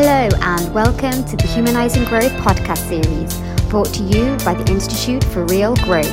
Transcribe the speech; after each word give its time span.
Hello, 0.00 0.28
and 0.42 0.72
welcome 0.72 1.24
to 1.24 1.36
the 1.36 1.48
Humanizing 1.48 2.04
Growth 2.04 2.30
podcast 2.34 2.88
series, 2.88 3.36
brought 3.68 3.92
to 3.94 4.04
you 4.04 4.36
by 4.44 4.54
the 4.54 4.64
Institute 4.70 5.24
for 5.24 5.44
Real 5.46 5.74
Growth. 5.74 6.12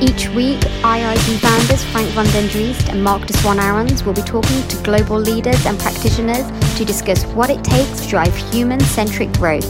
Each 0.00 0.30
week, 0.30 0.58
IRG 0.80 1.38
founders 1.38 1.84
Frank 1.92 2.08
van 2.12 2.24
den 2.32 2.48
Driest 2.48 2.88
and 2.88 3.04
Marc 3.04 3.26
de 3.26 3.34
Swaan 3.34 3.58
Arons 3.58 4.06
will 4.06 4.14
be 4.14 4.22
talking 4.22 4.66
to 4.68 4.82
global 4.82 5.18
leaders 5.18 5.66
and 5.66 5.78
practitioners 5.78 6.46
to 6.78 6.84
discuss 6.86 7.26
what 7.34 7.50
it 7.50 7.62
takes 7.62 8.00
to 8.00 8.08
drive 8.08 8.34
human 8.50 8.80
centric 8.80 9.30
growth. 9.34 9.68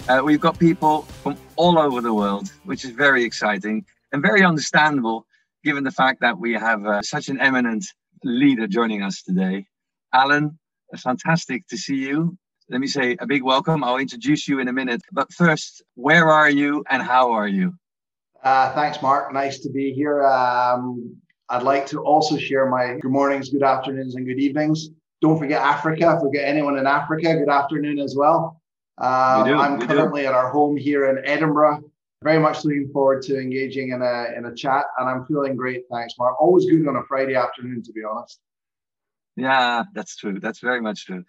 Uh, 0.07 0.21
we've 0.23 0.39
got 0.39 0.59
people 0.59 1.03
from 1.23 1.37
all 1.55 1.79
over 1.79 2.01
the 2.01 2.13
world, 2.13 2.51
which 2.65 2.85
is 2.85 2.91
very 2.91 3.23
exciting 3.23 3.85
and 4.11 4.21
very 4.21 4.43
understandable 4.43 5.25
given 5.63 5.83
the 5.83 5.91
fact 5.91 6.21
that 6.21 6.37
we 6.37 6.53
have 6.53 6.85
uh, 6.85 7.01
such 7.01 7.29
an 7.29 7.39
eminent 7.39 7.85
leader 8.23 8.67
joining 8.67 9.01
us 9.01 9.23
today. 9.23 9.65
Alan, 10.13 10.57
it's 10.89 11.01
fantastic 11.01 11.67
to 11.67 11.77
see 11.77 11.95
you. 11.95 12.37
Let 12.69 12.81
me 12.81 12.87
say 12.87 13.17
a 13.19 13.25
big 13.25 13.43
welcome. 13.43 13.83
I'll 13.83 13.97
introduce 13.97 14.47
you 14.47 14.59
in 14.59 14.67
a 14.67 14.73
minute. 14.73 15.01
But 15.11 15.31
first, 15.33 15.83
where 15.95 16.29
are 16.29 16.49
you 16.49 16.83
and 16.89 17.01
how 17.01 17.31
are 17.31 17.47
you? 17.47 17.73
Uh, 18.43 18.73
thanks, 18.73 19.01
Mark. 19.01 19.33
Nice 19.33 19.59
to 19.59 19.69
be 19.69 19.93
here. 19.93 20.23
Um, 20.25 21.15
I'd 21.49 21.63
like 21.63 21.85
to 21.87 21.99
also 21.99 22.37
share 22.37 22.67
my 22.67 22.97
good 22.99 23.11
mornings, 23.11 23.49
good 23.49 23.63
afternoons, 23.63 24.15
and 24.15 24.25
good 24.25 24.39
evenings. 24.39 24.89
Don't 25.25 25.39
forget 25.39 25.63
Africa. 25.63 26.19
Forget 26.21 26.47
anyone 26.47 26.77
in 26.77 26.85
Africa, 26.85 27.33
good 27.33 27.49
afternoon 27.49 27.97
as 27.97 28.15
well. 28.15 28.61
Um, 28.99 29.57
I'm 29.57 29.81
currently 29.81 30.21
do. 30.21 30.27
at 30.27 30.35
our 30.35 30.51
home 30.51 30.77
here 30.77 31.09
in 31.09 31.25
Edinburgh. 31.25 31.81
Very 32.23 32.37
much 32.37 32.63
looking 32.63 32.91
forward 32.93 33.23
to 33.23 33.39
engaging 33.39 33.89
in 33.89 34.03
a 34.03 34.37
in 34.37 34.45
a 34.45 34.53
chat, 34.53 34.85
and 34.99 35.09
I'm 35.09 35.25
feeling 35.25 35.55
great. 35.55 35.85
Thanks, 35.91 36.13
Mark. 36.19 36.39
Always 36.39 36.65
good 36.65 36.87
on 36.87 36.97
a 36.97 37.03
Friday 37.07 37.33
afternoon, 37.33 37.81
to 37.85 37.91
be 37.91 38.03
honest. 38.03 38.39
Yeah, 39.35 39.85
that's 39.95 40.15
true. 40.15 40.39
That's 40.39 40.59
very 40.59 40.79
much 40.79 41.07
true. 41.07 41.23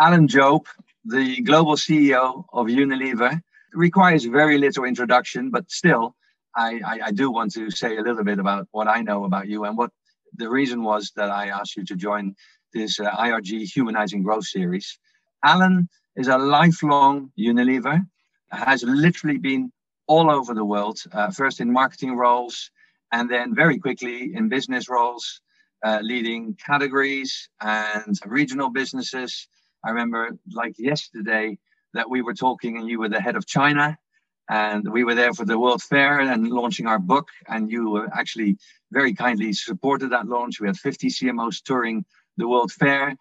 Alan 0.00 0.28
Jope, 0.28 0.68
the 1.04 1.42
global 1.42 1.76
CEO 1.76 2.44
of 2.54 2.68
Unilever, 2.68 3.38
requires 3.74 4.24
very 4.24 4.56
little 4.56 4.84
introduction, 4.84 5.50
but 5.50 5.70
still, 5.70 6.16
I, 6.56 6.80
I, 6.86 7.00
I 7.08 7.10
do 7.12 7.30
want 7.30 7.52
to 7.52 7.70
say 7.70 7.98
a 7.98 8.02
little 8.02 8.24
bit 8.24 8.38
about 8.38 8.66
what 8.70 8.88
I 8.88 9.02
know 9.02 9.24
about 9.24 9.46
you 9.46 9.64
and 9.64 9.76
what 9.76 9.90
the 10.36 10.48
reason 10.48 10.82
was 10.82 11.12
that 11.16 11.30
I 11.30 11.48
asked 11.48 11.76
you 11.76 11.84
to 11.84 11.96
join 11.96 12.34
this 12.72 13.00
uh, 13.00 13.10
IRG 13.10 13.72
Humanizing 13.74 14.22
Growth 14.22 14.46
series. 14.46 14.98
Alan 15.44 15.88
is 16.16 16.28
a 16.28 16.38
lifelong 16.38 17.30
Unilever, 17.38 18.00
has 18.50 18.82
literally 18.82 19.38
been 19.38 19.72
all 20.06 20.30
over 20.30 20.54
the 20.54 20.64
world, 20.64 20.98
uh, 21.12 21.30
first 21.30 21.60
in 21.60 21.72
marketing 21.72 22.16
roles 22.16 22.70
and 23.12 23.30
then 23.30 23.54
very 23.54 23.78
quickly 23.78 24.34
in 24.34 24.48
business 24.48 24.88
roles, 24.88 25.40
uh, 25.84 26.00
leading 26.02 26.56
categories 26.64 27.48
and 27.60 28.18
regional 28.26 28.70
businesses. 28.70 29.48
I 29.84 29.90
remember, 29.90 30.30
like 30.52 30.74
yesterday, 30.78 31.58
that 31.94 32.08
we 32.08 32.22
were 32.22 32.34
talking 32.34 32.78
and 32.78 32.88
you 32.88 32.98
were 32.98 33.08
the 33.08 33.20
head 33.20 33.36
of 33.36 33.46
China. 33.46 33.98
And 34.48 34.90
we 34.90 35.04
were 35.04 35.14
there 35.14 35.32
for 35.32 35.44
the 35.44 35.58
World 35.58 35.82
Fair 35.82 36.20
and 36.20 36.48
launching 36.48 36.86
our 36.86 36.98
book. 36.98 37.28
And 37.48 37.70
you 37.70 38.06
actually 38.12 38.58
very 38.90 39.14
kindly 39.14 39.52
supported 39.52 40.10
that 40.10 40.26
launch. 40.26 40.60
We 40.60 40.66
had 40.66 40.76
50 40.76 41.08
CMOs 41.08 41.62
touring 41.62 42.04
the 42.36 42.48
World 42.48 42.72
Fair. 42.72 43.16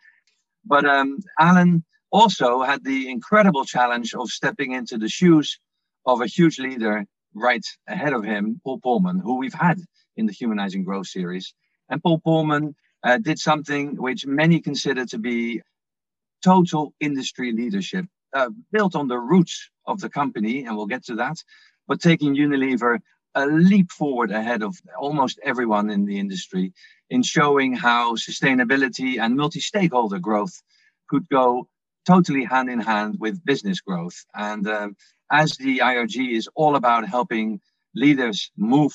But 0.66 0.86
um, 0.86 1.20
Alan 1.40 1.84
also 2.12 2.62
had 2.62 2.84
the 2.84 3.09
incredible 3.09 3.66
challenge 3.66 4.14
of 4.14 4.30
stepping 4.30 4.72
into 4.73 4.98
the 4.98 5.09
shoes 5.09 5.59
of 6.06 6.22
a 6.22 6.28
huge 6.28 6.59
leader 6.59 7.06
right 7.34 7.66
ahead 7.88 8.14
of 8.14 8.23
him, 8.23 8.59
Paul 8.64 8.80
Polman, 8.80 9.22
who 9.22 9.38
we've 9.38 9.53
had 9.53 9.80
in 10.18 10.25
the 10.25 10.34
Humanizing 10.34 10.84
Growth 10.84 11.08
series. 11.08 11.53
And 11.90 12.02
Paul 12.03 12.22
Polman 12.25 12.74
uh, 13.03 13.18
did 13.18 13.40
something 13.40 13.96
which 13.96 14.25
many 14.25 14.59
consider 14.59 15.06
to 15.06 15.18
be 15.18 15.62
total 16.44 16.94
industry 17.00 17.52
leadership, 17.52 18.06
uh, 18.34 18.50
built 18.72 18.96
on 18.96 19.07
the 19.07 19.19
roots 19.19 19.69
of 19.86 20.00
the 20.02 20.09
company, 20.09 20.66
and 20.66 20.75
we'll 20.75 20.86
get 20.86 21.06
to 21.06 21.16
that, 21.16 21.38
but 21.88 22.02
taking 22.02 22.36
Unilever 22.36 23.00
a 23.36 23.46
leap 23.46 23.91
forward 23.91 24.31
ahead 24.31 24.62
of 24.62 24.75
almost 25.00 25.40
everyone 25.44 25.90
in 25.90 26.06
the 26.06 26.19
industry 26.19 26.74
in 27.12 27.22
showing 27.22 27.74
how 27.74 28.16
sustainability 28.16 29.20
and 29.20 29.36
multi 29.36 29.60
stakeholder 29.60 30.18
growth 30.18 30.56
could 31.10 31.28
go 31.30 31.68
totally 32.08 32.46
hand 32.46 32.70
in 32.70 32.80
hand 32.80 33.18
with 33.20 33.44
business 33.46 33.82
growth. 33.82 34.18
And 34.34 34.66
um, 34.68 34.96
as 35.30 35.58
the 35.58 35.80
IRG 35.80 36.32
is 36.32 36.50
all 36.56 36.76
about 36.78 37.08
helping 37.08 37.60
leaders 37.94 38.50
move 38.58 38.94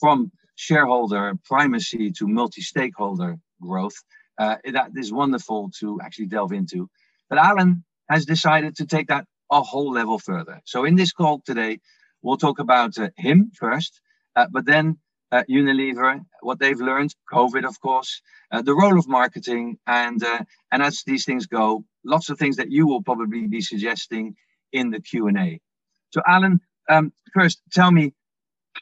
from 0.00 0.32
shareholder 0.56 1.34
primacy 1.44 2.10
to 2.12 2.26
multi 2.26 2.62
stakeholder 2.62 3.36
growth, 3.60 3.96
uh, 4.38 4.56
that 4.72 4.90
is 4.96 5.12
wonderful 5.12 5.70
to 5.80 6.00
actually 6.02 6.26
delve 6.26 6.52
into. 6.52 6.88
But 7.28 7.38
Alan 7.38 7.84
has 8.08 8.24
decided 8.24 8.76
to 8.76 8.86
take 8.86 9.08
that 9.08 9.26
a 9.52 9.60
whole 9.60 9.92
level 9.92 10.18
further. 10.18 10.60
So 10.64 10.84
in 10.84 10.96
this 10.96 11.12
call 11.12 11.42
today, 11.44 11.80
we'll 12.22 12.38
talk 12.38 12.58
about 12.60 12.96
uh, 12.96 13.10
him 13.16 13.50
first, 13.54 14.00
uh, 14.36 14.46
but 14.50 14.64
then 14.64 14.96
uh, 15.32 15.42
Unilever, 15.48 16.24
what 16.40 16.58
they've 16.58 16.80
learned, 16.80 17.14
COVID, 17.32 17.66
of 17.66 17.80
course, 17.80 18.22
uh, 18.50 18.62
the 18.62 18.74
role 18.74 18.98
of 18.98 19.08
marketing, 19.08 19.78
and 19.86 20.22
uh, 20.22 20.40
and 20.72 20.82
as 20.82 21.02
these 21.06 21.24
things 21.24 21.46
go, 21.46 21.84
lots 22.04 22.30
of 22.30 22.38
things 22.38 22.56
that 22.56 22.70
you 22.70 22.86
will 22.86 23.02
probably 23.02 23.46
be 23.46 23.60
suggesting 23.60 24.34
in 24.72 24.90
the 24.90 25.00
Q 25.00 25.28
and 25.28 25.38
A. 25.38 25.60
So, 26.10 26.22
Alan, 26.26 26.60
um, 26.88 27.12
first, 27.34 27.60
tell 27.72 27.90
me, 27.90 28.14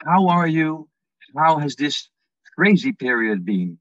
how 0.05 0.29
are 0.29 0.47
you? 0.47 0.89
How 1.37 1.59
has 1.59 1.75
this 1.75 2.09
crazy 2.57 2.93
period 2.93 3.45
been? 3.45 3.79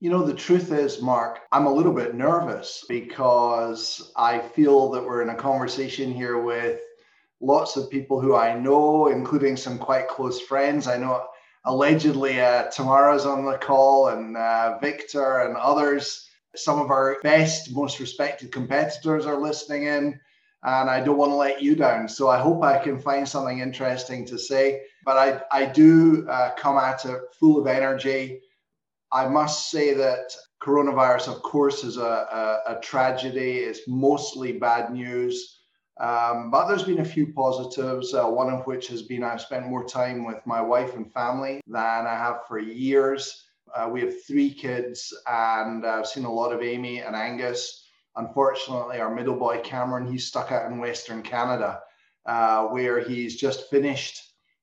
You 0.00 0.10
know, 0.10 0.24
the 0.24 0.34
truth 0.34 0.72
is, 0.72 1.00
Mark, 1.00 1.40
I'm 1.52 1.66
a 1.66 1.72
little 1.72 1.92
bit 1.92 2.14
nervous 2.14 2.84
because 2.88 4.12
I 4.16 4.38
feel 4.38 4.90
that 4.90 5.04
we're 5.04 5.22
in 5.22 5.30
a 5.30 5.34
conversation 5.34 6.12
here 6.12 6.38
with 6.38 6.80
lots 7.44 7.76
of 7.76 7.90
people 7.90 8.20
who 8.20 8.34
I 8.34 8.58
know, 8.58 9.08
including 9.08 9.56
some 9.56 9.78
quite 9.78 10.08
close 10.08 10.40
friends. 10.40 10.86
I 10.86 10.96
know 10.96 11.26
allegedly 11.64 12.40
uh, 12.40 12.70
Tamara's 12.70 13.26
on 13.26 13.44
the 13.44 13.58
call 13.58 14.08
and 14.08 14.36
uh, 14.36 14.78
Victor 14.78 15.40
and 15.40 15.56
others. 15.56 16.28
Some 16.56 16.80
of 16.80 16.90
our 16.90 17.18
best, 17.22 17.74
most 17.74 18.00
respected 18.00 18.52
competitors 18.52 19.26
are 19.26 19.40
listening 19.40 19.84
in, 19.84 20.20
and 20.62 20.88
I 20.88 21.00
don't 21.00 21.16
want 21.16 21.32
to 21.32 21.36
let 21.36 21.62
you 21.62 21.74
down. 21.74 22.08
So 22.08 22.28
I 22.28 22.38
hope 22.38 22.62
I 22.62 22.82
can 22.82 23.00
find 23.00 23.28
something 23.28 23.58
interesting 23.58 24.24
to 24.26 24.38
say. 24.38 24.82
But 25.04 25.16
I, 25.16 25.62
I 25.62 25.66
do 25.66 26.26
uh, 26.28 26.52
come 26.56 26.78
at 26.78 27.04
it 27.04 27.20
full 27.38 27.60
of 27.60 27.66
energy. 27.66 28.40
I 29.12 29.28
must 29.28 29.70
say 29.70 29.94
that 29.94 30.34
coronavirus, 30.62 31.28
of 31.36 31.42
course, 31.42 31.84
is 31.84 31.96
a, 31.98 32.60
a, 32.70 32.76
a 32.76 32.80
tragedy. 32.80 33.58
It's 33.58 33.80
mostly 33.86 34.52
bad 34.52 34.92
news. 34.92 35.63
Um, 35.98 36.50
but 36.50 36.66
there's 36.66 36.82
been 36.82 37.00
a 37.00 37.04
few 37.04 37.32
positives, 37.32 38.14
uh, 38.14 38.26
one 38.26 38.52
of 38.52 38.66
which 38.66 38.88
has 38.88 39.02
been 39.02 39.22
I've 39.22 39.40
spent 39.40 39.66
more 39.66 39.84
time 39.84 40.24
with 40.24 40.44
my 40.44 40.60
wife 40.60 40.94
and 40.94 41.12
family 41.12 41.60
than 41.66 42.06
I 42.06 42.14
have 42.14 42.46
for 42.48 42.58
years. 42.58 43.46
Uh, 43.74 43.88
we 43.92 44.00
have 44.00 44.24
three 44.24 44.52
kids, 44.52 45.12
and 45.26 45.86
I've 45.86 46.06
seen 46.06 46.24
a 46.24 46.32
lot 46.32 46.52
of 46.52 46.62
Amy 46.62 47.00
and 47.00 47.14
Angus. 47.14 47.88
Unfortunately, 48.16 49.00
our 49.00 49.14
middle 49.14 49.36
boy 49.36 49.60
Cameron, 49.62 50.10
he's 50.10 50.26
stuck 50.26 50.52
out 50.52 50.70
in 50.70 50.78
Western 50.78 51.22
Canada, 51.22 51.80
uh, 52.26 52.66
where 52.66 53.00
he's 53.00 53.36
just 53.36 53.70
finished 53.70 54.20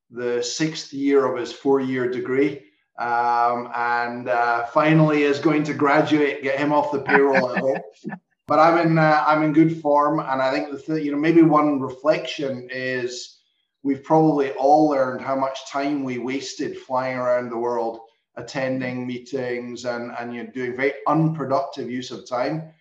the 0.10 0.42
sixth 0.42 0.94
year 0.94 1.26
of 1.26 1.40
his 1.40 1.54
four 1.54 1.80
year 1.80 2.10
degree 2.10 2.64
um, 3.00 3.72
and 3.76 4.30
uh, 4.30 4.66
finally 4.68 5.24
is 5.24 5.40
going 5.40 5.64
to 5.64 5.74
graduate, 5.74 6.44
get 6.44 6.60
him 6.60 6.72
off 6.72 6.92
the 6.92 7.00
payroll. 7.00 7.78
But 8.48 8.60
I'm 8.60 8.78
in 8.86 8.98
uh, 8.98 9.24
I'm 9.26 9.44
in 9.44 9.54
good 9.54 9.82
form, 9.82 10.20
and 10.20 10.42
I 10.42 10.52
think 10.52 10.72
the 10.72 10.80
th- 10.80 11.04
you 11.04 11.12
know 11.12 11.18
maybe 11.18 11.42
one 11.42 11.80
reflection 11.80 12.68
is 12.72 13.40
we've 13.84 14.04
probably 14.04 14.52
all 14.52 14.90
learned 14.90 15.22
how 15.22 15.36
much 15.36 15.70
time 15.70 16.04
we 16.04 16.18
wasted 16.18 16.78
flying 16.78 17.18
around 17.18 17.50
the 17.50 17.58
world 17.58 18.02
attending 18.36 19.06
meetings 19.06 19.86
and 19.86 20.12
and 20.18 20.34
you 20.34 20.44
know, 20.44 20.52
doing 20.52 20.76
very 20.76 20.94
unproductive 21.08 21.90
use 21.90 22.12
of 22.12 22.28
time. 22.28 22.72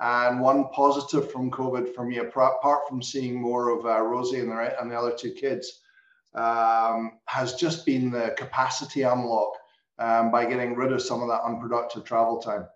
And 0.00 0.40
one 0.40 0.68
positive 0.70 1.30
from 1.30 1.50
COVID 1.50 1.94
for 1.94 2.06
me, 2.06 2.18
apart 2.18 2.88
from 2.88 3.02
seeing 3.02 3.38
more 3.38 3.68
of 3.68 3.84
uh, 3.84 4.00
Rosie 4.00 4.40
and 4.40 4.50
the, 4.50 4.80
and 4.80 4.90
the 4.90 4.98
other 4.98 5.14
two 5.14 5.32
kids, 5.32 5.82
um, 6.34 7.18
has 7.26 7.54
just 7.54 7.84
been 7.84 8.10
the 8.10 8.34
capacity 8.38 9.02
unlock 9.02 9.52
um, 9.98 10.30
by 10.30 10.46
getting 10.46 10.74
rid 10.74 10.92
of 10.92 11.02
some 11.02 11.20
of 11.20 11.28
that 11.28 11.42
unproductive 11.42 12.04
travel 12.04 12.38
time. 12.40 12.66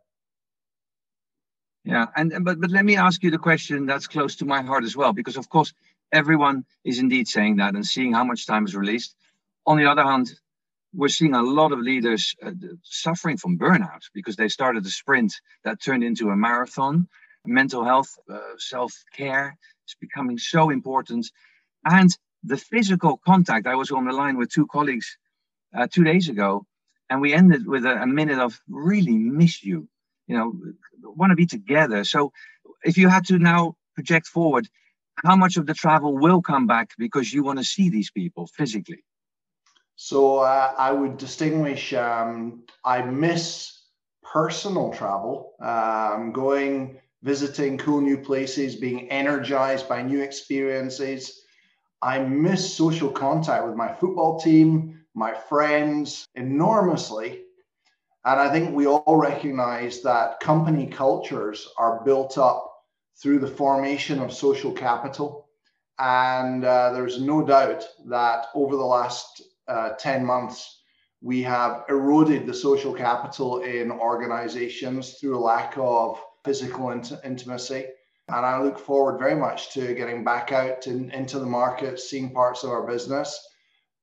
Yeah, 1.84 2.06
and 2.16 2.44
but 2.44 2.60
but 2.60 2.70
let 2.70 2.86
me 2.86 2.96
ask 2.96 3.22
you 3.24 3.32
the 3.32 3.38
question 3.38 3.86
that's 3.86 4.08
close 4.08 4.36
to 4.36 4.46
my 4.46 4.62
heart 4.62 4.84
as 4.84 4.96
well, 4.96 5.12
because 5.12 5.36
of 5.38 5.48
course 5.50 5.74
everyone 6.12 6.64
is 6.84 7.00
indeed 7.00 7.28
saying 7.28 7.56
that 7.58 7.74
and 7.74 7.86
seeing 7.86 8.14
how 8.14 8.24
much 8.24 8.46
time 8.46 8.66
is 8.66 8.76
released. 8.76 9.16
On 9.66 9.78
the 9.78 9.86
other 9.90 10.04
hand, 10.04 10.34
we're 10.94 11.08
seeing 11.08 11.34
a 11.34 11.42
lot 11.42 11.72
of 11.72 11.80
leaders 11.80 12.36
uh, 12.44 12.52
suffering 12.84 13.38
from 13.38 13.58
burnout 13.58 14.02
because 14.14 14.36
they 14.36 14.48
started 14.48 14.86
a 14.86 14.90
sprint 14.90 15.34
that 15.64 15.82
turned 15.82 16.04
into 16.04 16.30
a 16.30 16.36
marathon. 16.36 17.08
mental 17.46 17.84
health, 17.84 18.10
uh, 18.30 18.38
self 18.58 18.92
care 19.16 19.58
is 19.88 19.96
becoming 20.00 20.38
so 20.38 20.70
important. 20.70 21.30
And 21.84 22.10
the 22.44 22.56
physical 22.58 23.18
contact. 23.26 23.66
I 23.66 23.76
was 23.76 23.90
on 23.90 24.04
the 24.06 24.12
line 24.12 24.36
with 24.38 24.50
two 24.52 24.66
colleagues 24.66 25.18
uh, 25.76 25.88
two 25.92 26.04
days 26.04 26.28
ago, 26.28 26.66
and 27.10 27.20
we 27.20 27.34
ended 27.34 27.66
with 27.66 27.84
a, 27.86 28.02
a 28.02 28.06
minute 28.06 28.38
of 28.38 28.60
really 28.68 29.16
miss 29.16 29.64
you. 29.64 29.88
You 30.28 30.36
know, 30.38 30.52
want 31.04 31.30
to 31.30 31.36
be 31.36 31.46
together. 31.46 32.04
So, 32.04 32.32
if 32.84 32.96
you 32.98 33.08
had 33.08 33.26
to 33.26 33.38
now 33.38 33.76
project 33.94 34.26
forward, 34.26 34.68
how 35.24 35.36
much 35.36 35.56
of 35.56 35.66
the 35.66 35.74
travel 35.74 36.16
will 36.16 36.42
come 36.42 36.66
back 36.66 36.90
because 36.98 37.32
you 37.32 37.44
want 37.44 37.58
to 37.58 37.64
see 37.64 37.88
these 37.88 38.10
people 38.10 38.46
physically? 38.46 39.04
So 39.96 40.38
uh, 40.38 40.74
I 40.76 40.90
would 40.90 41.18
distinguish. 41.18 41.94
Um, 41.94 42.64
I 42.84 43.02
miss 43.02 43.80
personal 44.22 44.92
travel, 44.92 45.52
um, 45.60 46.32
going, 46.32 46.98
visiting 47.22 47.78
cool 47.78 48.00
new 48.00 48.18
places, 48.18 48.76
being 48.76 49.08
energized 49.10 49.88
by 49.88 50.02
new 50.02 50.20
experiences. 50.20 51.42
I 52.02 52.18
miss 52.18 52.74
social 52.74 53.10
contact 53.10 53.66
with 53.66 53.76
my 53.76 53.92
football 53.94 54.38
team, 54.40 55.04
my 55.14 55.32
friends 55.32 56.26
enormously. 56.34 57.43
And 58.24 58.40
I 58.40 58.50
think 58.50 58.74
we 58.74 58.86
all 58.86 59.16
recognize 59.16 60.00
that 60.02 60.40
company 60.40 60.86
cultures 60.86 61.68
are 61.76 62.02
built 62.04 62.38
up 62.38 62.74
through 63.20 63.38
the 63.38 63.46
formation 63.46 64.18
of 64.20 64.32
social 64.32 64.72
capital. 64.72 65.48
And 65.98 66.64
uh, 66.64 66.92
there's 66.92 67.20
no 67.20 67.44
doubt 67.44 67.86
that 68.06 68.46
over 68.54 68.76
the 68.76 68.84
last 68.84 69.42
uh, 69.68 69.90
10 69.90 70.24
months, 70.24 70.80
we 71.20 71.42
have 71.42 71.84
eroded 71.88 72.46
the 72.46 72.54
social 72.54 72.92
capital 72.92 73.62
in 73.62 73.90
organizations 73.90 75.14
through 75.14 75.38
a 75.38 75.46
lack 75.52 75.74
of 75.78 76.20
physical 76.44 76.90
int- 76.90 77.12
intimacy. 77.24 77.86
And 78.28 78.44
I 78.46 78.60
look 78.62 78.78
forward 78.78 79.18
very 79.18 79.34
much 79.34 79.72
to 79.74 79.94
getting 79.94 80.24
back 80.24 80.50
out 80.50 80.86
in, 80.86 81.10
into 81.10 81.38
the 81.38 81.46
market, 81.46 82.00
seeing 82.00 82.32
parts 82.32 82.64
of 82.64 82.70
our 82.70 82.86
business. 82.86 83.38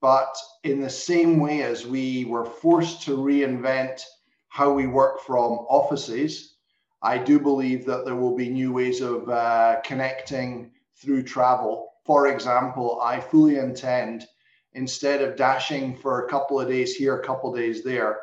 But 0.01 0.36
in 0.63 0.81
the 0.81 0.89
same 0.89 1.39
way 1.39 1.62
as 1.62 1.86
we 1.86 2.25
were 2.25 2.45
forced 2.45 3.03
to 3.03 3.18
reinvent 3.18 4.01
how 4.50 4.74
we 4.74 4.88
work 4.88 5.21
from 5.21 5.65
offices, 5.69 6.56
I 7.03 7.19
do 7.19 7.39
believe 7.39 7.86
that 7.86 8.06
there 8.06 8.15
will 8.15 8.36
be 8.36 8.50
new 8.50 8.74
ways 8.74 9.01
of 9.01 9.30
uh, 9.30 9.80
connecting 9.86 10.71
through 10.95 11.24
travel. 11.24 11.94
For 12.03 12.27
example, 12.27 13.00
I 13.01 13.19
fully 13.19 13.57
intend 13.57 14.25
instead 14.74 15.21
of 15.21 15.36
dashing 15.36 15.98
for 15.98 16.25
a 16.25 16.30
couple 16.30 16.59
of 16.59 16.68
days 16.68 16.95
here, 16.95 17.19
a 17.19 17.25
couple 17.25 17.51
of 17.51 17.59
days 17.59 17.83
there. 17.83 18.19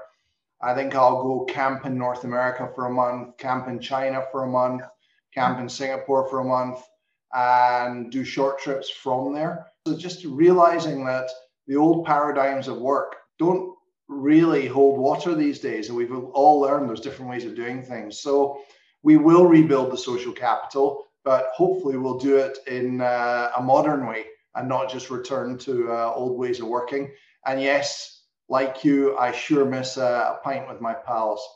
I 0.61 0.75
think 0.75 0.95
I'll 0.95 1.23
go 1.23 1.45
camp 1.45 1.87
in 1.87 1.97
North 1.97 2.25
America 2.25 2.69
for 2.75 2.87
a 2.87 2.91
month, 2.91 3.39
camp 3.39 3.69
in 3.69 3.79
China 3.79 4.25
for 4.33 4.45
a 4.45 4.49
month, 4.49 4.83
camp 5.33 5.61
in 5.61 5.69
Singapore 5.69 6.29
for 6.29 6.41
a 6.41 6.45
month, 6.45 6.81
and 7.33 8.11
do 8.11 8.25
short 8.25 8.59
trips 8.59 8.91
from 8.91 9.33
there. 9.33 9.67
So 9.87 9.97
just 9.97 10.25
realizing 10.25 11.05
that 11.05 11.29
the 11.69 11.77
old 11.77 12.05
paradigms 12.05 12.67
of 12.67 12.79
work 12.79 13.17
don't 13.39 13.75
really 14.09 14.67
hold 14.67 14.99
water 14.99 15.35
these 15.35 15.61
days. 15.61 15.89
And 15.89 15.97
we've 15.97 16.13
all 16.13 16.61
learned 16.61 16.89
there's 16.89 17.01
different 17.01 17.31
ways 17.31 17.45
of 17.45 17.55
doing 17.55 17.83
things. 17.83 18.21
So 18.21 18.61
we 19.03 19.17
will 19.17 19.47
rebuild 19.47 19.93
the 19.93 19.99
social 19.99 20.33
capital, 20.33 21.05
but 21.25 21.51
hopefully 21.55 21.99
we'll 21.99 22.19
do 22.19 22.39
it 22.39 22.59
in 22.67 23.01
uh, 23.01 23.51
a 23.57 23.63
modern 23.63 24.07
way 24.07 24.25
and 24.55 24.69
not 24.69 24.91
just 24.91 25.11
return 25.11 25.59
to 25.59 25.93
uh, 25.93 26.13
old 26.15 26.39
ways 26.39 26.59
of 26.59 26.67
working. 26.67 27.13
And 27.47 27.61
yes, 27.61 28.23
like 28.49 28.83
you, 28.83 29.17
I 29.17 29.33
sure 29.33 29.65
miss 29.65 29.99
uh, 29.99 30.37
a 30.37 30.43
pint 30.43 30.69
with 30.69 30.81
my 30.81 30.95
pals. 30.95 31.47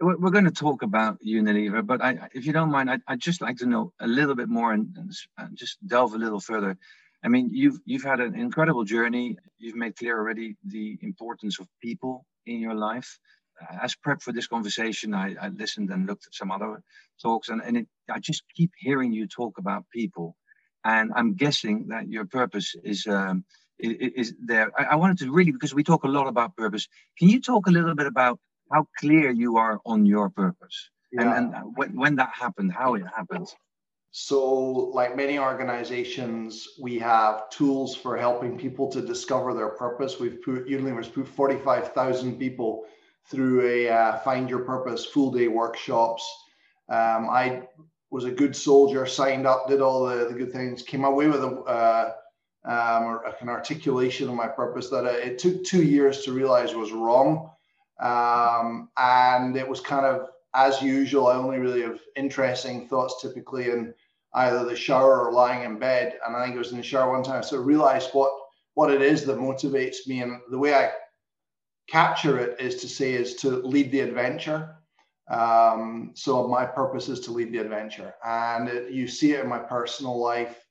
We're 0.00 0.30
going 0.30 0.44
to 0.44 0.50
talk 0.50 0.82
about 0.82 1.18
Unilever, 1.26 1.86
but 1.86 2.02
I, 2.02 2.28
if 2.34 2.44
you 2.44 2.52
don't 2.52 2.70
mind, 2.70 2.90
I'd, 2.90 3.00
I'd, 3.08 3.20
just 3.20 3.40
like 3.40 3.58
to 3.58 3.66
know 3.66 3.92
a 4.00 4.06
little 4.06 4.34
bit 4.34 4.48
more 4.48 4.72
and, 4.72 4.94
and 5.38 5.56
just 5.56 5.78
delve 5.86 6.14
a 6.14 6.18
little 6.18 6.40
further. 6.40 6.76
I 7.24 7.28
mean, 7.28 7.48
you've 7.52 7.78
you've 7.84 8.04
had 8.04 8.20
an 8.20 8.34
incredible 8.38 8.84
journey. 8.84 9.36
You've 9.58 9.76
made 9.76 9.96
clear 9.96 10.18
already 10.18 10.56
the 10.64 10.98
importance 11.00 11.58
of 11.58 11.66
people 11.82 12.26
in 12.46 12.58
your 12.58 12.74
life. 12.74 13.18
As 13.80 13.94
prep 13.94 14.20
for 14.20 14.32
this 14.32 14.48
conversation, 14.48 15.14
I, 15.14 15.36
I 15.40 15.48
listened 15.48 15.90
and 15.90 16.06
looked 16.06 16.26
at 16.26 16.34
some 16.34 16.50
other 16.50 16.82
talks, 17.22 17.48
and, 17.48 17.62
and 17.62 17.76
it, 17.76 17.86
I 18.10 18.18
just 18.18 18.42
keep 18.54 18.72
hearing 18.76 19.12
you 19.12 19.28
talk 19.28 19.58
about 19.58 19.84
people 19.92 20.36
and 20.84 21.12
I'm 21.16 21.34
guessing 21.34 21.88
that 21.88 22.08
your 22.08 22.26
purpose 22.26 22.74
is 22.84 23.06
um, 23.06 23.44
is, 23.78 24.12
is 24.16 24.34
there. 24.44 24.70
I, 24.78 24.92
I, 24.92 24.96
wanted 24.96 25.18
to 25.18 25.32
really 25.32 25.52
because 25.52 25.74
we 25.74 25.82
talk 25.82 26.04
a 26.04 26.08
lot 26.08 26.26
about 26.26 26.56
purpose. 26.56 26.86
Can 27.18 27.28
you 27.28 27.40
talk 27.40 27.66
a 27.66 27.70
little 27.70 27.94
bit 27.94 28.06
about 28.06 28.38
how 28.70 28.86
clear 28.98 29.30
you 29.30 29.56
are 29.56 29.80
on 29.84 30.06
your 30.06 30.30
purpose 30.30 30.90
yeah. 31.12 31.36
and, 31.36 31.54
and 31.54 31.76
when, 31.76 31.96
when 31.96 32.14
that 32.16 32.30
happened, 32.34 32.72
how 32.72 32.94
it 32.94 33.04
happened? 33.16 33.48
So, 34.16 34.70
like 34.94 35.16
many 35.16 35.40
organizations, 35.40 36.68
we 36.80 37.00
have 37.00 37.50
tools 37.50 37.96
for 37.96 38.16
helping 38.16 38.56
people 38.56 38.88
to 38.92 39.00
discover 39.00 39.52
their 39.52 39.70
purpose. 39.70 40.20
We've 40.20 40.40
put 40.40 40.68
Unilever's 40.68 41.08
put 41.08 41.26
45,000 41.26 42.38
people 42.38 42.84
through 43.28 43.66
a 43.66 43.88
uh, 43.88 44.18
Find 44.18 44.48
Your 44.48 44.60
Purpose 44.60 45.04
full 45.04 45.32
day 45.32 45.48
workshops. 45.48 46.24
Um, 46.88 47.28
I 47.28 47.62
was 48.12 48.22
a 48.22 48.30
good 48.30 48.54
soldier, 48.54 49.04
signed 49.04 49.48
up, 49.48 49.66
did 49.66 49.80
all 49.80 50.06
the, 50.06 50.26
the 50.26 50.34
good 50.34 50.52
things, 50.52 50.82
came 50.82 51.04
away 51.04 51.26
with 51.26 51.42
a, 51.42 51.48
uh, 51.48 52.12
um, 52.66 53.18
an 53.40 53.48
articulation 53.48 54.28
of 54.28 54.36
my 54.36 54.46
purpose 54.46 54.90
that 54.90 55.06
it 55.06 55.40
took 55.40 55.64
two 55.64 55.82
years 55.82 56.22
to 56.22 56.32
realize 56.32 56.72
was 56.72 56.92
wrong. 56.92 57.50
Um, 57.98 58.90
and 58.96 59.56
it 59.56 59.68
was 59.68 59.80
kind 59.80 60.06
of, 60.06 60.28
as 60.54 60.80
usual, 60.80 61.26
I 61.26 61.34
only 61.34 61.58
really 61.58 61.82
have 61.82 61.98
interesting 62.14 62.86
thoughts 62.86 63.20
typically 63.20 63.70
in 63.72 63.92
either 64.34 64.64
the 64.64 64.76
shower 64.76 65.26
or 65.26 65.32
lying 65.32 65.64
in 65.64 65.78
bed. 65.78 66.18
And 66.26 66.36
I 66.36 66.44
think 66.44 66.56
it 66.56 66.58
was 66.58 66.72
in 66.72 66.78
the 66.78 66.82
shower 66.82 67.12
one 67.12 67.22
time. 67.22 67.42
So 67.42 67.56
I 67.56 67.60
realized 67.60 68.10
what, 68.12 68.32
what 68.74 68.90
it 68.90 69.02
is 69.02 69.24
that 69.24 69.38
motivates 69.38 70.06
me. 70.06 70.22
And 70.22 70.40
the 70.50 70.58
way 70.58 70.74
I 70.74 70.92
capture 71.88 72.38
it 72.38 72.60
is 72.60 72.76
to 72.76 72.88
say, 72.88 73.12
is 73.12 73.34
to 73.36 73.50
lead 73.50 73.90
the 73.90 74.00
adventure. 74.00 74.76
Um, 75.30 76.10
so 76.14 76.46
my 76.48 76.66
purpose 76.66 77.08
is 77.08 77.20
to 77.20 77.32
lead 77.32 77.50
the 77.50 77.58
adventure, 77.58 78.14
and 78.24 78.68
it, 78.68 78.92
you 78.92 79.08
see 79.08 79.32
it 79.32 79.40
in 79.40 79.48
my 79.48 79.58
personal 79.58 80.18
life. 80.18 80.62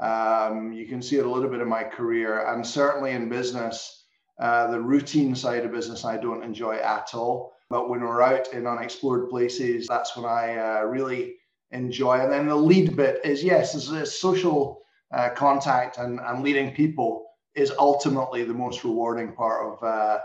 Um, 0.00 0.72
you 0.72 0.86
can 0.86 1.00
see 1.00 1.18
it 1.18 1.24
a 1.24 1.30
little 1.30 1.48
bit 1.48 1.60
in 1.60 1.68
my 1.68 1.84
career, 1.84 2.48
and 2.48 2.66
certainly 2.66 3.12
in 3.12 3.28
business. 3.28 4.00
Uh, 4.40 4.68
the 4.72 4.80
routine 4.80 5.36
side 5.36 5.64
of 5.64 5.70
business 5.70 6.04
I 6.04 6.16
don't 6.16 6.42
enjoy 6.42 6.76
at 6.78 7.14
all. 7.14 7.52
But 7.70 7.88
when 7.88 8.00
we're 8.00 8.22
out 8.22 8.52
in 8.52 8.66
unexplored 8.66 9.30
places, 9.30 9.86
that's 9.86 10.16
when 10.16 10.26
I 10.26 10.56
uh, 10.56 10.82
really 10.82 11.36
enjoy. 11.72 12.20
And 12.20 12.32
then 12.32 12.46
the 12.46 12.56
lead 12.56 12.96
bit 12.96 13.20
is 13.24 13.42
yes, 13.42 13.74
is, 13.74 13.90
is 13.90 14.18
social 14.18 14.82
uh, 15.12 15.30
contact 15.30 15.98
and, 15.98 16.20
and 16.20 16.42
leading 16.42 16.72
people 16.72 17.26
is 17.54 17.72
ultimately 17.78 18.44
the 18.44 18.54
most 18.54 18.84
rewarding 18.84 19.32
part 19.32 19.66
of 19.66 19.82
uh, 19.82 20.18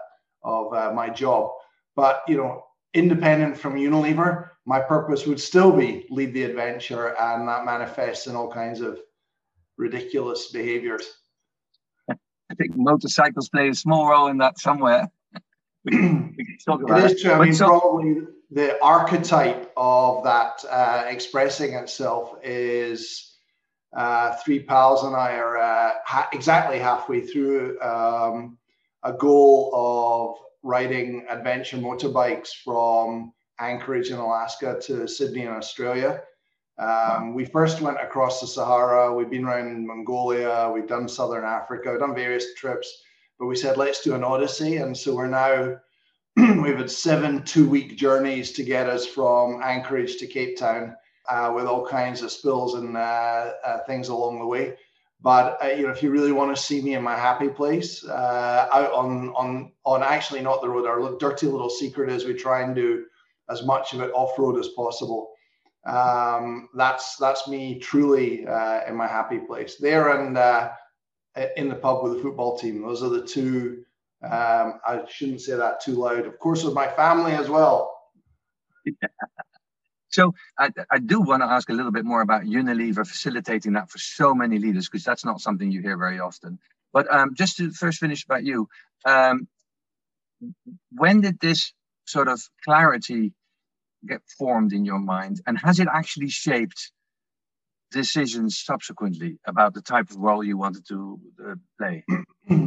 of 0.43 0.73
uh, 0.73 0.93
my 0.93 1.09
job. 1.09 1.51
But 1.95 2.23
you 2.27 2.37
know, 2.37 2.63
independent 2.93 3.57
from 3.57 3.75
Unilever, 3.75 4.49
my 4.65 4.79
purpose 4.79 5.25
would 5.25 5.39
still 5.39 5.71
be 5.71 6.05
lead 6.09 6.33
the 6.33 6.43
adventure, 6.43 7.15
and 7.19 7.47
that 7.47 7.65
manifests 7.65 8.27
in 8.27 8.35
all 8.35 8.51
kinds 8.51 8.81
of 8.81 8.99
ridiculous 9.77 10.51
behaviors. 10.51 11.05
I 12.09 12.55
think 12.55 12.77
motorcycles 12.77 13.49
play 13.49 13.69
a 13.69 13.73
small 13.73 14.07
role 14.07 14.27
in 14.27 14.37
that 14.37 14.57
somewhere. 14.57 15.09
we 15.83 15.91
can 15.91 16.57
talk 16.65 16.81
about 16.81 17.03
it. 17.03 17.11
Is 17.11 17.21
true. 17.21 17.33
I 17.33 17.43
mean, 17.43 17.53
so, 17.53 17.67
probably 17.67 18.21
the 18.49 18.81
archetype 18.81 19.71
of 19.75 20.23
that 20.23 20.63
uh, 20.69 21.03
expressing 21.07 21.73
itself 21.73 22.35
is 22.43 23.35
uh, 23.95 24.35
three 24.37 24.59
pals 24.59 25.03
and 25.03 25.15
I 25.15 25.35
are 25.35 25.57
uh, 25.57 25.93
ha- 26.05 26.29
exactly 26.31 26.79
halfway 26.79 27.21
through 27.21 27.79
um, 27.81 28.57
a 29.03 29.13
goal 29.13 29.71
of 29.73 30.37
riding 30.63 31.25
adventure 31.29 31.77
motorbikes 31.77 32.49
from 32.63 33.33
Anchorage 33.59 34.11
in 34.11 34.17
Alaska 34.17 34.79
to 34.83 35.07
Sydney 35.07 35.43
in 35.43 35.49
Australia. 35.49 36.21
Um, 36.77 37.33
we 37.33 37.43
first 37.43 37.81
went 37.81 37.99
across 37.99 38.39
the 38.39 38.47
Sahara. 38.47 39.13
We've 39.13 39.29
been 39.29 39.45
around 39.45 39.87
Mongolia. 39.87 40.71
We've 40.73 40.87
done 40.87 41.07
Southern 41.07 41.43
Africa. 41.43 41.91
We've 41.91 41.99
done 41.99 42.13
various 42.13 42.53
trips, 42.53 43.01
but 43.39 43.47
we 43.47 43.55
said 43.55 43.77
let's 43.77 44.03
do 44.03 44.13
an 44.13 44.23
odyssey. 44.23 44.77
And 44.77 44.95
so 44.95 45.15
we're 45.15 45.27
now 45.27 45.77
we've 46.61 46.77
had 46.77 46.91
seven 46.91 47.41
two-week 47.41 47.97
journeys 47.97 48.51
to 48.51 48.61
get 48.61 48.87
us 48.87 49.07
from 49.07 49.59
Anchorage 49.63 50.17
to 50.17 50.27
Cape 50.27 50.55
Town, 50.55 50.95
uh, 51.27 51.51
with 51.55 51.65
all 51.65 51.83
kinds 51.83 52.21
of 52.21 52.31
spills 52.31 52.75
and 52.75 52.95
uh, 52.95 53.53
uh, 53.65 53.79
things 53.87 54.09
along 54.09 54.37
the 54.37 54.45
way. 54.45 54.75
But 55.19 55.57
uh, 55.63 55.69
you 55.69 55.87
know, 55.87 55.89
if 55.89 56.03
you 56.03 56.11
really 56.11 56.31
want 56.31 56.55
to 56.55 56.61
see 56.61 56.79
me 56.79 56.93
in 56.93 57.01
my 57.01 57.15
happy 57.15 57.49
place, 57.49 58.05
uh, 58.05 58.69
out 58.71 58.91
on 58.91 59.29
on 59.29 59.71
on 59.83 60.03
actually 60.03 60.41
not 60.41 60.61
the 60.61 60.69
road. 60.69 60.85
Our 60.85 61.17
dirty 61.17 61.47
little 61.47 61.71
secret 61.71 62.11
is 62.11 62.25
we 62.25 62.35
try 62.35 62.61
and 62.61 62.75
do 62.75 63.05
as 63.49 63.65
much 63.65 63.93
of 63.93 64.01
it 64.01 64.11
off 64.13 64.37
road 64.37 64.59
as 64.59 64.67
possible. 64.75 65.31
Um, 65.87 66.69
that's 66.75 67.15
that's 67.15 67.47
me 67.47 67.79
truly 67.79 68.45
uh, 68.45 68.81
in 68.87 68.95
my 68.95 69.07
happy 69.07 69.39
place 69.39 69.77
there 69.77 70.09
and 70.09 70.37
in 71.55 71.67
the 71.67 71.75
pub 71.75 72.03
with 72.03 72.13
the 72.13 72.21
football 72.21 72.59
team. 72.59 72.83
Those 72.83 73.01
are 73.01 73.09
the 73.09 73.25
two. 73.25 73.85
Um, 74.23 74.79
I 74.85 75.03
shouldn't 75.09 75.41
say 75.41 75.55
that 75.55 75.81
too 75.81 75.93
loud. 75.93 76.25
Of 76.25 76.39
course, 76.39 76.63
with 76.63 76.73
my 76.73 76.87
family 76.87 77.33
as 77.33 77.49
well. 77.49 77.93
So 80.09 80.33
I, 80.57 80.71
I 80.89 80.99
do 80.99 81.21
want 81.21 81.43
to 81.43 81.45
ask 81.47 81.69
a 81.69 81.73
little 81.73 81.91
bit 81.91 82.05
more 82.05 82.21
about 82.21 82.43
Unilever 82.43 83.05
facilitating 83.05 83.73
that 83.73 83.91
for 83.91 83.99
so 83.99 84.33
many 84.33 84.57
leaders, 84.57 84.87
because 84.87 85.03
that's 85.03 85.25
not 85.25 85.41
something 85.41 85.71
you 85.71 85.81
hear 85.81 85.97
very 85.97 86.19
often. 86.19 86.59
But 86.93 87.13
um, 87.13 87.35
just 87.35 87.57
to 87.57 87.71
first 87.71 87.99
finish 87.99 88.23
about 88.23 88.43
you, 88.43 88.67
um, 89.05 89.47
when 90.91 91.21
did 91.21 91.39
this 91.39 91.73
sort 92.05 92.29
of 92.29 92.41
clarity 92.63 93.33
get 94.07 94.21
formed 94.37 94.73
in 94.73 94.85
your 94.85 94.99
mind, 94.99 95.41
and 95.45 95.57
has 95.59 95.79
it 95.79 95.87
actually 95.93 96.29
shaped 96.29 96.91
decisions 97.91 98.59
subsequently 98.59 99.39
about 99.45 99.73
the 99.73 99.81
type 99.81 100.09
of 100.09 100.17
role 100.17 100.43
you 100.43 100.57
wanted 100.57 100.85
to 100.87 101.19
uh, 101.45 101.55
play? 101.77 102.03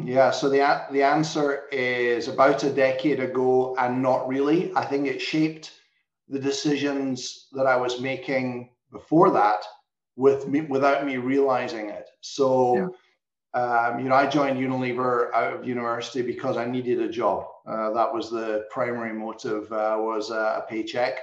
Yeah, 0.04 0.30
so 0.30 0.50
the 0.50 0.58
the 0.90 1.02
answer 1.02 1.68
is 1.72 2.28
about 2.28 2.64
a 2.64 2.70
decade 2.70 3.20
ago, 3.20 3.76
and 3.78 4.02
not 4.02 4.28
really. 4.28 4.72
I 4.74 4.84
think 4.84 5.06
it 5.06 5.22
shaped 5.22 5.70
the 6.28 6.38
decisions 6.38 7.46
that 7.52 7.66
I 7.66 7.76
was 7.76 8.00
making 8.00 8.70
before 8.92 9.30
that 9.30 9.64
with 10.16 10.48
me 10.48 10.62
without 10.62 11.06
me 11.06 11.16
realizing 11.16 11.88
it. 11.88 12.10
So. 12.20 12.76
Yeah. 12.76 12.88
Um, 13.52 13.98
you 13.98 14.08
know, 14.08 14.14
I 14.14 14.28
joined 14.28 14.60
Unilever 14.60 15.32
out 15.34 15.52
of 15.54 15.66
university 15.66 16.22
because 16.22 16.56
I 16.56 16.66
needed 16.66 17.00
a 17.00 17.08
job. 17.08 17.46
Uh, 17.66 17.90
that 17.90 18.14
was 18.14 18.30
the 18.30 18.64
primary 18.70 19.12
motive. 19.12 19.72
Uh, 19.72 19.96
was 19.98 20.30
a 20.30 20.64
paycheck. 20.68 21.18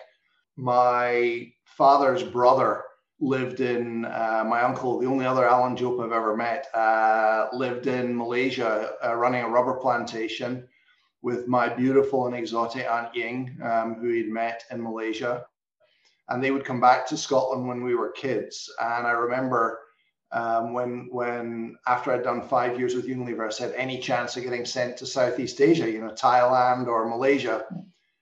My 0.58 1.54
father's 1.64 2.24
brother 2.24 2.84
lived 3.20 3.62
in 3.62 4.06
uh, 4.06 4.44
my 4.48 4.62
uncle, 4.62 5.00
the 5.00 5.08
only 5.08 5.26
other 5.26 5.48
Alan 5.48 5.76
Jope 5.76 6.00
I've 6.00 6.12
ever 6.12 6.36
met, 6.36 6.68
uh, 6.74 7.48
lived 7.52 7.88
in 7.88 8.16
Malaysia 8.16 8.94
uh, 9.04 9.16
running 9.16 9.44
a 9.44 9.50
rubber 9.50 9.74
plantation 9.74 10.68
with 11.24 11.48
my 11.48 11.68
beautiful 11.68 12.28
and 12.28 12.36
exotic 12.36 12.86
Aunt 12.86 13.16
Ying, 13.16 13.58
um, 13.64 13.96
who 13.96 14.10
he'd 14.10 14.30
met 14.30 14.64
in 14.70 14.82
Malaysia. 14.82 15.46
And 16.30 16.44
they 16.44 16.52
would 16.52 16.66
come 16.66 16.80
back 16.80 17.08
to 17.08 17.18
Scotland 17.18 17.68
when 17.68 17.84
we 17.84 17.96
were 17.96 18.12
kids. 18.12 18.72
And 18.80 19.08
I 19.08 19.12
remember 19.12 19.80
um, 20.32 20.74
when, 20.74 21.08
when 21.10 21.76
after 21.88 22.12
I'd 22.12 22.24
done 22.24 22.48
five 22.48 22.78
years 22.78 22.94
with 22.94 23.08
Unilever, 23.08 23.48
I 23.48 23.50
said, 23.50 23.74
any 23.76 24.00
chance 24.00 24.38
of 24.38 24.44
getting 24.44 24.66
sent 24.66 24.98
to 24.98 25.06
Southeast 25.06 25.60
Asia, 25.60 25.90
you 25.90 26.02
know, 26.02 26.12
Thailand 26.12 26.88
or 26.88 27.10
Malaysia? 27.10 27.66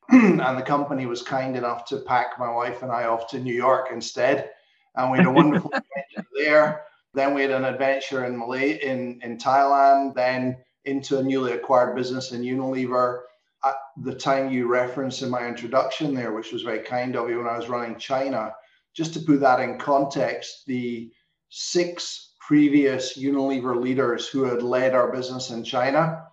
and 0.10 0.58
the 0.58 0.62
company 0.62 1.06
was 1.06 1.22
kind 1.22 1.58
enough 1.58 1.84
to 1.86 1.98
pack 1.98 2.40
my 2.40 2.50
wife 2.50 2.84
and 2.84 2.92
I 2.92 3.06
off 3.06 3.28
to 3.32 3.40
New 3.40 3.54
York 3.54 3.88
instead 3.92 4.52
and 4.98 5.12
we 5.12 5.18
had 5.18 5.28
a 5.28 5.32
wonderful 5.32 5.72
adventure 5.74 6.30
there. 6.36 6.84
Then 7.14 7.34
we 7.34 7.42
had 7.42 7.52
an 7.52 7.66
adventure 7.66 8.26
in 8.26 8.38
Malay 8.38 8.84
in 8.84 9.20
in 9.24 9.38
Thailand. 9.38 10.16
Then 10.16 10.58
into 10.86 11.18
a 11.18 11.24
newly 11.24 11.54
acquired 11.54 11.96
business 11.96 12.32
in 12.32 12.42
Unilever. 12.42 13.22
At 13.64 13.76
the 14.04 14.14
time 14.14 14.52
you 14.52 14.68
referenced 14.68 15.24
in 15.24 15.30
my 15.30 15.48
introduction 15.48 16.14
there, 16.14 16.34
which 16.34 16.52
was 16.52 16.62
very 16.62 16.80
kind 16.80 17.16
of 17.16 17.30
you, 17.30 17.40
when 17.40 17.48
I 17.48 17.58
was 17.58 17.70
running 17.70 17.98
China. 17.98 18.54
Just 18.94 19.14
to 19.14 19.20
put 19.20 19.40
that 19.42 19.60
in 19.60 19.80
context, 19.80 20.64
the 20.68 21.12
six 21.50 22.34
previous 22.40 23.18
Unilever 23.18 23.82
leaders 23.82 24.28
who 24.28 24.44
had 24.44 24.62
led 24.62 24.94
our 24.94 25.12
business 25.12 25.50
in 25.50 25.64
China 25.64 26.24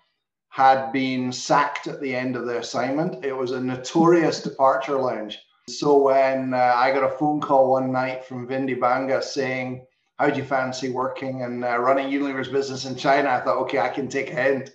had 0.51 0.93
been 0.93 1.33
sacked 1.33 1.87
at 1.87 2.01
the 2.03 2.15
end 2.15 2.37
of 2.37 2.47
their 2.47 2.61
assignment. 2.61 3.25
It 3.25 3.33
was 3.33 3.53
a 3.53 3.61
notorious 3.61 4.43
departure 4.43 5.01
lounge. 5.01 5.39
So 5.73 5.97
when 5.99 6.55
uh, 6.55 6.75
I 6.77 6.93
got 6.93 7.05
a 7.05 7.17
phone 7.17 7.41
call 7.41 7.71
one 7.71 7.91
night 7.91 8.25
from 8.25 8.47
Vindi 8.47 8.79
Banga 8.79 9.23
saying, 9.23 9.87
how 10.19 10.29
do 10.29 10.39
you 10.39 10.45
fancy 10.45 10.91
working 10.91 11.43
and 11.43 11.65
uh, 11.65 11.79
running 11.79 12.09
Unilever's 12.09 12.49
business 12.49 12.85
in 12.85 12.95
China? 12.95 13.31
I 13.31 13.41
thought, 13.41 13.59
okay, 13.63 13.79
I 13.79 13.89
can 13.89 14.09
take 14.09 14.31
a 14.31 14.35
hint. 14.35 14.71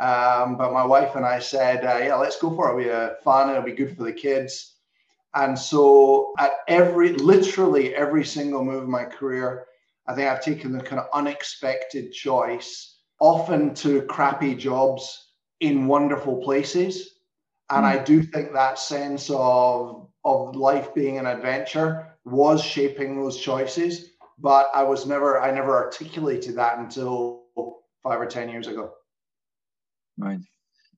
Um, 0.00 0.56
but 0.56 0.72
my 0.72 0.84
wife 0.84 1.14
and 1.16 1.24
I 1.24 1.38
said, 1.38 1.84
uh, 1.84 1.98
yeah, 2.04 2.16
let's 2.16 2.40
go 2.40 2.54
for 2.54 2.78
it. 2.78 2.86
It'll 2.86 3.08
be 3.08 3.14
fun. 3.22 3.50
It'll 3.50 3.62
be 3.62 3.72
good 3.72 3.96
for 3.96 4.02
the 4.04 4.12
kids. 4.12 4.74
And 5.34 5.58
so 5.58 6.34
at 6.38 6.52
every, 6.68 7.12
literally 7.12 7.94
every 7.94 8.24
single 8.24 8.64
move 8.64 8.84
in 8.84 8.90
my 8.90 9.04
career, 9.04 9.66
I 10.06 10.14
think 10.14 10.28
I've 10.28 10.44
taken 10.44 10.72
the 10.72 10.82
kind 10.82 11.00
of 11.00 11.06
unexpected 11.14 12.12
choice, 12.12 12.98
often 13.20 13.74
to 13.76 14.02
crappy 14.02 14.54
jobs 14.54 15.28
in 15.60 15.86
wonderful 15.86 16.42
places. 16.42 17.11
And. 17.70 17.86
I 17.86 18.02
do 18.02 18.22
think 18.22 18.52
that 18.52 18.78
sense 18.78 19.30
of 19.30 20.08
of 20.24 20.54
life 20.54 20.94
being 20.94 21.18
an 21.18 21.26
adventure 21.26 22.06
was 22.24 22.62
shaping 22.62 23.16
those 23.16 23.38
choices 23.38 24.10
but 24.38 24.70
i 24.72 24.84
was 24.84 25.04
never 25.04 25.40
i 25.40 25.50
never 25.50 25.76
articulated 25.76 26.54
that 26.56 26.78
until 26.78 27.42
five 28.02 28.20
or 28.20 28.26
ten 28.26 28.48
years 28.48 28.66
ago. 28.66 28.92
Right. 30.18 30.40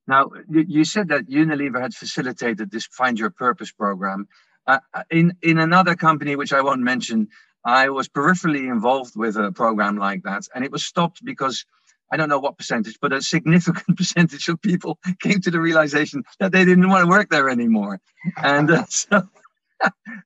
Now 0.06 0.30
you 0.48 0.84
said 0.84 1.08
that 1.08 1.28
unilever 1.28 1.80
had 1.80 1.94
facilitated 1.94 2.70
this 2.70 2.86
find 2.86 3.18
your 3.18 3.30
purpose 3.30 3.72
program. 3.72 4.28
Uh, 4.66 4.78
in 5.10 5.36
in 5.42 5.58
another 5.58 5.94
company 5.94 6.36
which 6.36 6.54
i 6.54 6.62
won't 6.62 6.80
mention 6.80 7.28
i 7.66 7.90
was 7.90 8.08
peripherally 8.08 8.66
involved 8.76 9.12
with 9.14 9.36
a 9.36 9.52
program 9.52 9.98
like 9.98 10.22
that 10.22 10.44
and 10.54 10.64
it 10.64 10.72
was 10.72 10.82
stopped 10.82 11.22
because 11.22 11.66
I 12.14 12.16
don't 12.16 12.28
know 12.28 12.38
what 12.38 12.56
percentage, 12.56 12.96
but 13.00 13.12
a 13.12 13.20
significant 13.20 13.96
percentage 13.96 14.46
of 14.46 14.62
people 14.62 15.00
came 15.20 15.40
to 15.40 15.50
the 15.50 15.60
realization 15.60 16.22
that 16.38 16.52
they 16.52 16.64
didn't 16.64 16.88
want 16.88 17.02
to 17.02 17.08
work 17.08 17.28
there 17.28 17.48
anymore. 17.48 18.00
And 18.36 18.70
uh, 18.70 18.84
so, 18.88 19.28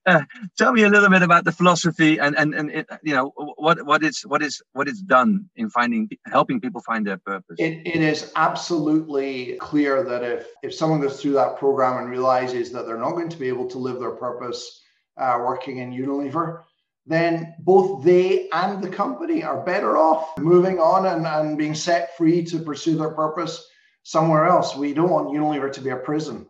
uh, 0.05 0.21
tell 0.55 0.71
me 0.71 0.83
a 0.83 0.89
little 0.89 1.09
bit 1.09 1.23
about 1.23 1.45
the 1.45 1.51
philosophy 1.51 2.19
and 2.19 2.37
and 2.37 2.53
and 2.53 2.85
you 3.01 3.15
know 3.15 3.33
what 3.65 3.83
what 3.87 4.03
is 4.03 4.21
what 4.21 4.43
is 4.43 4.61
what 4.73 4.87
is 4.87 5.01
done 5.01 5.49
in 5.55 5.67
finding 5.71 6.07
helping 6.27 6.61
people 6.61 6.79
find 6.81 7.07
their 7.07 7.17
purpose. 7.17 7.55
It, 7.57 7.81
it 7.87 8.01
is 8.01 8.31
absolutely 8.35 9.57
clear 9.59 10.03
that 10.03 10.23
if 10.23 10.45
if 10.61 10.75
someone 10.75 11.01
goes 11.01 11.19
through 11.19 11.33
that 11.41 11.57
program 11.57 11.97
and 11.97 12.07
realizes 12.11 12.71
that 12.73 12.85
they're 12.85 13.03
not 13.07 13.13
going 13.13 13.29
to 13.29 13.37
be 13.37 13.47
able 13.47 13.67
to 13.67 13.79
live 13.79 13.99
their 13.99 14.11
purpose 14.27 14.83
uh, 15.17 15.37
working 15.39 15.79
in 15.79 15.91
Unilever, 15.91 16.65
then 17.09 17.55
both 17.59 18.03
they 18.03 18.47
and 18.51 18.83
the 18.83 18.89
company 18.89 19.43
are 19.43 19.65
better 19.65 19.97
off 19.97 20.37
moving 20.37 20.79
on 20.79 21.07
and, 21.07 21.25
and 21.25 21.57
being 21.57 21.73
set 21.73 22.15
free 22.15 22.43
to 22.43 22.59
pursue 22.59 22.95
their 22.95 23.09
purpose 23.09 23.67
somewhere 24.03 24.45
else. 24.45 24.75
We 24.75 24.93
don't 24.93 25.09
want 25.09 25.29
Unilever 25.29 25.71
to 25.73 25.81
be 25.81 25.89
a 25.89 25.97
prison. 25.97 26.45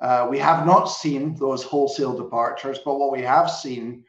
Uh, 0.00 0.28
we 0.30 0.38
have 0.38 0.64
not 0.64 0.84
seen 0.84 1.34
those 1.34 1.64
wholesale 1.64 2.16
departures, 2.16 2.78
but 2.84 3.00
what 3.00 3.10
we 3.10 3.22
have 3.22 3.50
seen 3.50 4.04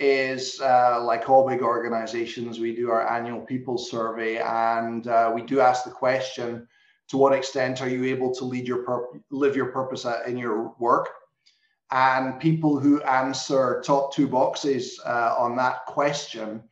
is 0.00 0.60
uh, 0.62 1.02
like 1.04 1.28
all 1.28 1.46
big 1.46 1.60
organizations, 1.60 2.58
we 2.58 2.74
do 2.74 2.90
our 2.90 3.06
annual 3.06 3.40
people 3.40 3.76
survey 3.76 4.38
and 4.38 5.08
uh, 5.08 5.30
we 5.34 5.42
do 5.42 5.60
ask 5.60 5.84
the 5.84 5.90
question 5.90 6.66
to 7.08 7.18
what 7.18 7.34
extent 7.34 7.82
are 7.82 7.88
you 7.88 8.04
able 8.04 8.32
to 8.34 8.44
lead 8.44 8.66
your 8.66 8.82
pur- 8.84 9.20
live 9.30 9.56
your 9.56 9.72
purpose 9.72 10.06
uh, 10.06 10.20
in 10.26 10.38
your 10.38 10.74
work? 10.78 11.10
And 11.90 12.38
people 12.38 12.78
who 12.78 13.02
answer 13.02 13.82
top 13.84 14.12
two 14.12 14.28
boxes 14.28 15.00
uh, 15.04 15.34
on 15.38 15.56
that 15.56 15.86
question 15.86 16.62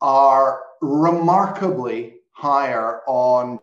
are 0.00 0.62
remarkably 0.82 2.16
higher 2.32 3.00
on 3.06 3.58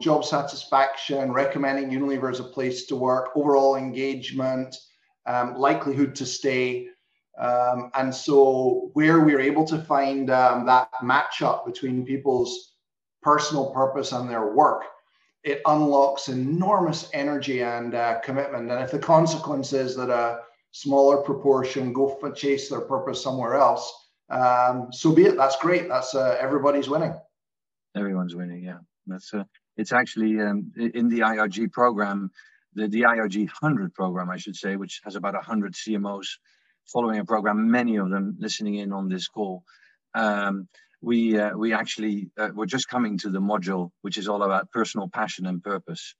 job 0.00 0.24
satisfaction, 0.24 1.32
recommending 1.32 1.90
Unilever 1.90 2.30
as 2.30 2.40
a 2.40 2.44
place 2.44 2.86
to 2.86 2.96
work, 2.96 3.30
overall 3.36 3.76
engagement, 3.76 4.74
um, 5.26 5.54
likelihood 5.54 6.16
to 6.16 6.26
stay. 6.26 6.88
Um, 7.38 7.90
and 7.94 8.14
so, 8.14 8.90
where 8.94 9.20
we're 9.20 9.40
able 9.40 9.64
to 9.66 9.78
find 9.78 10.30
um, 10.30 10.66
that 10.66 10.88
match 11.02 11.42
up 11.42 11.64
between 11.64 12.04
people's 12.04 12.74
personal 13.22 13.72
purpose 13.72 14.12
and 14.12 14.28
their 14.28 14.54
work 14.54 14.84
it 15.44 15.60
unlocks 15.66 16.28
enormous 16.28 17.10
energy 17.12 17.62
and 17.62 17.94
uh, 17.94 18.18
commitment. 18.20 18.70
And 18.70 18.82
if 18.82 18.90
the 18.90 18.98
consequence 18.98 19.72
is 19.72 19.94
that 19.96 20.08
a 20.08 20.40
smaller 20.72 21.18
proportion 21.18 21.92
go 21.92 22.08
for 22.08 22.32
chase 22.32 22.68
their 22.68 22.80
purpose 22.80 23.22
somewhere 23.22 23.54
else, 23.54 23.92
um, 24.30 24.88
so 24.90 25.12
be 25.12 25.26
it. 25.26 25.36
That's 25.36 25.56
great. 25.56 25.86
That's 25.88 26.14
uh, 26.14 26.36
everybody's 26.40 26.88
winning. 26.88 27.14
Everyone's 27.94 28.34
winning. 28.34 28.64
Yeah, 28.64 28.78
that's 29.06 29.32
uh, 29.34 29.44
it's 29.76 29.92
actually 29.92 30.40
um, 30.40 30.72
in 30.76 31.08
the 31.08 31.20
IRG 31.20 31.70
program, 31.72 32.30
the, 32.74 32.88
the 32.88 33.02
IRG 33.02 33.46
100 33.60 33.92
program, 33.92 34.30
I 34.30 34.38
should 34.38 34.56
say, 34.56 34.76
which 34.76 35.02
has 35.04 35.14
about 35.14 35.34
100 35.34 35.74
CMOs 35.74 36.26
following 36.86 37.18
a 37.18 37.24
program, 37.24 37.70
many 37.70 37.96
of 37.96 38.10
them 38.10 38.36
listening 38.38 38.76
in 38.76 38.92
on 38.92 39.08
this 39.08 39.28
call. 39.28 39.64
Um, 40.14 40.68
we 41.04 41.38
uh, 41.38 41.56
we 41.56 41.72
actually 41.72 42.30
uh, 42.38 42.48
we're 42.54 42.66
just 42.66 42.88
coming 42.88 43.18
to 43.18 43.30
the 43.30 43.40
module 43.40 43.90
which 44.02 44.16
is 44.16 44.28
all 44.28 44.42
about 44.42 44.70
personal 44.72 45.08
passion 45.08 45.46
and 45.46 45.62
purpose. 45.62 46.14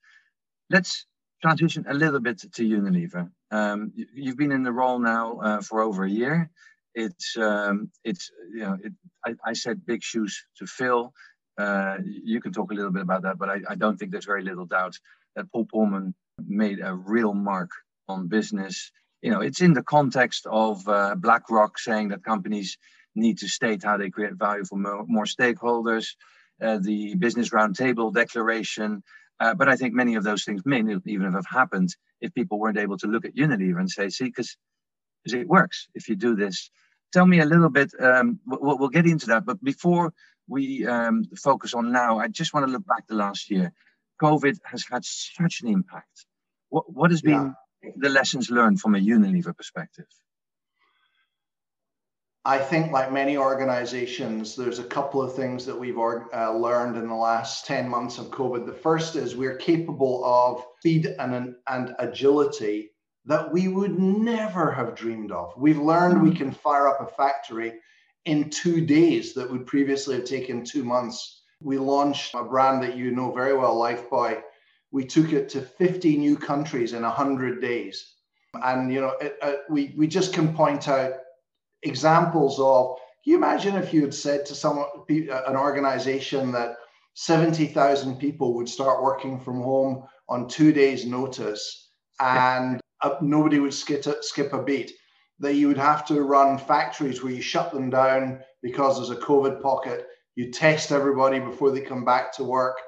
Let's 0.70 1.06
transition 1.42 1.84
a 1.88 1.94
little 1.94 2.20
bit 2.20 2.38
to 2.40 2.62
Unilever. 2.62 3.30
Um, 3.50 3.92
you've 4.14 4.36
been 4.36 4.52
in 4.52 4.62
the 4.62 4.72
role 4.72 4.98
now 4.98 5.38
uh, 5.38 5.60
for 5.62 5.80
over 5.80 6.04
a 6.04 6.10
year. 6.10 6.50
It's 6.94 7.36
um, 7.36 7.90
it's 8.04 8.30
you 8.52 8.60
know 8.60 8.76
it, 8.82 8.92
I, 9.26 9.34
I, 9.50 9.52
said 9.54 9.84
big 9.86 10.02
shoes 10.02 10.44
to 10.58 10.66
fill. 10.66 11.12
Uh, 11.58 11.96
you 12.04 12.40
can 12.40 12.52
talk 12.52 12.70
a 12.70 12.74
little 12.74 12.92
bit 12.92 13.02
about 13.02 13.22
that, 13.22 13.38
but 13.38 13.48
I, 13.48 13.58
I, 13.68 13.74
don't 13.74 13.96
think 13.96 14.10
there's 14.10 14.24
very 14.24 14.42
little 14.42 14.66
doubt 14.66 14.96
that 15.36 15.50
Paul 15.52 15.66
Polman 15.72 16.14
made 16.46 16.80
a 16.82 16.94
real 16.94 17.34
mark 17.34 17.70
on 18.08 18.28
business. 18.28 18.90
You 19.22 19.30
know, 19.30 19.40
it's 19.40 19.60
in 19.60 19.72
the 19.72 19.82
context 19.82 20.46
of 20.46 20.86
uh, 20.88 21.14
BlackRock 21.16 21.78
saying 21.78 22.08
that 22.08 22.24
companies 22.24 22.76
need 23.14 23.38
to 23.38 23.48
state 23.48 23.82
how 23.82 23.96
they 23.96 24.10
create 24.10 24.34
value 24.34 24.64
for 24.64 24.76
more, 24.76 25.04
more 25.06 25.24
stakeholders, 25.24 26.08
uh, 26.62 26.78
the 26.78 27.14
business 27.16 27.50
roundtable 27.50 28.12
declaration. 28.12 29.02
Uh, 29.40 29.54
but 29.54 29.68
I 29.68 29.76
think 29.76 29.94
many 29.94 30.14
of 30.14 30.24
those 30.24 30.44
things 30.44 30.62
may 30.64 30.80
even 31.06 31.32
have 31.32 31.46
happened 31.46 31.94
if 32.20 32.32
people 32.34 32.58
weren't 32.58 32.78
able 32.78 32.98
to 32.98 33.06
look 33.06 33.24
at 33.24 33.34
Unilever 33.34 33.80
and 33.80 33.90
say, 33.90 34.08
see, 34.08 34.26
because 34.26 34.56
it 35.26 35.48
works 35.48 35.88
if 35.94 36.08
you 36.08 36.16
do 36.16 36.36
this. 36.36 36.70
Tell 37.12 37.26
me 37.26 37.40
a 37.40 37.44
little 37.44 37.70
bit. 37.70 37.92
Um, 38.00 38.40
we'll, 38.46 38.78
we'll, 38.78 38.88
get 38.88 39.06
into 39.06 39.26
that, 39.26 39.44
but 39.44 39.62
before 39.62 40.12
we 40.48 40.86
um, 40.86 41.24
focus 41.36 41.74
on 41.74 41.92
now, 41.92 42.18
I 42.18 42.28
just 42.28 42.52
want 42.52 42.66
to 42.66 42.72
look 42.72 42.86
back 42.86 43.06
the 43.06 43.14
last 43.14 43.50
year. 43.50 43.72
COVID 44.20 44.58
has 44.64 44.84
had 44.90 45.04
such 45.04 45.60
an 45.62 45.68
impact. 45.68 46.26
What 46.70 46.92
what 46.92 47.10
has 47.10 47.22
been 47.22 47.54
yeah. 47.82 47.90
the 47.96 48.08
lessons 48.08 48.50
learned 48.50 48.80
from 48.80 48.94
a 48.94 48.98
Unilever 48.98 49.56
perspective? 49.56 50.06
I 52.46 52.58
think, 52.58 52.92
like 52.92 53.10
many 53.10 53.38
organizations, 53.38 54.54
there's 54.54 54.78
a 54.78 54.84
couple 54.84 55.22
of 55.22 55.34
things 55.34 55.64
that 55.64 55.78
we've 55.78 55.98
uh, 55.98 56.52
learned 56.52 56.98
in 56.98 57.08
the 57.08 57.14
last 57.14 57.64
10 57.64 57.88
months 57.88 58.18
of 58.18 58.26
COVID. 58.26 58.66
The 58.66 58.72
first 58.72 59.16
is 59.16 59.34
we're 59.34 59.56
capable 59.56 60.22
of 60.26 60.62
speed 60.78 61.06
and, 61.18 61.54
and 61.66 61.94
agility 61.98 62.90
that 63.24 63.50
we 63.50 63.68
would 63.68 63.98
never 63.98 64.70
have 64.70 64.94
dreamed 64.94 65.32
of. 65.32 65.54
We've 65.56 65.78
learned 65.78 66.22
we 66.22 66.34
can 66.34 66.52
fire 66.52 66.86
up 66.86 67.00
a 67.00 67.16
factory 67.16 67.80
in 68.26 68.50
two 68.50 68.84
days 68.84 69.32
that 69.34 69.50
would 69.50 69.66
previously 69.66 70.16
have 70.16 70.26
taken 70.26 70.64
two 70.64 70.84
months. 70.84 71.44
We 71.62 71.78
launched 71.78 72.34
a 72.34 72.44
brand 72.44 72.82
that 72.82 72.96
you 72.96 73.10
know 73.10 73.32
very 73.32 73.56
well, 73.56 73.76
Lifebuoy. 73.76 74.42
We 74.90 75.06
took 75.06 75.32
it 75.32 75.48
to 75.50 75.62
50 75.62 76.18
new 76.18 76.36
countries 76.36 76.92
in 76.92 77.02
100 77.02 77.62
days. 77.62 78.16
And, 78.62 78.92
you 78.92 79.00
know, 79.00 79.14
it, 79.20 79.38
uh, 79.40 79.54
we, 79.70 79.94
we 79.96 80.06
just 80.06 80.34
can 80.34 80.54
point 80.54 80.88
out 80.88 81.14
examples 81.84 82.58
of 82.58 82.96
can 83.24 83.32
you 83.32 83.36
imagine 83.38 83.76
if 83.76 83.94
you 83.94 84.02
had 84.02 84.14
said 84.14 84.44
to 84.46 84.54
someone 84.54 84.86
an 85.08 85.56
organization 85.56 86.52
that 86.52 86.76
70,000 87.14 88.16
people 88.16 88.54
would 88.54 88.68
start 88.68 89.02
working 89.02 89.40
from 89.40 89.62
home 89.62 90.04
on 90.28 90.48
two 90.48 90.72
days 90.72 91.06
notice 91.06 91.90
and 92.20 92.80
uh, 93.02 93.14
nobody 93.22 93.60
would 93.60 93.74
skip 93.74 94.06
a, 94.06 94.22
skip 94.22 94.52
a 94.52 94.62
beat 94.62 94.92
that 95.38 95.54
you 95.54 95.68
would 95.68 95.78
have 95.78 96.06
to 96.06 96.22
run 96.22 96.58
factories 96.58 97.22
where 97.22 97.32
you 97.32 97.42
shut 97.42 97.72
them 97.72 97.90
down 97.90 98.40
because 98.62 98.96
there's 98.96 99.16
a 99.16 99.22
covid 99.22 99.60
pocket 99.62 100.06
you 100.36 100.50
test 100.50 100.92
everybody 100.92 101.38
before 101.38 101.70
they 101.70 101.80
come 101.80 102.04
back 102.04 102.32
to 102.32 102.44
work 102.44 102.78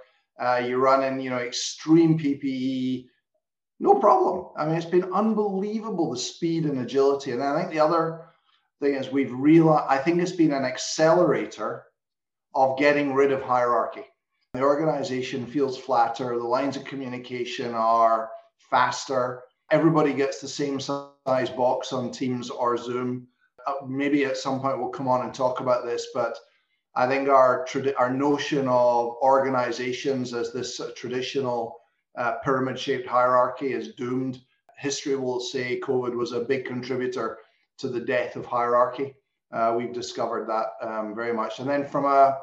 uh, 0.41 0.61
you 0.65 0.77
run 0.77 1.03
in 1.03 1.21
you 1.21 1.31
know 1.31 1.39
extreme 1.39 2.19
ppe 2.19 3.07
no 3.79 3.95
problem. 3.97 4.47
I 4.57 4.67
mean 4.67 4.77
it's 4.77 4.87
been 4.87 5.13
unbelievable 5.13 6.11
the 6.11 6.19
speed 6.19 6.65
and 6.65 6.81
agility. 6.81 7.33
And 7.33 7.43
i 7.43 7.59
think 7.59 7.71
the 7.71 7.81
other 7.81 8.26
thing 8.81 8.95
is 8.95 9.11
we've 9.11 9.33
realized, 9.33 9.87
I 9.89 9.99
think 9.99 10.21
it's 10.21 10.33
been 10.33 10.53
an 10.53 10.65
accelerator 10.65 11.85
of 12.55 12.79
getting 12.79 13.15
rid 13.15 13.33
of 13.33 13.43
hierarchy. 13.43 14.05
The 14.55 14.63
organization 14.63 15.47
feels 15.47 15.77
flatter, 15.77 16.39
the 16.39 16.45
lines 16.45 16.77
of 16.77 16.85
communication 16.85 17.75
are 17.75 18.31
faster, 18.71 19.43
everybody 19.71 20.13
gets 20.15 20.41
the 20.41 20.49
same 20.49 20.81
size 20.81 21.51
box 21.51 21.93
on 21.93 22.11
Teams 22.11 22.51
or 22.51 22.77
Zoom. 22.77 23.27
Uh, 23.67 23.75
maybe 23.87 24.25
at 24.25 24.37
some 24.37 24.61
point 24.61 24.79
we'll 24.79 24.89
come 24.89 25.09
on 25.09 25.23
and 25.23 25.35
talk 25.35 25.61
about 25.61 25.85
this, 25.85 26.09
but 26.15 26.39
I 26.95 27.07
think 27.07 27.29
our 27.29 27.67
our 27.99 28.11
notion 28.11 28.69
of 28.69 29.17
organizations 29.21 30.33
as 30.33 30.53
this 30.53 30.81
traditional 30.97 31.77
uh, 32.17 32.37
pyramid-shaped 32.43 33.07
hierarchy 33.07 33.73
is 33.73 33.95
doomed. 33.95 34.41
History 34.79 35.17
will 35.17 35.41
say 35.41 35.81
COVID 35.81 36.15
was 36.15 36.33
a 36.33 36.41
big 36.41 36.65
contributor 36.65 37.39
to 37.79 37.89
the 37.89 38.01
death 38.01 38.37
of 38.37 38.47
hierarchy. 38.47 39.15
Uh, 39.53 39.75
we've 39.77 39.93
discovered 39.93 40.49
that 40.49 40.67
um, 40.83 41.15
very 41.15 41.33
much. 41.33 41.59
And 41.61 41.69
then 41.69 41.85
from 41.85 42.05
a, 42.05 42.39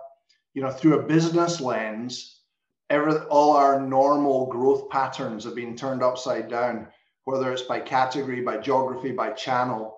you 0.53 0.61
know, 0.61 0.71
through 0.71 0.99
a 0.99 1.03
business 1.03 1.59
lens, 1.59 2.41
every, 2.89 3.13
all 3.29 3.55
our 3.55 3.81
normal 3.81 4.47
growth 4.47 4.89
patterns 4.89 5.43
have 5.43 5.55
been 5.55 5.75
turned 5.75 6.03
upside 6.03 6.49
down, 6.49 6.87
whether 7.25 7.51
it's 7.51 7.63
by 7.63 7.79
category, 7.79 8.41
by 8.41 8.57
geography, 8.57 9.11
by 9.11 9.31
channel. 9.31 9.97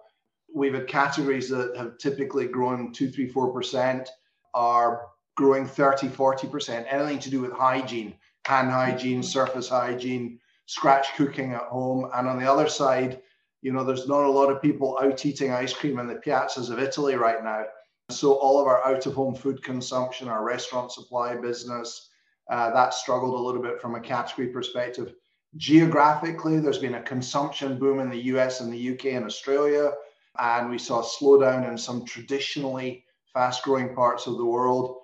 We've 0.53 0.73
had 0.73 0.87
categories 0.87 1.49
that 1.49 1.75
have 1.75 1.97
typically 1.97 2.47
grown 2.47 2.93
two, 2.93 3.11
three, 3.11 3.27
four 3.27 3.51
percent 3.51 4.09
are 4.53 5.07
growing 5.35 5.67
30, 5.67 6.07
40%, 6.07 6.85
anything 6.89 7.19
to 7.19 7.29
do 7.29 7.41
with 7.41 7.51
hygiene, 7.51 8.15
hand 8.45 8.71
hygiene, 8.71 9.21
surface 9.21 9.67
hygiene, 9.67 10.39
scratch 10.65 11.07
cooking 11.15 11.53
at 11.53 11.63
home. 11.63 12.09
And 12.15 12.27
on 12.27 12.39
the 12.39 12.49
other 12.49 12.69
side, 12.69 13.21
you 13.65 13.73
know, 13.73 13.83
there's 13.83 14.07
not 14.07 14.25
a 14.25 14.29
lot 14.29 14.51
of 14.51 14.61
people 14.61 14.95
out 15.01 15.25
eating 15.25 15.51
ice 15.51 15.73
cream 15.73 15.97
in 15.97 16.05
the 16.05 16.21
piazzas 16.23 16.69
of 16.69 16.77
Italy 16.77 17.15
right 17.15 17.43
now. 17.43 17.63
So 18.11 18.33
all 18.33 18.61
of 18.61 18.67
our 18.67 18.85
out 18.85 19.07
of 19.07 19.15
home 19.15 19.33
food 19.33 19.63
consumption, 19.63 20.27
our 20.27 20.43
restaurant 20.43 20.91
supply 20.91 21.35
business, 21.35 22.11
uh, 22.51 22.69
that 22.75 22.93
struggled 22.93 23.33
a 23.33 23.43
little 23.43 23.63
bit 23.63 23.81
from 23.81 23.95
a 23.95 23.99
category 23.99 24.49
perspective. 24.49 25.15
Geographically, 25.57 26.59
there's 26.59 26.77
been 26.77 26.93
a 26.93 27.01
consumption 27.01 27.79
boom 27.79 27.99
in 27.99 28.11
the 28.11 28.25
US 28.35 28.61
and 28.61 28.71
the 28.71 28.93
UK 28.93 29.05
and 29.13 29.25
Australia, 29.25 29.93
and 30.37 30.69
we 30.69 30.77
saw 30.77 30.99
a 30.99 31.03
slowdown 31.03 31.67
in 31.67 31.75
some 31.75 32.05
traditionally 32.05 33.03
fast 33.33 33.63
growing 33.63 33.95
parts 33.95 34.27
of 34.27 34.37
the 34.37 34.45
world. 34.45 34.97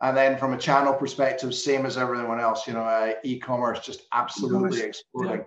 And 0.00 0.16
then 0.16 0.38
from 0.38 0.54
a 0.54 0.58
channel 0.58 0.94
perspective, 0.94 1.54
same 1.54 1.84
as 1.84 1.98
everyone 1.98 2.40
else, 2.40 2.66
you 2.66 2.72
know, 2.72 2.80
uh, 2.80 3.12
e-commerce 3.24 3.80
just 3.80 4.04
absolutely 4.12 4.80
exploding. 4.80 5.40
Yeah. 5.40 5.44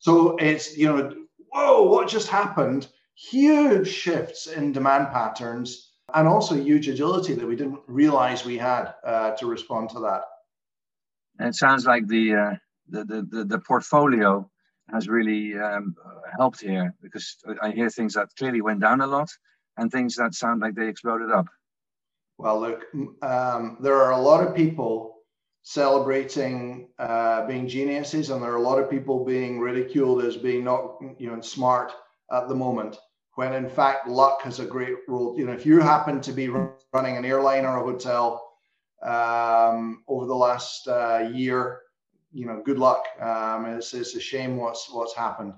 So 0.00 0.36
it's, 0.36 0.76
you 0.76 0.86
know, 0.86 1.14
whoa, 1.52 1.82
what 1.82 2.08
just 2.08 2.28
happened? 2.28 2.88
Huge 3.14 3.88
shifts 3.88 4.46
in 4.46 4.72
demand 4.72 5.08
patterns 5.08 5.92
and 6.14 6.26
also 6.26 6.54
huge 6.54 6.88
agility 6.88 7.34
that 7.34 7.46
we 7.46 7.56
didn't 7.56 7.80
realize 7.86 8.44
we 8.44 8.58
had 8.58 8.94
uh, 9.04 9.32
to 9.32 9.46
respond 9.46 9.90
to 9.90 10.00
that. 10.00 10.22
And 11.38 11.48
it 11.48 11.54
sounds 11.54 11.86
like 11.86 12.06
the, 12.06 12.34
uh, 12.34 12.54
the, 12.88 13.04
the, 13.04 13.28
the, 13.30 13.44
the, 13.44 13.58
portfolio 13.58 14.50
has 14.90 15.08
really 15.08 15.56
um, 15.56 15.94
helped 16.36 16.60
here 16.60 16.94
because 17.02 17.36
I 17.62 17.70
hear 17.70 17.88
things 17.88 18.14
that 18.14 18.28
clearly 18.36 18.60
went 18.60 18.80
down 18.80 19.00
a 19.00 19.06
lot 19.06 19.30
and 19.76 19.90
things 19.90 20.16
that 20.16 20.34
sound 20.34 20.60
like 20.60 20.74
they 20.74 20.88
exploded 20.88 21.30
up. 21.30 21.46
Well, 22.38 22.60
look, 22.60 22.84
um, 23.22 23.76
there 23.80 24.02
are 24.02 24.12
a 24.12 24.20
lot 24.20 24.46
of 24.46 24.54
people 24.54 25.19
celebrating 25.62 26.88
uh, 26.98 27.46
being 27.46 27.68
geniuses, 27.68 28.30
and 28.30 28.42
there 28.42 28.52
are 28.52 28.56
a 28.56 28.62
lot 28.62 28.78
of 28.78 28.90
people 28.90 29.24
being 29.24 29.60
ridiculed 29.60 30.24
as 30.24 30.36
being 30.36 30.64
not, 30.64 30.96
you 31.18 31.30
know, 31.30 31.40
smart 31.40 31.92
at 32.32 32.48
the 32.48 32.54
moment. 32.54 32.96
When 33.34 33.52
in 33.54 33.68
fact, 33.68 34.08
luck 34.08 34.42
has 34.42 34.60
a 34.60 34.64
great 34.64 34.96
role. 35.08 35.38
You 35.38 35.46
know, 35.46 35.52
if 35.52 35.64
you 35.64 35.80
happen 35.80 36.20
to 36.22 36.32
be 36.32 36.48
running 36.48 37.16
an 37.16 37.24
airline 37.24 37.64
or 37.64 37.78
a 37.78 37.84
hotel 37.84 38.54
um, 39.02 40.02
over 40.08 40.26
the 40.26 40.34
last 40.34 40.88
uh, 40.88 41.30
year, 41.32 41.82
you 42.32 42.46
know, 42.46 42.62
good 42.64 42.78
luck. 42.78 43.04
Um, 43.20 43.66
it's, 43.66 43.94
it's 43.94 44.14
a 44.14 44.20
shame 44.20 44.56
what's 44.56 44.90
what's 44.92 45.14
happened. 45.14 45.54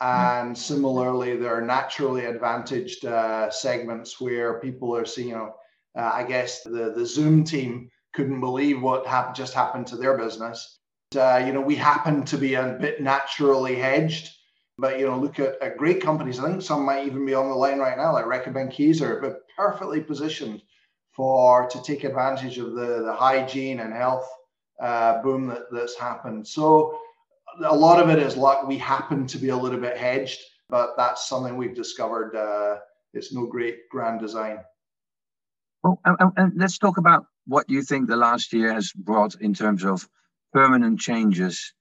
And 0.00 0.56
similarly, 0.56 1.36
there 1.36 1.54
are 1.54 1.62
naturally 1.62 2.24
advantaged 2.24 3.04
uh, 3.04 3.50
segments 3.50 4.20
where 4.20 4.60
people 4.60 4.94
are 4.96 5.04
seeing, 5.04 5.28
you 5.28 5.34
know, 5.34 5.54
uh, 5.96 6.10
I 6.12 6.24
guess 6.24 6.62
the 6.62 6.92
the 6.94 7.06
Zoom 7.06 7.44
team 7.44 7.90
couldn't 8.14 8.40
believe 8.40 8.80
what 8.80 9.06
happened 9.06 9.36
just 9.36 9.54
happened 9.54 9.86
to 9.88 9.96
their 9.96 10.16
business. 10.16 10.78
Uh, 11.14 11.42
you 11.44 11.52
know, 11.52 11.60
we 11.60 11.76
happen 11.76 12.24
to 12.24 12.36
be 12.36 12.54
a 12.54 12.76
bit 12.80 13.00
naturally 13.00 13.76
hedged, 13.76 14.32
but 14.78 14.98
you 14.98 15.06
know, 15.06 15.18
look 15.18 15.38
at, 15.38 15.60
at 15.62 15.76
great 15.76 16.02
companies. 16.02 16.40
I 16.40 16.48
think 16.48 16.62
some 16.62 16.84
might 16.84 17.06
even 17.06 17.24
be 17.24 17.34
on 17.34 17.48
the 17.48 17.54
line 17.54 17.78
right 17.78 17.96
now, 17.96 18.12
like 18.12 18.24
Reckitt 18.24 18.54
Benckiser, 18.54 19.20
but 19.20 19.42
perfectly 19.56 20.00
positioned 20.00 20.62
for 21.12 21.68
to 21.68 21.82
take 21.82 22.04
advantage 22.04 22.58
of 22.58 22.74
the 22.74 23.02
the 23.02 23.14
hygiene 23.14 23.80
and 23.80 23.92
health 23.92 24.28
uh, 24.80 25.22
boom 25.22 25.46
that, 25.46 25.70
that's 25.70 25.96
happened. 25.96 26.46
So 26.46 26.98
a 27.64 27.74
lot 27.74 28.02
of 28.02 28.10
it 28.10 28.18
is 28.18 28.36
luck. 28.36 28.66
We 28.66 28.78
happen 28.78 29.26
to 29.28 29.38
be 29.38 29.50
a 29.50 29.56
little 29.56 29.80
bit 29.80 29.96
hedged, 29.96 30.40
but 30.68 30.94
that's 30.96 31.28
something 31.28 31.56
we've 31.56 31.74
discovered. 31.74 32.34
Uh, 32.34 32.78
it's 33.12 33.32
no 33.32 33.46
great 33.46 33.88
grand 33.90 34.20
design. 34.20 34.58
Well, 35.82 36.00
and, 36.04 36.32
and 36.36 36.52
let's 36.56 36.78
talk 36.78 36.96
about 36.96 37.26
what 37.46 37.66
do 37.66 37.74
you 37.74 37.82
think 37.82 38.08
the 38.08 38.16
last 38.16 38.52
year 38.52 38.72
has 38.72 38.92
brought 38.92 39.34
in 39.40 39.54
terms 39.54 39.84
of 39.84 40.08
permanent 40.52 41.00
changes 41.00 41.74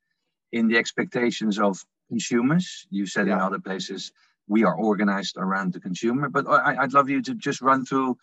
in 0.52 0.68
the 0.68 0.78
expectations 0.78 1.60
of 1.60 1.84
consumers. 2.10 2.86
You 2.90 3.06
said 3.06 3.28
yeah. 3.28 3.36
in 3.36 3.40
other 3.40 3.60
places 3.60 4.12
we 4.48 4.64
are 4.64 4.76
organized 4.76 5.36
around 5.38 5.74
the 5.74 5.80
consumer, 5.80 6.30
but 6.30 6.46
I, 6.48 6.82
would 6.82 6.94
love 6.94 7.10
you 7.10 7.22
to 7.22 7.34
just 7.34 7.62
run 7.62 7.86
through 7.86 8.18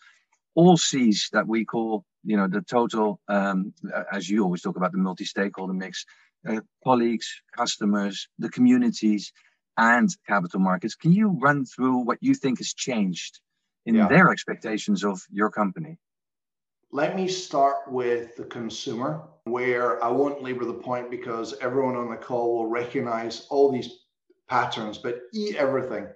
all 0.53 0.77
C's 0.77 1.29
that 1.33 1.47
we 1.47 1.65
call, 1.65 2.05
you 2.23 2.37
know, 2.37 2.47
the 2.47 2.61
total, 2.61 3.19
um, 3.27 3.73
as 4.11 4.29
you 4.29 4.43
always 4.43 4.61
talk 4.61 4.77
about 4.77 4.91
the 4.91 4.99
multi-stakeholder 4.99 5.73
mix, 5.73 6.05
uh, 6.47 6.59
colleagues, 6.83 7.27
customers, 7.57 8.27
the 8.37 8.49
communities, 8.49 9.33
and 9.77 10.09
capital 10.27 10.59
markets. 10.59 10.95
Can 10.95 11.11
you 11.11 11.29
run 11.29 11.65
through 11.65 11.97
what 11.99 12.19
you 12.21 12.35
think 12.35 12.59
has 12.59 12.73
changed 12.73 13.39
in 13.85 13.95
yeah. 13.95 14.07
their 14.07 14.29
expectations 14.31 15.03
of 15.03 15.21
your 15.31 15.49
company? 15.49 15.97
Let 16.93 17.15
me 17.15 17.27
start 17.27 17.89
with 17.89 18.35
the 18.35 18.43
consumer, 18.43 19.23
where 19.45 20.03
I 20.03 20.09
won't 20.09 20.43
labor 20.43 20.65
the 20.65 20.73
point 20.73 21.09
because 21.09 21.55
everyone 21.61 21.95
on 21.95 22.09
the 22.09 22.17
call 22.17 22.53
will 22.53 22.67
recognize 22.67 23.47
all 23.49 23.71
these 23.71 23.89
patterns, 24.49 24.97
but 24.97 25.21
e 25.33 25.55
everything 25.57 26.07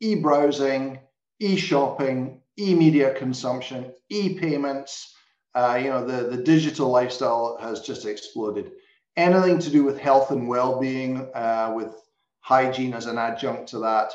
e 0.00 0.14
browsing, 0.16 0.98
e 1.40 1.56
shopping, 1.56 2.40
e 2.58 2.74
media 2.74 3.14
consumption, 3.14 3.92
e 4.10 4.38
payments. 4.38 5.14
Uh, 5.54 5.78
you 5.80 5.88
know, 5.88 6.04
the, 6.04 6.36
the 6.36 6.42
digital 6.42 6.88
lifestyle 6.88 7.56
has 7.60 7.80
just 7.80 8.04
exploded. 8.04 8.72
Anything 9.16 9.58
to 9.60 9.70
do 9.70 9.84
with 9.84 9.98
health 9.98 10.30
and 10.32 10.48
well 10.48 10.80
being, 10.80 11.30
uh, 11.34 11.72
with 11.74 11.94
hygiene 12.40 12.92
as 12.92 13.06
an 13.06 13.16
adjunct 13.16 13.68
to 13.68 13.78
that, 13.78 14.12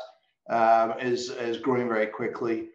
um, 0.50 0.98
is, 1.00 1.30
is 1.30 1.56
growing 1.56 1.88
very 1.88 2.06
quickly. 2.06 2.68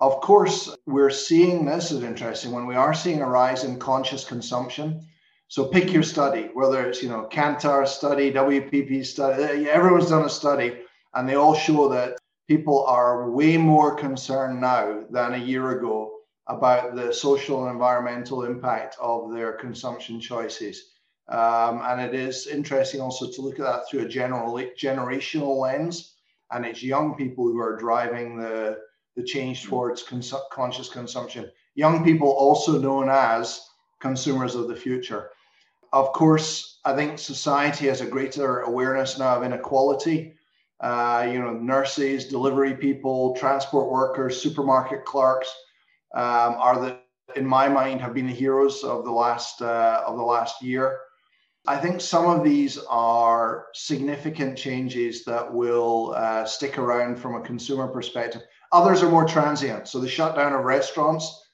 Of 0.00 0.20
course, 0.20 0.76
we're 0.86 1.10
seeing 1.10 1.64
this 1.64 1.90
is 1.90 2.04
interesting 2.04 2.52
when 2.52 2.66
we 2.66 2.76
are 2.76 2.94
seeing 2.94 3.20
a 3.20 3.28
rise 3.28 3.64
in 3.64 3.78
conscious 3.78 4.24
consumption. 4.24 5.06
So 5.48 5.64
pick 5.64 5.92
your 5.92 6.04
study, 6.04 6.50
whether 6.54 6.86
it's 6.86 7.02
you 7.02 7.08
know 7.08 7.28
Kantar 7.32 7.86
study, 7.88 8.32
WPP 8.32 9.04
study, 9.04 9.68
everyone's 9.68 10.10
done 10.10 10.24
a 10.24 10.28
study, 10.28 10.78
and 11.14 11.28
they 11.28 11.34
all 11.34 11.54
show 11.54 11.88
that 11.88 12.18
people 12.46 12.84
are 12.86 13.30
way 13.30 13.56
more 13.56 13.94
concerned 13.96 14.60
now 14.60 15.04
than 15.10 15.34
a 15.34 15.44
year 15.44 15.78
ago 15.78 16.18
about 16.46 16.94
the 16.94 17.12
social 17.12 17.64
and 17.64 17.72
environmental 17.72 18.44
impact 18.44 18.96
of 19.00 19.32
their 19.32 19.52
consumption 19.52 20.20
choices. 20.20 20.92
Um, 21.28 21.82
and 21.84 22.00
it 22.00 22.14
is 22.14 22.46
interesting 22.46 23.00
also 23.00 23.30
to 23.30 23.42
look 23.42 23.58
at 23.58 23.66
that 23.66 23.88
through 23.88 24.06
a 24.06 24.08
general 24.08 24.54
generational 24.80 25.58
lens. 25.58 26.14
And 26.50 26.64
it's 26.64 26.82
young 26.82 27.16
people 27.16 27.44
who 27.44 27.58
are 27.58 27.76
driving 27.76 28.38
the, 28.38 28.78
the 29.18 29.24
change 29.24 29.64
towards 29.64 30.04
cons- 30.04 30.32
conscious 30.52 30.88
consumption. 30.88 31.50
Young 31.74 32.04
people, 32.04 32.28
also 32.28 32.78
known 32.78 33.08
as 33.10 33.60
consumers 34.00 34.54
of 34.54 34.68
the 34.68 34.76
future. 34.76 35.30
Of 35.92 36.12
course, 36.12 36.78
I 36.84 36.94
think 36.94 37.18
society 37.18 37.88
has 37.88 38.00
a 38.00 38.06
greater 38.06 38.60
awareness 38.60 39.18
now 39.18 39.36
of 39.36 39.42
inequality. 39.42 40.34
Uh, 40.80 41.28
you 41.32 41.40
know, 41.40 41.52
nurses, 41.52 42.26
delivery 42.26 42.74
people, 42.74 43.34
transport 43.34 43.90
workers, 43.90 44.40
supermarket 44.40 45.04
clerks 45.04 45.52
um, 46.14 46.54
are 46.66 46.78
the, 46.80 46.98
in 47.34 47.44
my 47.44 47.68
mind, 47.68 48.00
have 48.00 48.14
been 48.14 48.28
the 48.28 48.32
heroes 48.32 48.84
of 48.84 49.04
the 49.04 49.10
last 49.10 49.60
uh, 49.60 50.04
of 50.06 50.16
the 50.16 50.22
last 50.22 50.62
year. 50.62 51.00
I 51.66 51.76
think 51.76 52.00
some 52.00 52.26
of 52.26 52.44
these 52.44 52.78
are 52.88 53.66
significant 53.74 54.56
changes 54.56 55.24
that 55.24 55.52
will 55.52 56.14
uh, 56.16 56.44
stick 56.44 56.78
around 56.78 57.18
from 57.18 57.34
a 57.34 57.40
consumer 57.40 57.88
perspective. 57.88 58.42
Others 58.72 59.02
are 59.02 59.10
more 59.10 59.26
transient. 59.26 59.88
So 59.88 59.98
the 59.98 60.08
shutdown 60.08 60.52
of 60.52 60.64
restaurants, 60.64 61.48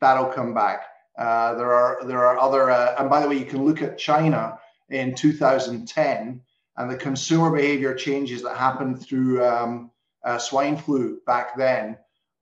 that'll 0.00 0.32
come 0.32 0.54
back. 0.54 0.84
Uh, 1.18 1.54
there 1.54 1.72
are 1.72 2.04
there 2.06 2.26
are 2.26 2.38
other, 2.38 2.70
uh, 2.70 2.94
and 2.98 3.08
by 3.08 3.20
the 3.20 3.28
way, 3.28 3.36
you 3.36 3.44
can 3.44 3.64
look 3.64 3.82
at 3.82 3.98
China 3.98 4.58
in 4.88 5.14
2010 5.14 6.40
and 6.76 6.90
the 6.90 6.96
consumer 6.96 7.50
behavior 7.50 7.94
changes 7.94 8.42
that 8.42 8.56
happened 8.56 9.00
through 9.00 9.44
um, 9.44 9.90
uh, 10.24 10.38
swine 10.38 10.76
flu 10.76 11.20
back 11.26 11.56
then 11.56 11.96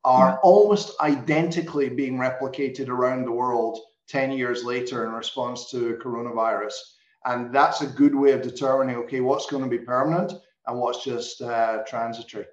are 0.04 0.30
yeah. 0.30 0.36
almost 0.42 0.98
identically 1.00 1.88
being 1.88 2.16
replicated 2.16 2.88
around 2.88 3.24
the 3.24 3.32
world 3.32 3.78
10 4.08 4.32
years 4.32 4.64
later 4.64 5.06
in 5.06 5.12
response 5.12 5.70
to 5.70 5.98
coronavirus. 6.02 6.72
And 7.24 7.54
that's 7.54 7.82
a 7.82 7.86
good 7.86 8.14
way 8.14 8.32
of 8.32 8.42
determining, 8.42 8.96
okay, 8.96 9.20
what's 9.20 9.46
going 9.46 9.62
to 9.62 9.70
be 9.70 9.78
permanent 9.78 10.32
and 10.66 10.78
what's 10.78 11.04
just 11.04 11.40
uh, 11.40 11.82
transitory. 11.86 12.46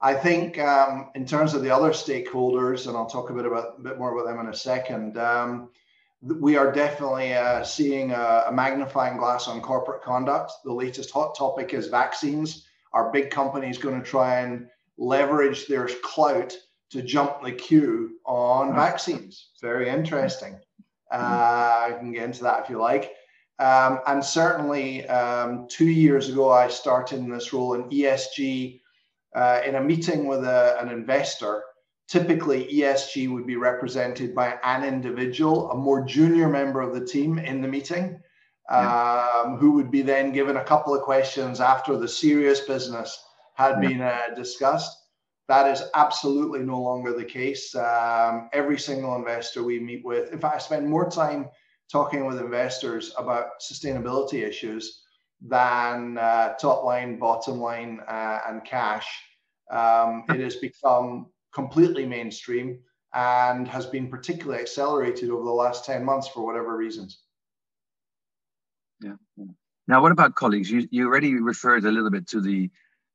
I 0.00 0.14
think 0.14 0.58
um, 0.58 1.10
in 1.14 1.24
terms 1.24 1.54
of 1.54 1.62
the 1.62 1.74
other 1.74 1.90
stakeholders, 1.90 2.86
and 2.86 2.96
I'll 2.96 3.06
talk 3.06 3.30
a 3.30 3.34
bit 3.34 3.46
about 3.46 3.76
a 3.78 3.82
bit 3.82 3.98
more 3.98 4.14
about 4.14 4.30
them 4.30 4.40
in 4.40 4.52
a 4.52 4.56
second. 4.56 5.16
Um, 5.16 5.70
we 6.22 6.56
are 6.56 6.72
definitely 6.72 7.34
uh, 7.34 7.62
seeing 7.62 8.10
a, 8.10 8.44
a, 8.48 8.52
magnifying 8.52 9.16
glass 9.18 9.48
on 9.48 9.60
corporate 9.60 10.02
conduct. 10.02 10.52
The 10.64 10.72
latest 10.72 11.10
hot 11.10 11.36
topic 11.36 11.72
is 11.72 11.88
vaccines. 11.88 12.66
Are 12.92 13.12
big 13.12 13.30
companies 13.30 13.78
going 13.78 14.00
to 14.00 14.06
try 14.06 14.40
and 14.40 14.66
leverage 14.98 15.66
their 15.66 15.88
clout 16.02 16.54
to 16.90 17.02
jump 17.02 17.42
the 17.42 17.52
queue 17.52 18.18
on 18.24 18.74
vaccines. 18.74 19.50
Very 19.60 19.88
interesting. 19.88 20.58
Uh, 21.12 21.16
I 21.88 21.96
can 21.98 22.12
get 22.12 22.24
into 22.24 22.42
that 22.44 22.64
if 22.64 22.70
you 22.70 22.78
like. 22.78 23.12
Um, 23.58 24.00
and 24.06 24.24
certainly, 24.24 25.06
um, 25.08 25.66
two 25.68 25.88
years 25.88 26.28
ago, 26.28 26.50
I 26.50 26.68
started 26.68 27.18
in 27.18 27.30
this 27.30 27.52
role 27.52 27.74
in 27.74 27.84
ESG 27.84 28.80
uh, 29.34 29.60
in 29.66 29.74
a 29.74 29.82
meeting 29.82 30.26
with 30.26 30.44
a, 30.44 30.78
an 30.80 30.88
investor. 30.88 31.62
Typically, 32.08 32.66
ESG 32.66 33.30
would 33.32 33.46
be 33.46 33.56
represented 33.56 34.34
by 34.34 34.58
an 34.62 34.84
individual, 34.84 35.70
a 35.72 35.76
more 35.76 36.04
junior 36.04 36.48
member 36.48 36.80
of 36.80 36.94
the 36.94 37.04
team 37.04 37.38
in 37.38 37.60
the 37.60 37.68
meeting, 37.68 38.20
um, 38.70 39.56
who 39.58 39.72
would 39.72 39.90
be 39.90 40.02
then 40.02 40.32
given 40.32 40.56
a 40.56 40.64
couple 40.64 40.94
of 40.94 41.02
questions 41.02 41.60
after 41.60 41.96
the 41.96 42.08
serious 42.08 42.60
business 42.60 43.18
had 43.54 43.82
yeah. 43.82 43.88
been 43.88 44.00
uh, 44.00 44.20
discussed. 44.36 44.96
That 45.48 45.70
is 45.70 45.82
absolutely 45.94 46.60
no 46.60 46.80
longer 46.80 47.12
the 47.12 47.24
case. 47.24 47.74
Um, 47.74 48.48
every 48.52 48.78
single 48.78 49.14
investor 49.16 49.62
we 49.62 49.78
meet 49.78 50.04
with, 50.04 50.32
in 50.32 50.40
fact, 50.40 50.56
I 50.56 50.58
spend 50.58 50.88
more 50.88 51.08
time 51.08 51.48
talking 51.90 52.26
with 52.26 52.40
investors 52.40 53.12
about 53.16 53.60
sustainability 53.60 54.42
issues 54.42 55.02
than 55.40 56.18
uh, 56.18 56.54
top 56.54 56.84
line, 56.84 57.18
bottom 57.18 57.60
line, 57.60 58.00
uh, 58.06 58.40
and 58.48 58.64
cash. 58.64 59.06
Um, 59.70 60.24
it 60.28 60.40
has 60.40 60.56
become 60.56 61.26
completely 61.52 62.06
mainstream 62.06 62.80
and 63.14 63.66
has 63.66 63.86
been 63.86 64.08
particularly 64.08 64.60
accelerated 64.60 65.30
over 65.30 65.44
the 65.44 65.50
last 65.50 65.84
10 65.84 66.04
months 66.04 66.28
for 66.28 66.44
whatever 66.44 66.76
reasons. 66.76 67.22
Yeah. 69.00 69.14
Now, 69.88 70.02
what 70.02 70.12
about 70.12 70.34
colleagues? 70.34 70.70
You, 70.70 70.86
you 70.90 71.06
already 71.06 71.34
referred 71.34 71.84
a 71.84 71.90
little 71.90 72.10
bit 72.10 72.26
to 72.28 72.40
the 72.40 72.70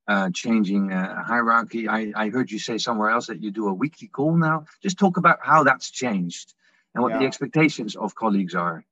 uh, 0.07 0.29
changing 0.34 0.91
uh, 0.91 1.23
hierarchy. 1.23 1.88
I, 1.88 2.12
I 2.15 2.29
heard 2.29 2.49
you 2.51 2.60
say 2.60 2.77
somewhere 2.77 3.10
else 3.10 3.27
that 3.27 3.41
you 3.41 3.51
do 3.51 3.67
a 3.67 3.73
weekly 3.73 4.07
call 4.07 4.36
now. 4.36 4.65
Just 4.81 4.97
talk 4.97 5.17
about 5.17 5.39
how 5.41 5.63
that's 5.63 5.91
changed 5.91 6.53
and 6.93 7.03
what 7.03 7.13
yeah. 7.13 7.19
the 7.19 7.25
expectations 7.25 7.95
of 7.95 8.15
colleagues 8.15 8.55
are. 8.55 8.84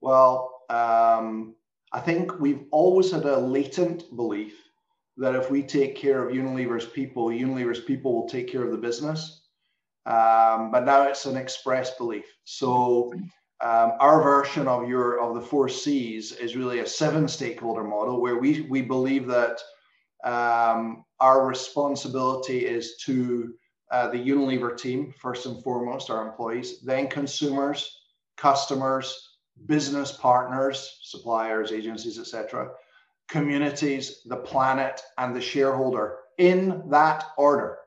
Well, 0.00 0.62
um, 0.70 1.54
I 1.92 2.00
think 2.00 2.38
we've 2.38 2.64
always 2.70 3.10
had 3.10 3.24
a 3.24 3.38
latent 3.38 4.14
belief 4.14 4.54
that 5.16 5.34
if 5.34 5.50
we 5.50 5.62
take 5.62 5.96
care 5.96 6.26
of 6.26 6.34
Unilever's 6.34 6.86
people, 6.86 7.26
Unilever's 7.26 7.80
people 7.80 8.14
will 8.14 8.28
take 8.28 8.48
care 8.48 8.62
of 8.62 8.70
the 8.70 8.76
business. 8.76 9.42
Um, 10.06 10.70
but 10.70 10.84
now 10.84 11.02
it's 11.08 11.26
an 11.26 11.36
express 11.36 11.96
belief. 11.96 12.24
So 12.44 13.12
um, 13.60 13.92
our 14.00 14.22
version 14.22 14.68
of 14.68 14.88
your 14.88 15.20
of 15.20 15.34
the 15.34 15.40
four 15.40 15.68
C's 15.68 16.32
is 16.32 16.56
really 16.56 16.78
a 16.78 16.86
seven 16.86 17.26
stakeholder 17.26 17.84
model 17.84 18.20
where 18.20 18.38
we 18.38 18.62
we 18.62 18.80
believe 18.82 19.26
that 19.26 19.60
um, 20.24 21.04
our 21.20 21.46
responsibility 21.46 22.64
is 22.66 22.96
to 23.04 23.54
uh, 23.90 24.08
the 24.08 24.18
Unilever 24.18 24.76
team, 24.76 25.12
first 25.18 25.46
and 25.46 25.62
foremost, 25.62 26.10
our 26.10 26.26
employees, 26.26 26.80
then 26.82 27.08
consumers, 27.08 28.00
customers, 28.36 29.27
business 29.66 30.12
partners, 30.12 30.98
suppliers, 31.02 31.72
agencies, 31.72 32.18
etc., 32.18 32.70
communities, 33.28 34.22
the 34.26 34.36
planet, 34.36 35.00
and 35.18 35.34
the 35.34 35.40
shareholder 35.40 36.18
in 36.38 36.82
that 36.90 37.24
order. 37.36 37.78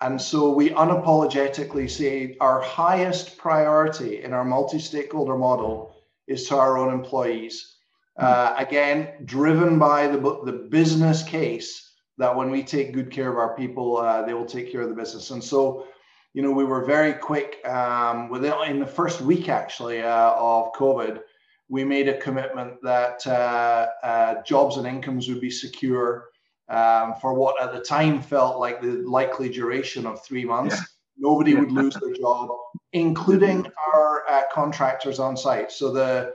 And 0.00 0.20
so 0.20 0.50
we 0.50 0.70
unapologetically 0.70 1.88
say 1.88 2.36
our 2.40 2.60
highest 2.60 3.38
priority 3.38 4.22
in 4.22 4.32
our 4.32 4.44
multi 4.44 4.78
stakeholder 4.78 5.36
model 5.36 5.94
is 6.26 6.48
to 6.48 6.56
our 6.56 6.76
own 6.78 6.92
employees. 6.92 7.76
Uh, 8.18 8.54
again, 8.58 9.12
driven 9.24 9.78
by 9.78 10.06
the, 10.06 10.18
the 10.44 10.66
business 10.70 11.22
case 11.22 11.92
that 12.18 12.34
when 12.34 12.50
we 12.50 12.62
take 12.62 12.92
good 12.92 13.10
care 13.10 13.30
of 13.30 13.38
our 13.38 13.56
people, 13.56 13.96
uh, 13.96 14.22
they 14.26 14.34
will 14.34 14.44
take 14.44 14.70
care 14.70 14.82
of 14.82 14.88
the 14.88 14.94
business. 14.94 15.30
And 15.30 15.42
so, 15.42 15.86
you 16.32 16.42
know, 16.42 16.50
we 16.52 16.64
were 16.64 16.84
very 16.84 17.12
quick 17.12 17.64
um, 17.66 18.28
within 18.28 18.54
in 18.66 18.78
the 18.78 18.86
first 18.86 19.20
week 19.20 19.48
actually 19.48 20.00
uh, 20.02 20.32
of 20.32 20.72
COVID. 20.74 21.20
We 21.68 21.84
made 21.84 22.08
a 22.08 22.18
commitment 22.18 22.82
that 22.82 23.26
uh, 23.26 23.88
uh, 24.02 24.42
jobs 24.42 24.76
and 24.76 24.86
incomes 24.86 25.28
would 25.28 25.40
be 25.40 25.50
secure 25.50 26.28
um, 26.68 27.14
for 27.20 27.34
what 27.34 27.60
at 27.62 27.72
the 27.72 27.80
time 27.80 28.22
felt 28.22 28.58
like 28.58 28.80
the 28.80 29.02
likely 29.06 29.48
duration 29.48 30.06
of 30.06 30.24
three 30.24 30.44
months. 30.44 30.76
Yeah. 30.76 30.82
Nobody 31.18 31.54
would 31.54 31.70
lose 31.70 31.94
their 31.94 32.14
job, 32.14 32.48
including 32.92 33.66
our 33.92 34.24
uh, 34.28 34.42
contractors 34.52 35.18
on 35.18 35.36
site. 35.36 35.70
So 35.70 35.92
the 35.92 36.32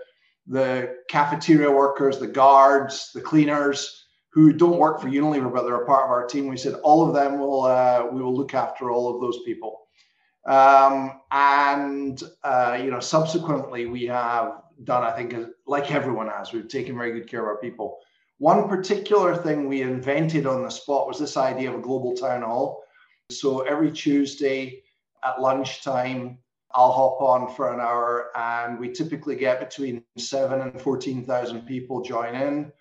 the 0.47 0.97
cafeteria 1.10 1.71
workers, 1.71 2.19
the 2.19 2.27
guards, 2.27 3.12
the 3.13 3.21
cleaners 3.21 4.05
who 4.29 4.53
don't 4.53 4.77
work 4.77 5.01
for 5.01 5.08
Unilever 5.08 5.51
but 5.51 5.63
they're 5.63 5.81
a 5.81 5.86
part 5.88 6.03
of 6.03 6.12
our 6.12 6.27
team. 6.27 6.47
We 6.47 6.58
said 6.58 6.75
all 6.84 7.08
of 7.08 7.15
them 7.15 7.39
will 7.39 7.63
uh, 7.63 8.08
we 8.12 8.21
will 8.21 8.36
look 8.36 8.53
after 8.53 8.91
all 8.91 9.13
of 9.13 9.21
those 9.21 9.41
people. 9.43 9.85
Um, 10.45 11.21
and 11.31 12.21
uh, 12.43 12.79
you 12.81 12.91
know, 12.91 12.99
subsequently 12.99 13.88
we 13.88 14.05
have 14.05 14.62
done, 14.84 15.03
I 15.03 15.12
think, 15.12 15.34
like 15.65 15.91
everyone 15.91 16.27
has, 16.27 16.53
we've 16.53 16.67
taken 16.67 16.97
very 16.97 17.13
good 17.13 17.29
care 17.29 17.41
of 17.41 17.47
our 17.47 17.58
people. 17.58 17.99
One 18.38 18.67
particular 18.67 19.36
thing 19.36 19.67
we 19.67 19.81
invented 19.81 20.45
on 20.45 20.63
the 20.63 20.69
spot 20.69 21.08
was 21.08 21.17
this 21.17 21.38
idea 21.38 21.69
of 21.69 21.79
a 21.79 21.81
global 21.81 22.15
town 22.15 22.41
hall. 22.41 22.84
So 23.31 23.62
every 23.62 23.91
Tuesday 23.91 24.84
at 25.23 25.41
lunchtime, 25.41 26.38
I'll 26.73 26.91
hop 26.91 27.21
on 27.21 27.55
for 27.55 27.73
an 27.73 27.79
hour, 27.79 28.31
and 28.36 28.77
we 28.77 28.91
typically 28.91 29.38
get 29.38 29.62
between 29.62 30.03
seven 30.17 30.60
and 30.60 30.79
fourteen 30.81 31.25
thousand 31.25 31.62
people 31.62 32.01
join 32.01 32.36
in. 32.36 32.71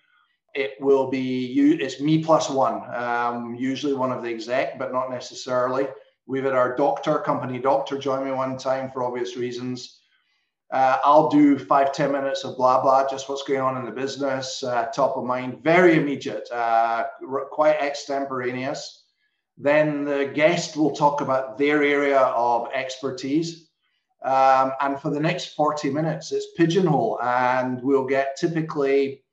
It 0.53 0.71
will 0.81 1.09
be 1.09 1.45
you. 1.45 1.77
it's 1.79 2.01
me 2.01 2.23
plus 2.23 2.49
one, 2.49 2.83
um, 2.93 3.55
usually 3.55 3.93
one 3.93 4.11
of 4.11 4.21
the 4.21 4.29
exec, 4.29 4.77
but 4.77 4.91
not 4.91 5.09
necessarily. 5.09 5.87
We've 6.27 6.43
had 6.43 6.53
our 6.53 6.75
doctor, 6.75 7.19
company 7.19 7.59
doctor, 7.59 7.97
join 7.97 8.25
me 8.25 8.31
one 8.31 8.57
time 8.57 8.89
for 8.91 9.03
obvious 9.03 9.37
reasons. 9.37 10.01
Uh, 10.71 10.97
I'll 11.03 11.29
do 11.29 11.59
five 11.59 11.93
ten 11.93 12.11
minutes 12.11 12.43
of 12.43 12.57
blah 12.57 12.81
blah, 12.81 13.07
just 13.07 13.29
what's 13.29 13.43
going 13.43 13.61
on 13.61 13.77
in 13.77 13.85
the 13.85 13.91
business, 13.91 14.63
uh, 14.63 14.85
top 14.87 15.15
of 15.17 15.23
mind, 15.23 15.63
very 15.63 15.95
immediate, 15.95 16.49
uh, 16.51 17.05
quite 17.51 17.77
extemporaneous. 17.79 19.03
Then 19.57 20.03
the 20.03 20.31
guest 20.33 20.75
will 20.75 20.91
talk 20.91 21.21
about 21.21 21.57
their 21.57 21.83
area 21.83 22.19
of 22.19 22.67
expertise. 22.73 23.69
Um, 24.23 24.71
and 24.81 24.99
for 24.99 25.11
the 25.11 25.19
next 25.19 25.53
40 25.53 25.91
minutes, 25.91 26.31
it's 26.31 26.47
pigeonhole, 26.57 27.19
and 27.21 27.81
we'll 27.83 28.07
get 28.07 28.35
typically 28.35 29.23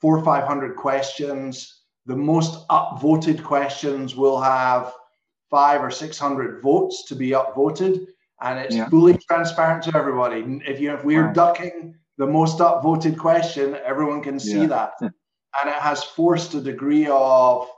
four 0.00 0.18
or 0.18 0.24
500 0.24 0.74
questions. 0.74 1.82
The 2.06 2.16
most 2.16 2.66
upvoted 2.68 3.44
questions 3.44 4.16
will 4.16 4.40
have 4.40 4.92
five 5.52 5.84
or 5.84 5.90
600 5.92 6.62
votes 6.62 7.04
to 7.08 7.14
be 7.14 7.30
upvoted, 7.30 8.06
and 8.40 8.58
it's 8.58 8.74
yeah. 8.74 8.88
fully 8.88 9.16
transparent 9.28 9.84
to 9.84 9.96
everybody. 9.96 10.60
If 10.66 10.80
you 10.80 10.92
if 10.94 11.04
we're 11.04 11.32
ducking 11.32 11.94
the 12.18 12.26
most 12.26 12.58
upvoted 12.58 13.16
question, 13.18 13.76
everyone 13.84 14.22
can 14.22 14.40
see 14.40 14.62
yeah. 14.62 14.66
that, 14.66 14.92
and 15.00 15.66
it 15.66 15.80
has 15.88 16.02
forced 16.02 16.54
a 16.54 16.60
degree 16.60 17.06
of 17.06 17.68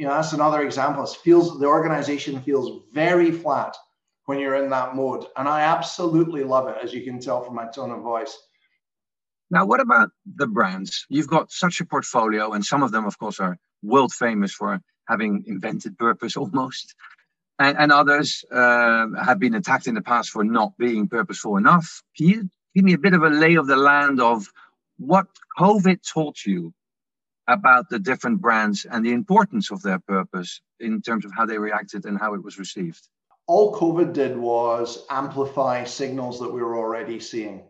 you 0.00 0.06
know, 0.06 0.14
that's 0.14 0.32
another 0.32 0.62
example. 0.62 1.04
It 1.04 1.10
feels 1.22 1.60
the 1.60 1.66
organization 1.66 2.40
feels 2.40 2.84
very 2.90 3.30
flat 3.30 3.76
when 4.24 4.38
you're 4.38 4.54
in 4.54 4.70
that 4.70 4.96
mode. 4.96 5.26
And 5.36 5.46
I 5.46 5.60
absolutely 5.60 6.42
love 6.42 6.68
it, 6.68 6.76
as 6.82 6.94
you 6.94 7.02
can 7.02 7.20
tell 7.20 7.42
from 7.42 7.54
my 7.54 7.66
tone 7.66 7.90
of 7.90 8.00
voice. 8.00 8.34
Now, 9.50 9.66
what 9.66 9.80
about 9.80 10.08
the 10.24 10.46
brands? 10.46 11.04
You've 11.10 11.26
got 11.26 11.52
such 11.52 11.82
a 11.82 11.84
portfolio, 11.84 12.52
and 12.52 12.64
some 12.64 12.82
of 12.82 12.92
them, 12.92 13.04
of 13.04 13.18
course, 13.18 13.40
are 13.40 13.58
world 13.82 14.14
famous 14.14 14.54
for 14.54 14.80
having 15.08 15.44
invented 15.46 15.98
purpose 15.98 16.36
almost. 16.36 16.94
And, 17.58 17.76
and 17.78 17.92
others 17.92 18.44
uh, 18.50 19.08
have 19.22 19.38
been 19.38 19.54
attacked 19.54 19.86
in 19.86 19.94
the 19.94 20.02
past 20.02 20.30
for 20.30 20.44
not 20.44 20.76
being 20.78 21.08
purposeful 21.08 21.56
enough. 21.56 22.02
Can 22.16 22.28
you 22.28 22.50
give 22.74 22.84
me 22.84 22.94
a 22.94 22.98
bit 22.98 23.12
of 23.12 23.22
a 23.22 23.28
lay 23.28 23.56
of 23.56 23.66
the 23.66 23.76
land 23.76 24.20
of 24.20 24.46
what 24.98 25.26
COVID 25.58 25.98
taught 26.02 26.44
you 26.46 26.72
about 27.48 27.88
the 27.88 27.98
different 27.98 28.40
brands 28.40 28.86
and 28.90 29.04
the 29.04 29.12
importance 29.12 29.70
of 29.70 29.82
their 29.82 29.98
purpose 29.98 30.60
in 30.78 31.02
terms 31.02 31.24
of 31.24 31.32
how 31.36 31.44
they 31.44 31.58
reacted 31.58 32.04
and 32.04 32.18
how 32.18 32.34
it 32.34 32.42
was 32.42 32.58
received? 32.58 33.08
All 33.46 33.74
COVID 33.74 34.12
did 34.12 34.36
was 34.36 35.04
amplify 35.10 35.84
signals 35.84 36.38
that 36.40 36.52
we 36.52 36.62
were 36.62 36.76
already 36.76 37.18
seeing. 37.18 37.64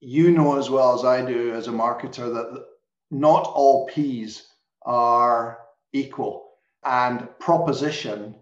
You 0.00 0.30
know 0.30 0.58
as 0.58 0.70
well 0.70 0.98
as 0.98 1.04
I 1.04 1.24
do 1.24 1.52
as 1.52 1.68
a 1.68 1.72
marketer 1.72 2.32
that 2.32 2.64
not 3.10 3.44
all 3.46 3.86
P's 3.86 4.46
are 4.82 5.58
equal. 5.92 6.49
And 6.84 7.28
proposition, 7.38 8.36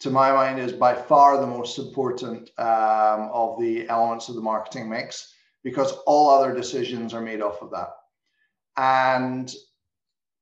to 0.00 0.10
my 0.10 0.32
mind, 0.32 0.58
is 0.58 0.72
by 0.72 0.94
far 0.94 1.38
the 1.38 1.46
most 1.46 1.78
important 1.78 2.50
um, 2.58 3.30
of 3.32 3.60
the 3.60 3.88
elements 3.88 4.28
of 4.28 4.34
the 4.34 4.40
marketing 4.40 4.88
mix 4.88 5.34
because 5.62 5.92
all 6.06 6.30
other 6.30 6.54
decisions 6.54 7.12
are 7.12 7.20
made 7.20 7.42
off 7.42 7.62
of 7.62 7.70
that. 7.72 7.90
And 8.76 9.52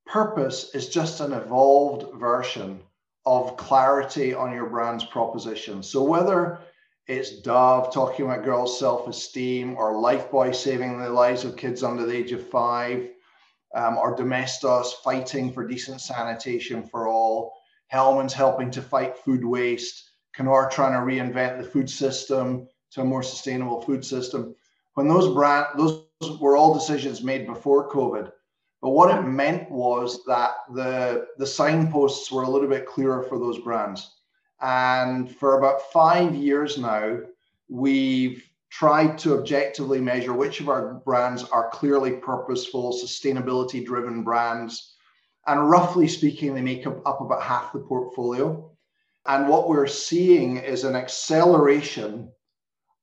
purpose 0.07 0.75
is 0.75 0.89
just 0.89 1.21
an 1.21 1.33
evolved 1.33 2.19
version 2.19 2.81
of 3.25 3.57
clarity 3.57 4.35
on 4.35 4.53
your 4.53 4.67
brand's 4.67 5.05
proposition. 5.05 5.83
So 5.83 6.05
whether 6.05 6.61
it's 7.09 7.41
Dove 7.41 7.93
talking 7.93 8.25
about 8.25 8.45
girls' 8.45 8.79
self-esteem, 8.79 9.77
or 9.77 9.95
Lifebuoy 9.95 10.55
saving 10.55 10.99
the 10.99 11.09
lives 11.09 11.45
of 11.45 11.57
kids 11.57 11.83
under 11.83 12.05
the 12.05 12.17
age 12.17 12.33
of 12.33 12.49
five, 12.49 13.09
um, 13.77 13.99
or 13.99 14.17
Domestos 14.17 14.95
fighting 15.05 15.53
for 15.53 15.67
decent 15.67 16.01
sanitation 16.01 16.83
for 16.83 17.07
all, 17.07 17.53
Hellmann's 17.89 18.33
helping 18.33 18.71
to 18.73 18.83
fight 18.83 19.19
food 19.19 19.45
waste, 19.45 20.11
Knorr 20.37 20.69
trying 20.71 20.93
to 20.93 20.99
reinvent 20.99 21.59
the 21.59 21.69
food 21.69 21.89
system 21.89 22.67
to 22.93 23.03
a 23.03 23.05
more 23.05 23.23
sustainable 23.23 23.83
food 23.83 24.05
system. 24.05 24.55
When 24.95 25.09
those 25.09 25.33
brand 25.33 25.67
those 25.77 26.07
were 26.41 26.57
all 26.57 26.75
decisions 26.75 27.23
made 27.23 27.47
before 27.47 27.91
COVID, 27.91 28.33
but 28.81 28.91
what 28.91 29.17
it 29.17 29.23
meant 29.23 29.71
was 29.71 30.25
that 30.25 30.53
the, 30.73 31.27
the 31.39 31.47
signposts 31.47 32.33
were 32.33 32.43
a 32.43 32.49
little 32.49 32.69
bit 32.69 32.87
clearer 32.87 33.23
for 33.23 33.39
those 33.39 33.59
brands. 33.59 34.17
And 34.61 35.35
for 35.37 35.59
about 35.59 35.93
five 35.93 36.35
years 36.35 36.79
now, 36.79 37.19
we've 37.69 38.49
tried 38.79 39.17
to 39.17 39.39
objectively 39.39 40.01
measure 40.01 40.35
which 40.35 40.61
of 40.61 40.69
our 40.69 40.95
brands 41.07 41.45
are 41.45 41.71
clearly 41.71 42.13
purposeful, 42.13 42.93
sustainability 42.93 43.85
driven 43.85 44.23
brands. 44.23 44.97
And 45.47 45.71
roughly 45.71 46.07
speaking, 46.07 46.53
they 46.55 46.61
make 46.61 46.87
up, 46.87 47.01
up 47.07 47.23
about 47.23 47.43
half 47.43 47.73
the 47.73 47.79
portfolio. 47.79 48.71
And 49.25 49.49
what 49.49 49.69
we're 49.69 49.87
seeing 49.87 50.59
is 50.59 50.85
an 50.85 50.95
acceleration 50.95 52.31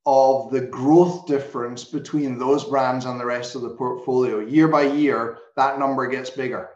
of 0.06 0.52
the 0.52 0.62
growth 0.62 1.26
difference 1.26 1.86
between 1.86 2.38
those 2.38 2.66
brands 2.66 3.06
and 3.06 3.20
the 3.20 3.26
rest 3.26 3.56
of 3.56 3.64
the 3.64 3.76
portfolio. 3.76 4.42
Year 4.42 4.68
by 4.68 4.84
year, 4.84 5.40
that 5.56 5.80
number 5.80 6.06
gets 6.08 6.30
bigger. 6.30 6.70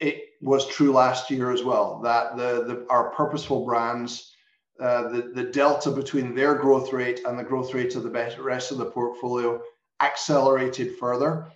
It 0.00 0.22
was 0.42 0.66
true 0.66 0.92
last 0.92 1.30
year 1.30 1.50
as 1.50 1.62
well, 1.62 2.00
that 2.02 2.36
the, 2.36 2.64
the 2.64 2.86
our 2.90 3.10
purposeful 3.10 3.64
brands, 3.64 4.34
uh, 4.80 5.08
the, 5.08 5.32
the 5.34 5.44
delta 5.44 5.90
between 5.90 6.34
their 6.34 6.54
growth 6.54 6.92
rate 6.92 7.20
and 7.24 7.38
the 7.38 7.44
growth 7.44 7.74
rate 7.74 7.94
of 7.94 8.02
the 8.02 8.10
best, 8.10 8.38
rest 8.38 8.72
of 8.72 8.78
the 8.78 8.86
portfolio 8.86 9.60
accelerated 10.00 10.96
further. 10.96 11.46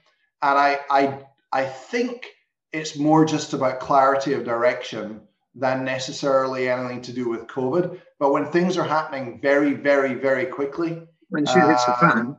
And 0.42 0.59
I, 0.59 0.79
I, 0.90 1.18
I 1.52 1.64
think 1.64 2.26
it's 2.72 2.96
more 2.96 3.24
just 3.24 3.52
about 3.52 3.81
clarity 3.81 4.35
of 4.35 4.44
direction 4.44 5.22
than 5.55 5.85
necessarily 5.85 6.68
anything 6.68 7.00
to 7.02 7.12
do 7.12 7.29
with 7.29 7.46
COVID. 7.46 7.98
But 8.18 8.33
when 8.33 8.46
things 8.46 8.76
are 8.76 8.85
happening 8.87 9.40
very, 9.40 9.72
very, 9.72 10.14
very 10.14 10.46
quickly, 10.46 11.02
when 11.31 11.46
shit 11.46 11.64
hits 11.64 11.85
the 11.87 11.94
fan, 11.94 12.18
um, 12.18 12.38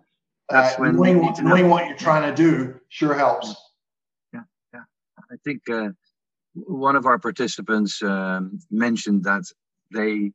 that's 0.50 0.76
uh, 0.76 0.82
when 0.82 0.96
knowing, 0.96 1.22
what, 1.22 1.44
knowing 1.44 1.70
what 1.70 1.88
you're 1.88 1.98
trying 1.98 2.30
to 2.30 2.36
do 2.36 2.80
sure 2.90 3.14
helps. 3.14 3.54
Yeah, 4.34 4.42
yeah. 4.74 4.84
I 5.32 5.36
think 5.44 5.68
uh, 5.70 5.90
one 6.54 6.96
of 6.96 7.06
our 7.06 7.20
participants 7.20 8.02
um, 8.02 8.60
mentioned 8.72 9.24
that 9.26 9.44
they 9.92 10.32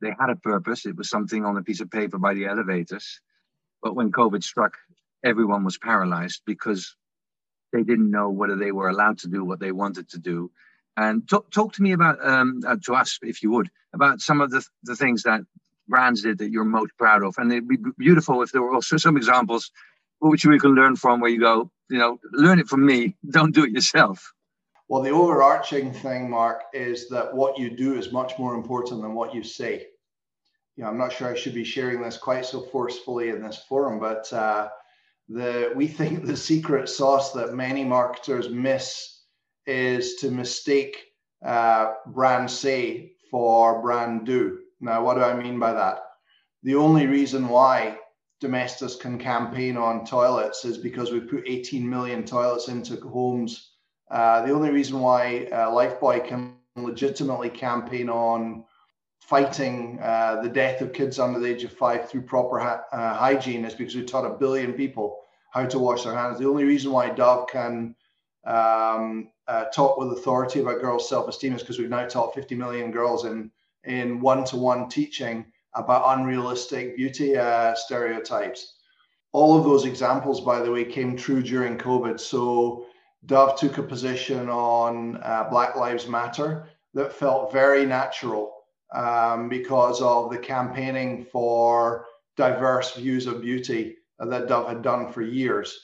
they 0.00 0.14
had 0.18 0.30
a 0.30 0.36
purpose. 0.36 0.86
It 0.86 0.96
was 0.96 1.10
something 1.10 1.44
on 1.44 1.56
a 1.56 1.62
piece 1.62 1.80
of 1.80 1.90
paper 1.90 2.18
by 2.18 2.34
the 2.34 2.46
elevators, 2.46 3.20
but 3.82 3.94
when 3.94 4.12
COVID 4.12 4.42
struck, 4.42 4.74
everyone 5.24 5.64
was 5.64 5.78
paralyzed 5.78 6.42
because 6.46 6.96
they 7.72 7.82
didn't 7.82 8.10
know 8.10 8.30
whether 8.30 8.56
they 8.56 8.72
were 8.72 8.88
allowed 8.88 9.18
to 9.18 9.28
do 9.28 9.44
what 9.44 9.60
they 9.60 9.72
wanted 9.72 10.08
to 10.10 10.18
do 10.18 10.50
and 10.96 11.28
talk, 11.28 11.50
talk 11.50 11.72
to 11.74 11.82
me 11.82 11.92
about, 11.92 12.24
um, 12.26 12.60
uh, 12.66 12.76
to 12.84 12.94
us, 12.94 13.18
if 13.22 13.42
you 13.42 13.50
would, 13.50 13.70
about 13.94 14.20
some 14.20 14.40
of 14.40 14.50
the, 14.50 14.64
the 14.82 14.96
things 14.96 15.22
that 15.22 15.40
brands 15.88 16.22
did 16.22 16.38
that 16.38 16.50
you're 16.50 16.64
most 16.64 16.92
proud 16.98 17.22
of. 17.22 17.34
And 17.38 17.50
it'd 17.52 17.68
be 17.68 17.78
beautiful 17.98 18.42
if 18.42 18.52
there 18.52 18.62
were 18.62 18.74
also 18.74 18.96
some 18.96 19.16
examples 19.16 19.70
which 20.20 20.44
we 20.44 20.58
can 20.58 20.74
learn 20.74 20.96
from 20.96 21.20
where 21.20 21.30
you 21.30 21.40
go, 21.40 21.70
you 21.88 21.98
know, 21.98 22.18
learn 22.32 22.58
it 22.58 22.68
from 22.68 22.84
me, 22.84 23.16
don't 23.30 23.54
do 23.54 23.64
it 23.64 23.72
yourself. 23.72 24.32
Well, 24.90 25.02
the 25.02 25.10
overarching 25.10 25.92
thing, 25.92 26.28
Mark, 26.28 26.62
is 26.72 27.08
that 27.10 27.32
what 27.32 27.56
you 27.56 27.70
do 27.70 27.96
is 27.96 28.10
much 28.10 28.36
more 28.40 28.56
important 28.56 29.02
than 29.02 29.14
what 29.14 29.32
you 29.32 29.44
say. 29.44 29.86
You 30.74 30.82
know, 30.82 30.90
I'm 30.90 30.98
not 30.98 31.12
sure 31.12 31.28
I 31.28 31.36
should 31.36 31.54
be 31.54 31.62
sharing 31.62 32.02
this 32.02 32.16
quite 32.16 32.44
so 32.44 32.60
forcefully 32.60 33.28
in 33.28 33.40
this 33.40 33.64
forum, 33.68 34.00
but 34.00 34.32
uh, 34.32 34.68
the 35.28 35.72
we 35.76 35.86
think 35.86 36.26
the 36.26 36.36
secret 36.36 36.88
sauce 36.88 37.30
that 37.34 37.54
many 37.54 37.84
marketers 37.84 38.50
miss 38.50 39.20
is 39.64 40.16
to 40.16 40.30
mistake 40.32 40.96
uh, 41.46 41.92
brand 42.08 42.50
say 42.50 43.12
for 43.30 43.80
brand 43.80 44.26
do. 44.26 44.58
Now, 44.80 45.04
what 45.04 45.14
do 45.14 45.20
I 45.20 45.40
mean 45.40 45.60
by 45.60 45.72
that? 45.72 46.00
The 46.64 46.74
only 46.74 47.06
reason 47.06 47.48
why 47.48 47.96
Domestos 48.40 48.96
can 48.96 49.20
campaign 49.20 49.76
on 49.76 50.04
toilets 50.04 50.64
is 50.64 50.78
because 50.78 51.12
we 51.12 51.20
put 51.20 51.44
18 51.46 51.88
million 51.88 52.24
toilets 52.24 52.66
into 52.66 52.96
homes. 52.96 53.69
Uh, 54.10 54.44
the 54.44 54.52
only 54.52 54.70
reason 54.70 55.00
why 55.00 55.48
uh, 55.52 55.70
Lifebuoy 55.70 56.26
can 56.26 56.54
legitimately 56.76 57.50
campaign 57.50 58.08
on 58.08 58.64
fighting 59.20 59.98
uh, 60.02 60.40
the 60.42 60.48
death 60.48 60.80
of 60.80 60.92
kids 60.92 61.18
under 61.18 61.38
the 61.38 61.46
age 61.46 61.62
of 61.62 61.72
five 61.72 62.08
through 62.08 62.22
proper 62.22 62.58
ha- 62.58 62.84
uh, 62.92 63.14
hygiene 63.14 63.64
is 63.64 63.74
because 63.74 63.94
we 63.94 64.02
taught 64.02 64.24
a 64.24 64.38
billion 64.38 64.72
people 64.72 65.18
how 65.52 65.64
to 65.64 65.78
wash 65.78 66.04
their 66.04 66.14
hands. 66.14 66.38
The 66.38 66.48
only 66.48 66.64
reason 66.64 66.90
why 66.90 67.10
Dove 67.10 67.48
can 67.48 67.94
um, 68.44 69.30
uh, 69.46 69.64
talk 69.66 69.98
with 69.98 70.12
authority 70.12 70.60
about 70.60 70.80
girls' 70.80 71.08
self-esteem 71.08 71.54
is 71.54 71.62
because 71.62 71.78
we've 71.78 71.90
now 71.90 72.06
taught 72.06 72.34
50 72.34 72.54
million 72.54 72.90
girls 72.90 73.24
in 73.24 73.50
in 73.84 74.20
one-to-one 74.20 74.88
teaching 74.88 75.46
about 75.74 76.18
unrealistic 76.18 76.96
beauty 76.96 77.36
uh, 77.36 77.74
stereotypes. 77.74 78.74
All 79.32 79.56
of 79.56 79.64
those 79.64 79.86
examples, 79.86 80.40
by 80.40 80.60
the 80.60 80.70
way, 80.70 80.84
came 80.84 81.16
true 81.16 81.42
during 81.42 81.78
COVID. 81.78 82.20
So 82.20 82.84
Dove 83.26 83.58
took 83.58 83.78
a 83.78 83.82
position 83.82 84.48
on 84.48 85.18
uh, 85.22 85.46
Black 85.50 85.76
Lives 85.76 86.06
Matter 86.06 86.68
that 86.94 87.12
felt 87.12 87.52
very 87.52 87.84
natural 87.86 88.52
um, 88.94 89.48
because 89.48 90.00
of 90.00 90.30
the 90.30 90.38
campaigning 90.38 91.24
for 91.24 92.06
diverse 92.36 92.94
views 92.94 93.26
of 93.26 93.42
beauty 93.42 93.96
that 94.18 94.48
Dove 94.48 94.68
had 94.68 94.82
done 94.82 95.12
for 95.12 95.22
years. 95.22 95.78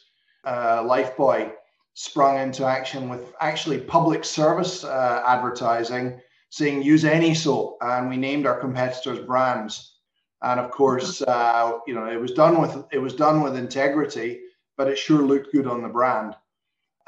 Uh, 0.45 0.83
Lifebuoy 0.83 1.53
sprung 1.95 2.39
into 2.39 2.65
action 2.65 3.09
with 3.09 3.35
actually 3.41 3.81
public 3.81 4.25
service 4.25 4.85
uh, 4.85 5.23
advertising 5.27 6.21
saying 6.51 6.83
use 6.83 7.05
any 7.05 7.35
soap 7.35 7.79
and 7.81 8.09
we 8.09 8.17
named 8.17 8.47
our 8.47 8.59
competitors 8.59 9.19
brands 9.27 9.97
And 10.43 10.61
of 10.61 10.71
course, 10.71 11.23
uh, 11.23 11.79
you 11.87 11.95
know, 11.95 12.07
it 12.07 12.21
was 12.21 12.33
done 12.33 12.61
with 12.61 12.85
it 12.93 12.99
was 12.99 13.15
done 13.15 13.43
with 13.43 13.57
integrity, 13.57 14.41
but 14.77 14.89
it 14.89 14.99
sure 14.99 15.23
looked 15.23 15.53
good 15.53 15.67
on 15.67 15.83
the 15.83 15.89
brand. 15.89 16.35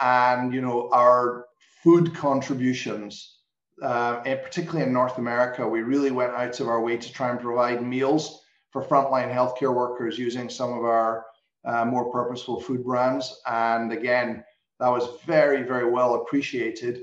And 0.01 0.53
you 0.55 0.61
know, 0.61 0.89
our 0.93 1.47
food 1.83 2.15
contributions, 2.15 3.39
uh, 3.83 4.23
and 4.25 4.43
particularly 4.43 4.85
in 4.85 4.93
North 4.93 5.19
America, 5.19 5.67
we 5.67 5.83
really 5.83 6.11
went 6.11 6.33
out 6.33 6.61
of 6.61 6.69
our 6.69 6.81
way 6.81 6.97
to 6.97 7.13
try 7.13 7.31
and 7.31 7.41
provide 7.41 7.87
meals 7.87 8.43
for 8.71 8.85
frontline 8.85 9.33
healthcare 9.33 9.75
workers 9.75 10.19
using 10.19 10.49
some 10.49 10.73
of 10.73 10.85
our 10.85 11.25
uh, 11.65 11.85
more 11.85 12.11
purposeful 12.13 12.61
food 12.61 12.85
brands. 12.85 13.41
And 13.47 13.93
again, 13.93 14.45
that 14.81 14.89
was 14.89 15.21
very, 15.27 15.63
very 15.63 15.91
well 15.91 16.15
appreciated. 16.17 17.03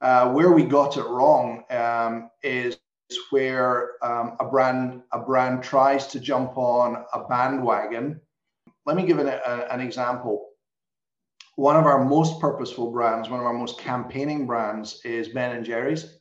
Uh, 0.00 0.30
where 0.30 0.52
we 0.52 0.62
got 0.62 0.96
it 0.96 1.04
wrong 1.04 1.64
um, 1.70 2.30
is 2.42 2.78
where 3.30 3.92
um, 4.02 4.36
a 4.38 4.44
brand 4.44 5.02
a 5.12 5.18
brand 5.18 5.62
tries 5.62 6.06
to 6.08 6.20
jump 6.20 6.56
on 6.56 7.04
a 7.12 7.24
bandwagon. 7.26 8.20
Let 8.86 8.96
me 8.96 9.04
give 9.04 9.18
an, 9.18 9.28
a, 9.28 9.66
an 9.70 9.80
example. 9.80 10.47
One 11.58 11.74
of 11.74 11.86
our 11.86 12.04
most 12.04 12.38
purposeful 12.38 12.92
brands, 12.92 13.28
one 13.28 13.40
of 13.40 13.46
our 13.46 13.52
most 13.52 13.80
campaigning 13.80 14.46
brands, 14.46 15.00
is 15.04 15.30
Ben 15.30 15.56
and 15.56 15.64
Jerry's. 15.66 16.18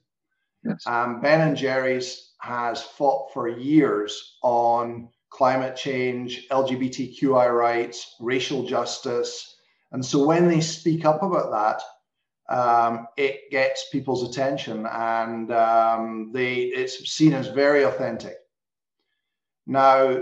Yes. 0.64 0.82
Um, 0.88 1.22
ben 1.22 1.42
and 1.42 1.56
Jerry's 1.56 2.32
has 2.42 2.82
fought 2.82 3.32
for 3.34 3.48
years 3.48 4.40
on 4.42 5.10
climate 5.30 5.76
change, 5.76 6.48
LGBTQI 6.50 7.56
rights, 7.56 8.16
racial 8.20 8.66
justice. 8.66 9.58
And 9.92 10.04
so 10.04 10.26
when 10.26 10.48
they 10.48 10.60
speak 10.60 11.06
up 11.06 11.22
about 11.22 11.52
that, 11.52 11.84
um, 12.52 13.08
it 13.16 13.52
gets 13.52 13.90
people's 13.92 14.28
attention 14.28 14.88
and 14.88 15.52
um, 15.52 16.32
they, 16.34 16.62
it's 16.62 17.12
seen 17.12 17.34
as 17.34 17.50
very 17.50 17.84
authentic. 17.84 18.38
Now, 19.68 20.18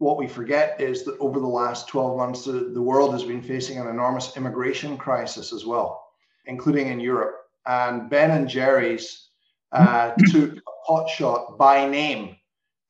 what 0.00 0.16
we 0.16 0.26
forget 0.26 0.80
is 0.80 1.04
that 1.04 1.18
over 1.18 1.38
the 1.38 1.46
last 1.46 1.86
12 1.88 2.16
months, 2.16 2.46
the, 2.46 2.70
the 2.72 2.80
world 2.80 3.12
has 3.12 3.22
been 3.22 3.42
facing 3.42 3.78
an 3.78 3.86
enormous 3.86 4.34
immigration 4.34 4.96
crisis 4.96 5.52
as 5.52 5.66
well, 5.66 6.08
including 6.46 6.88
in 6.88 6.98
Europe. 6.98 7.36
And 7.66 8.08
Ben 8.08 8.30
and 8.30 8.48
Jerry's 8.48 9.28
uh, 9.72 10.12
took 10.30 10.56
a 10.56 10.86
pot 10.86 11.10
shot 11.10 11.58
by 11.58 11.86
name 11.86 12.36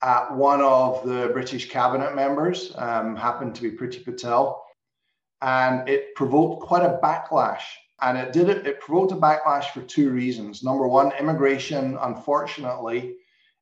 at 0.02 0.32
one 0.32 0.60
of 0.60 1.04
the 1.04 1.30
British 1.32 1.68
cabinet 1.68 2.14
members, 2.14 2.72
um, 2.76 3.16
happened 3.16 3.56
to 3.56 3.62
be 3.62 3.72
Priti 3.72 4.04
Patel, 4.04 4.64
and 5.42 5.88
it 5.88 6.14
provoked 6.14 6.62
quite 6.62 6.84
a 6.84 7.00
backlash. 7.02 7.62
And 8.00 8.16
it 8.16 8.32
did 8.32 8.48
it, 8.48 8.68
it 8.68 8.80
provoked 8.80 9.10
a 9.10 9.16
backlash 9.16 9.72
for 9.72 9.82
two 9.82 10.10
reasons. 10.10 10.62
Number 10.62 10.86
one, 10.86 11.10
immigration, 11.18 11.98
unfortunately, 12.02 13.16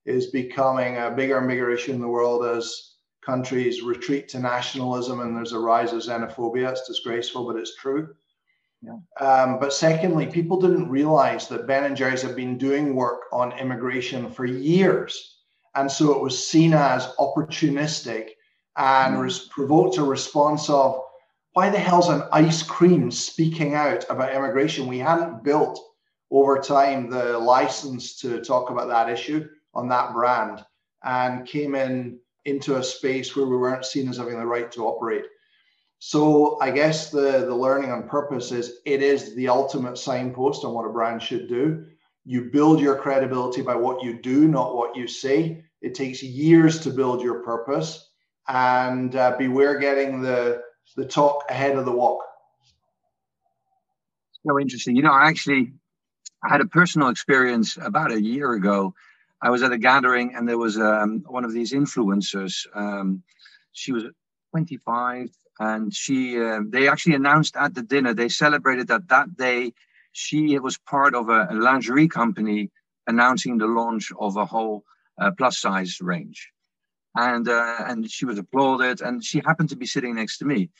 is 0.04 0.26
becoming 0.26 0.98
a 0.98 1.10
bigger 1.10 1.38
and 1.38 1.48
bigger 1.48 1.70
issue 1.70 1.92
in 1.92 2.00
the 2.00 2.06
world 2.06 2.44
as 2.44 2.87
countries 3.28 3.82
retreat 3.82 4.28
to 4.30 4.38
nationalism 4.38 5.20
and 5.20 5.36
there's 5.36 5.52
a 5.52 5.58
rise 5.58 5.92
of 5.92 6.00
xenophobia. 6.00 6.70
It's 6.70 6.88
disgraceful, 6.88 7.46
but 7.46 7.56
it's 7.60 7.76
true. 7.76 8.14
Yeah. 8.80 8.98
Um, 9.20 9.58
but 9.58 9.72
secondly, 9.72 10.26
people 10.26 10.60
didn't 10.60 10.88
realize 10.88 11.48
that 11.48 11.66
Ben 11.66 11.84
and 11.84 11.96
Jerry's 11.96 12.22
have 12.22 12.36
been 12.36 12.56
doing 12.56 12.94
work 12.94 13.22
on 13.32 13.58
immigration 13.58 14.30
for 14.30 14.46
years 14.46 15.38
and 15.78 15.90
so 15.90 16.12
it 16.12 16.20
was 16.20 16.48
seen 16.52 16.74
as 16.74 17.06
opportunistic 17.18 18.30
and 18.76 19.16
mm. 19.16 19.24
was 19.24 19.46
provoked 19.46 19.98
a 19.98 20.02
response 20.02 20.68
of, 20.68 21.02
why 21.52 21.70
the 21.70 21.78
hell's 21.78 22.08
an 22.08 22.22
ice 22.32 22.62
cream 22.62 23.10
speaking 23.10 23.74
out 23.74 24.04
about 24.10 24.34
immigration? 24.34 24.86
We 24.86 24.98
hadn't 24.98 25.44
built 25.44 25.80
over 26.30 26.58
time 26.58 27.10
the 27.10 27.38
license 27.38 28.20
to 28.20 28.40
talk 28.40 28.70
about 28.70 28.88
that 28.88 29.08
issue 29.08 29.48
on 29.74 29.88
that 29.88 30.12
brand 30.12 30.64
and 31.04 31.46
came 31.46 31.74
in 31.74 32.18
into 32.48 32.76
a 32.76 32.82
space 32.82 33.34
where 33.36 33.46
we 33.46 33.56
weren't 33.56 33.84
seen 33.84 34.08
as 34.08 34.16
having 34.16 34.38
the 34.38 34.46
right 34.46 34.70
to 34.72 34.86
operate. 34.86 35.24
So 36.00 36.60
I 36.60 36.70
guess 36.70 37.10
the, 37.10 37.44
the 37.46 37.54
learning 37.54 37.90
on 37.90 38.08
purpose 38.08 38.52
is 38.52 38.78
it 38.84 39.02
is 39.02 39.34
the 39.34 39.48
ultimate 39.48 39.98
signpost 39.98 40.64
on 40.64 40.72
what 40.72 40.86
a 40.86 40.92
brand 40.92 41.22
should 41.22 41.48
do. 41.48 41.86
You 42.24 42.50
build 42.50 42.80
your 42.80 42.96
credibility 42.96 43.62
by 43.62 43.74
what 43.74 44.02
you 44.02 44.20
do, 44.20 44.46
not 44.46 44.76
what 44.76 44.96
you 44.96 45.06
say. 45.06 45.64
It 45.80 45.94
takes 45.94 46.22
years 46.22 46.80
to 46.80 46.90
build 46.90 47.22
your 47.22 47.42
purpose, 47.42 48.10
and 48.48 49.14
uh, 49.14 49.36
beware 49.38 49.78
getting 49.78 50.20
the 50.20 50.62
the 50.96 51.04
talk 51.04 51.44
ahead 51.48 51.76
of 51.76 51.84
the 51.84 51.92
walk. 51.92 52.20
So 54.46 54.58
interesting. 54.58 54.96
You 54.96 55.02
know, 55.02 55.12
I 55.12 55.28
actually 55.28 55.72
I 56.44 56.48
had 56.50 56.60
a 56.60 56.66
personal 56.66 57.08
experience 57.08 57.78
about 57.80 58.12
a 58.12 58.20
year 58.20 58.52
ago. 58.52 58.94
I 59.40 59.50
was 59.50 59.62
at 59.62 59.72
a 59.72 59.78
gathering, 59.78 60.34
and 60.34 60.48
there 60.48 60.58
was 60.58 60.78
um, 60.78 61.24
one 61.26 61.44
of 61.44 61.52
these 61.52 61.72
influencers. 61.72 62.66
Um, 62.74 63.22
she 63.72 63.92
was 63.92 64.04
25, 64.50 65.30
and 65.60 65.94
she 65.94 66.40
uh, 66.40 66.60
they 66.68 66.88
actually 66.88 67.14
announced 67.14 67.56
at 67.56 67.74
the 67.74 67.82
dinner 67.82 68.14
they 68.14 68.28
celebrated 68.28 68.88
that 68.88 69.08
that 69.08 69.36
day 69.36 69.72
she 70.12 70.58
was 70.58 70.78
part 70.78 71.14
of 71.14 71.28
a, 71.28 71.48
a 71.50 71.54
lingerie 71.54 72.08
company 72.08 72.70
announcing 73.06 73.58
the 73.58 73.66
launch 73.66 74.12
of 74.18 74.36
a 74.36 74.44
whole 74.44 74.84
uh, 75.20 75.30
plus 75.36 75.58
size 75.58 76.00
range. 76.00 76.50
And, 77.16 77.48
uh, 77.48 77.76
and 77.86 78.08
she 78.08 78.26
was 78.26 78.38
applauded, 78.38 79.00
and 79.00 79.24
she 79.24 79.40
happened 79.44 79.70
to 79.70 79.76
be 79.76 79.86
sitting 79.86 80.14
next 80.14 80.38
to 80.38 80.44
me. 80.44 80.70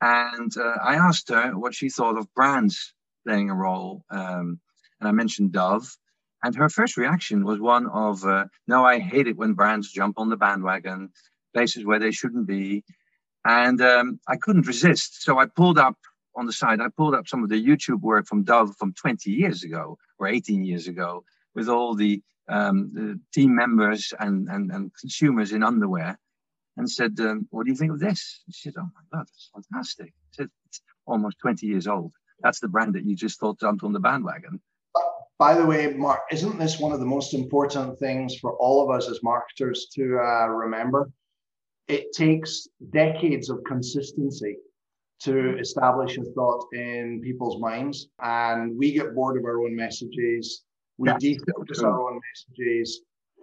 And 0.00 0.50
uh, 0.56 0.76
I 0.82 0.96
asked 0.96 1.28
her 1.28 1.56
what 1.56 1.74
she 1.74 1.88
thought 1.88 2.18
of 2.18 2.32
brands 2.34 2.94
playing 3.26 3.50
a 3.50 3.54
role. 3.54 4.04
Um, 4.10 4.60
and 5.00 5.08
I 5.08 5.12
mentioned 5.12 5.52
Dove. 5.52 5.96
And 6.44 6.54
her 6.56 6.68
first 6.68 6.98
reaction 6.98 7.42
was 7.42 7.58
one 7.58 7.86
of, 7.86 8.22
uh, 8.26 8.44
no, 8.68 8.84
I 8.84 8.98
hate 8.98 9.26
it 9.26 9.38
when 9.38 9.54
brands 9.54 9.90
jump 9.90 10.18
on 10.18 10.28
the 10.28 10.36
bandwagon, 10.36 11.08
places 11.54 11.86
where 11.86 11.98
they 11.98 12.10
shouldn't 12.10 12.46
be. 12.46 12.84
And 13.46 13.80
um, 13.80 14.20
I 14.28 14.36
couldn't 14.36 14.66
resist. 14.66 15.22
So 15.22 15.38
I 15.38 15.46
pulled 15.46 15.78
up 15.78 15.96
on 16.36 16.44
the 16.44 16.52
side, 16.52 16.82
I 16.82 16.88
pulled 16.94 17.14
up 17.14 17.28
some 17.28 17.42
of 17.42 17.48
the 17.48 17.66
YouTube 17.66 18.02
work 18.02 18.26
from 18.26 18.44
Dove 18.44 18.76
from 18.76 18.92
20 18.92 19.30
years 19.30 19.64
ago 19.64 19.96
or 20.18 20.26
18 20.26 20.64
years 20.66 20.86
ago 20.86 21.24
with 21.54 21.70
all 21.70 21.94
the, 21.94 22.20
um, 22.50 22.90
the 22.92 23.18
team 23.32 23.54
members 23.54 24.12
and, 24.20 24.46
and, 24.50 24.70
and 24.70 24.90
consumers 25.00 25.52
in 25.52 25.62
underwear 25.62 26.18
and 26.76 26.90
said, 26.90 27.18
um, 27.20 27.48
What 27.52 27.64
do 27.64 27.70
you 27.70 27.76
think 27.78 27.92
of 27.92 28.00
this? 28.00 28.42
She 28.50 28.68
said, 28.68 28.74
Oh 28.78 28.82
my 28.94 29.18
God, 29.18 29.26
that's 29.28 29.50
fantastic. 29.54 30.08
I 30.08 30.28
said, 30.32 30.48
It's 30.66 30.82
almost 31.06 31.38
20 31.38 31.66
years 31.66 31.86
old. 31.86 32.12
That's 32.40 32.60
the 32.60 32.68
brand 32.68 32.96
that 32.96 33.06
you 33.06 33.16
just 33.16 33.40
thought 33.40 33.60
jumped 33.60 33.82
on 33.82 33.94
the 33.94 34.00
bandwagon. 34.00 34.60
By 35.38 35.54
the 35.54 35.66
way, 35.66 35.92
Marc, 35.94 36.20
isn't 36.30 36.58
this 36.58 36.78
one 36.78 36.92
of 36.92 37.00
the 37.00 37.06
most 37.06 37.34
important 37.34 37.98
things 37.98 38.36
for 38.36 38.56
all 38.58 38.82
of 38.82 38.96
us 38.96 39.08
as 39.08 39.22
marketers 39.22 39.88
to 39.94 40.18
uh, 40.18 40.46
remember? 40.46 41.10
It 41.88 42.12
takes 42.12 42.68
decades 42.90 43.50
of 43.50 43.62
consistency 43.66 44.56
to 45.22 45.58
establish 45.58 46.18
a 46.18 46.24
thought 46.24 46.66
in 46.72 47.20
people's 47.22 47.60
minds. 47.60 48.08
And 48.22 48.76
we 48.78 48.92
get 48.92 49.14
bored 49.14 49.38
of 49.38 49.44
our 49.44 49.62
own 49.62 49.74
messages. 49.74 50.62
We 50.98 51.08
yeah, 51.08 51.16
defocus 51.16 51.82
our 51.82 52.10
own 52.10 52.20
messages 52.30 53.02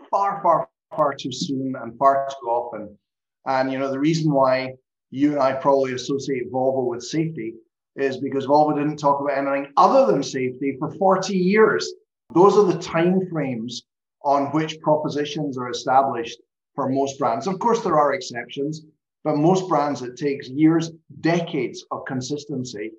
far, 0.09 0.41
far, 0.41 0.69
far 0.95 1.13
too 1.13 1.31
soon 1.31 1.73
and 1.81 1.97
far 1.97 2.29
too 2.29 2.47
often. 2.47 2.97
And 3.45 3.71
you 3.71 3.79
know, 3.79 3.91
the 3.91 3.99
reason 3.99 4.31
why 4.31 4.73
you 5.09 5.33
and 5.33 5.41
I 5.41 5.53
probably 5.53 5.93
associate 5.93 6.51
Volvo 6.51 6.87
with 6.87 7.03
safety 7.03 7.55
is 7.95 8.17
because 8.17 8.47
Volvo 8.47 8.75
didn't 8.75 8.97
talk 8.97 9.19
about 9.19 9.37
anything 9.37 9.71
other 9.77 10.11
than 10.11 10.23
safety 10.23 10.75
for 10.79 10.91
40 10.95 11.37
years. 11.37 11.93
Those 12.33 12.57
are 12.57 12.65
the 12.65 12.79
time 12.79 13.27
frames 13.29 13.83
on 14.23 14.51
which 14.51 14.79
propositions 14.81 15.57
are 15.57 15.69
established 15.69 16.39
for 16.75 16.89
most 16.89 17.19
brands. 17.19 17.47
Of 17.47 17.59
course, 17.59 17.81
there 17.83 17.99
are 17.99 18.13
exceptions, 18.13 18.85
but 19.23 19.35
most 19.35 19.67
brands, 19.67 20.01
it 20.01 20.15
takes 20.15 20.47
years, 20.47 20.91
decades 21.19 21.85
of 21.91 22.05
consistency. 22.05 22.91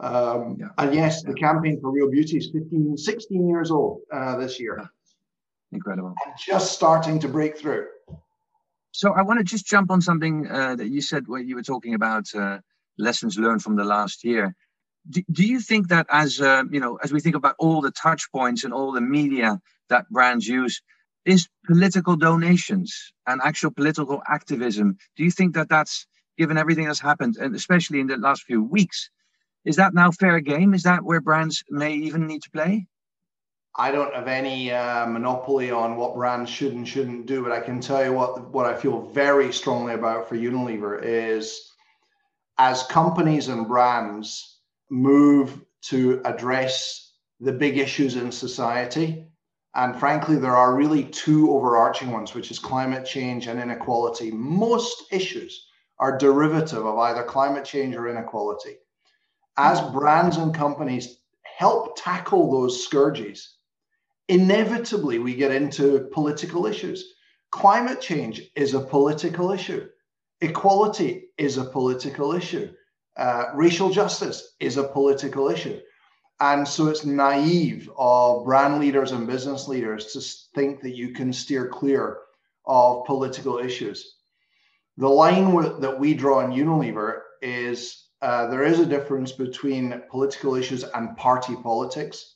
Um, 0.00 0.58
yeah. 0.60 0.66
And 0.76 0.94
yes, 0.94 1.22
the 1.22 1.32
campaign 1.32 1.80
for 1.80 1.90
Real 1.90 2.10
Beauty 2.10 2.36
is 2.36 2.50
15, 2.52 2.96
16 2.96 3.48
years 3.48 3.70
old 3.70 4.00
uh, 4.12 4.36
this 4.36 4.60
year. 4.60 4.88
Incredible. 5.72 6.14
And 6.26 6.34
just 6.38 6.72
starting 6.72 7.18
to 7.20 7.28
break 7.28 7.56
through. 7.56 7.86
So 8.92 9.12
I 9.12 9.22
want 9.22 9.38
to 9.40 9.44
just 9.44 9.66
jump 9.66 9.90
on 9.90 10.00
something 10.00 10.46
uh, 10.48 10.76
that 10.76 10.88
you 10.88 11.00
said 11.00 11.28
where 11.28 11.40
you 11.40 11.54
were 11.54 11.62
talking 11.62 11.94
about 11.94 12.34
uh, 12.34 12.58
lessons 12.98 13.38
learned 13.38 13.62
from 13.62 13.76
the 13.76 13.84
last 13.84 14.24
year. 14.24 14.54
Do, 15.08 15.22
do 15.30 15.46
you 15.46 15.60
think 15.60 15.88
that 15.88 16.06
as 16.10 16.40
uh, 16.40 16.64
you 16.70 16.80
know, 16.80 16.98
as 17.02 17.12
we 17.12 17.20
think 17.20 17.36
about 17.36 17.54
all 17.58 17.80
the 17.80 17.92
touch 17.92 18.30
points 18.32 18.64
and 18.64 18.72
all 18.72 18.92
the 18.92 19.00
media 19.00 19.60
that 19.88 20.08
brands 20.10 20.46
use, 20.46 20.82
is 21.26 21.48
political 21.66 22.16
donations 22.16 23.12
and 23.26 23.40
actual 23.44 23.70
political 23.70 24.22
activism. 24.28 24.96
Do 25.16 25.24
you 25.24 25.30
think 25.30 25.54
that 25.54 25.68
that's 25.68 26.06
given 26.38 26.56
everything 26.56 26.86
that's 26.86 27.00
happened, 27.00 27.36
and 27.36 27.54
especially 27.54 28.00
in 28.00 28.06
the 28.06 28.16
last 28.16 28.42
few 28.42 28.62
weeks, 28.62 29.10
is 29.64 29.76
that 29.76 29.94
now 29.94 30.12
fair 30.12 30.40
game? 30.40 30.74
Is 30.74 30.84
that 30.84 31.02
where 31.02 31.20
brands 31.20 31.64
may 31.68 31.94
even 31.94 32.26
need 32.26 32.42
to 32.42 32.50
play? 32.50 32.86
I 33.78 33.90
don't 33.90 34.14
have 34.14 34.28
any 34.28 34.72
uh, 34.72 35.06
monopoly 35.06 35.70
on 35.70 35.96
what 35.96 36.14
brands 36.14 36.48
should 36.48 36.72
and 36.72 36.88
shouldn't 36.88 37.26
do, 37.26 37.42
but 37.42 37.52
I 37.52 37.60
can 37.60 37.80
tell 37.80 38.02
you 38.02 38.12
what 38.12 38.50
what 38.50 38.64
I 38.64 38.74
feel 38.74 39.02
very 39.02 39.52
strongly 39.52 39.94
about 39.94 40.28
for 40.28 40.36
Unilever 40.36 41.00
is 41.02 41.72
as 42.58 42.82
companies 42.84 43.48
and 43.48 43.68
brands 43.68 44.60
move 44.90 45.60
to 45.82 46.20
address 46.24 47.12
the 47.40 47.52
big 47.52 47.78
issues 47.78 48.16
in 48.16 48.32
society, 48.32 49.26
And 49.76 49.94
frankly, 49.94 50.36
there 50.36 50.56
are 50.56 50.74
really 50.74 51.04
two 51.04 51.52
overarching 51.52 52.10
ones, 52.10 52.34
which 52.34 52.50
is 52.50 52.58
climate 52.58 53.04
change 53.04 53.46
and 53.46 53.60
inequality. 53.60 54.30
Most 54.30 55.12
issues 55.12 55.68
are 55.98 56.16
derivative 56.16 56.86
of 56.86 56.98
either 56.98 57.22
climate 57.22 57.66
change 57.66 57.94
or 57.94 58.08
inequality. 58.08 58.78
As 59.58 59.82
brands 59.92 60.38
and 60.38 60.54
companies 60.54 61.18
help 61.58 61.94
tackle 62.02 62.50
those 62.50 62.82
scourges, 62.82 63.58
inevitably 64.28 65.18
we 65.18 65.34
get 65.34 65.52
into 65.52 66.08
political 66.10 66.66
issues. 66.66 67.12
Climate 67.50 68.00
change 68.00 68.50
is 68.56 68.72
a 68.72 68.80
political 68.80 69.52
issue. 69.52 69.86
Equality 70.40 71.28
is 71.38 71.56
a 71.56 71.64
political 71.64 72.32
issue. 72.32 72.72
Uh, 73.16 73.46
racial 73.54 73.90
justice 73.90 74.54
is 74.60 74.76
a 74.76 74.84
political 74.88 75.48
issue. 75.48 75.80
And 76.40 76.68
so 76.68 76.88
it's 76.88 77.06
naive 77.06 77.90
of 77.96 78.44
brand 78.44 78.78
leaders 78.78 79.12
and 79.12 79.26
business 79.26 79.68
leaders 79.68 80.12
to 80.12 80.20
think 80.54 80.82
that 80.82 80.94
you 80.94 81.12
can 81.12 81.32
steer 81.32 81.68
clear 81.68 82.18
of 82.66 83.06
political 83.06 83.58
issues. 83.58 84.16
The 84.98 85.08
line 85.08 85.80
that 85.80 85.98
we 85.98 86.12
draw 86.12 86.40
in 86.40 86.50
Unilever 86.50 87.20
is 87.40 88.06
uh, 88.20 88.48
there 88.48 88.64
is 88.64 88.80
a 88.80 88.86
difference 88.86 89.32
between 89.32 90.02
political 90.10 90.54
issues 90.54 90.84
and 90.84 91.16
party 91.16 91.54
politics. 91.62 92.34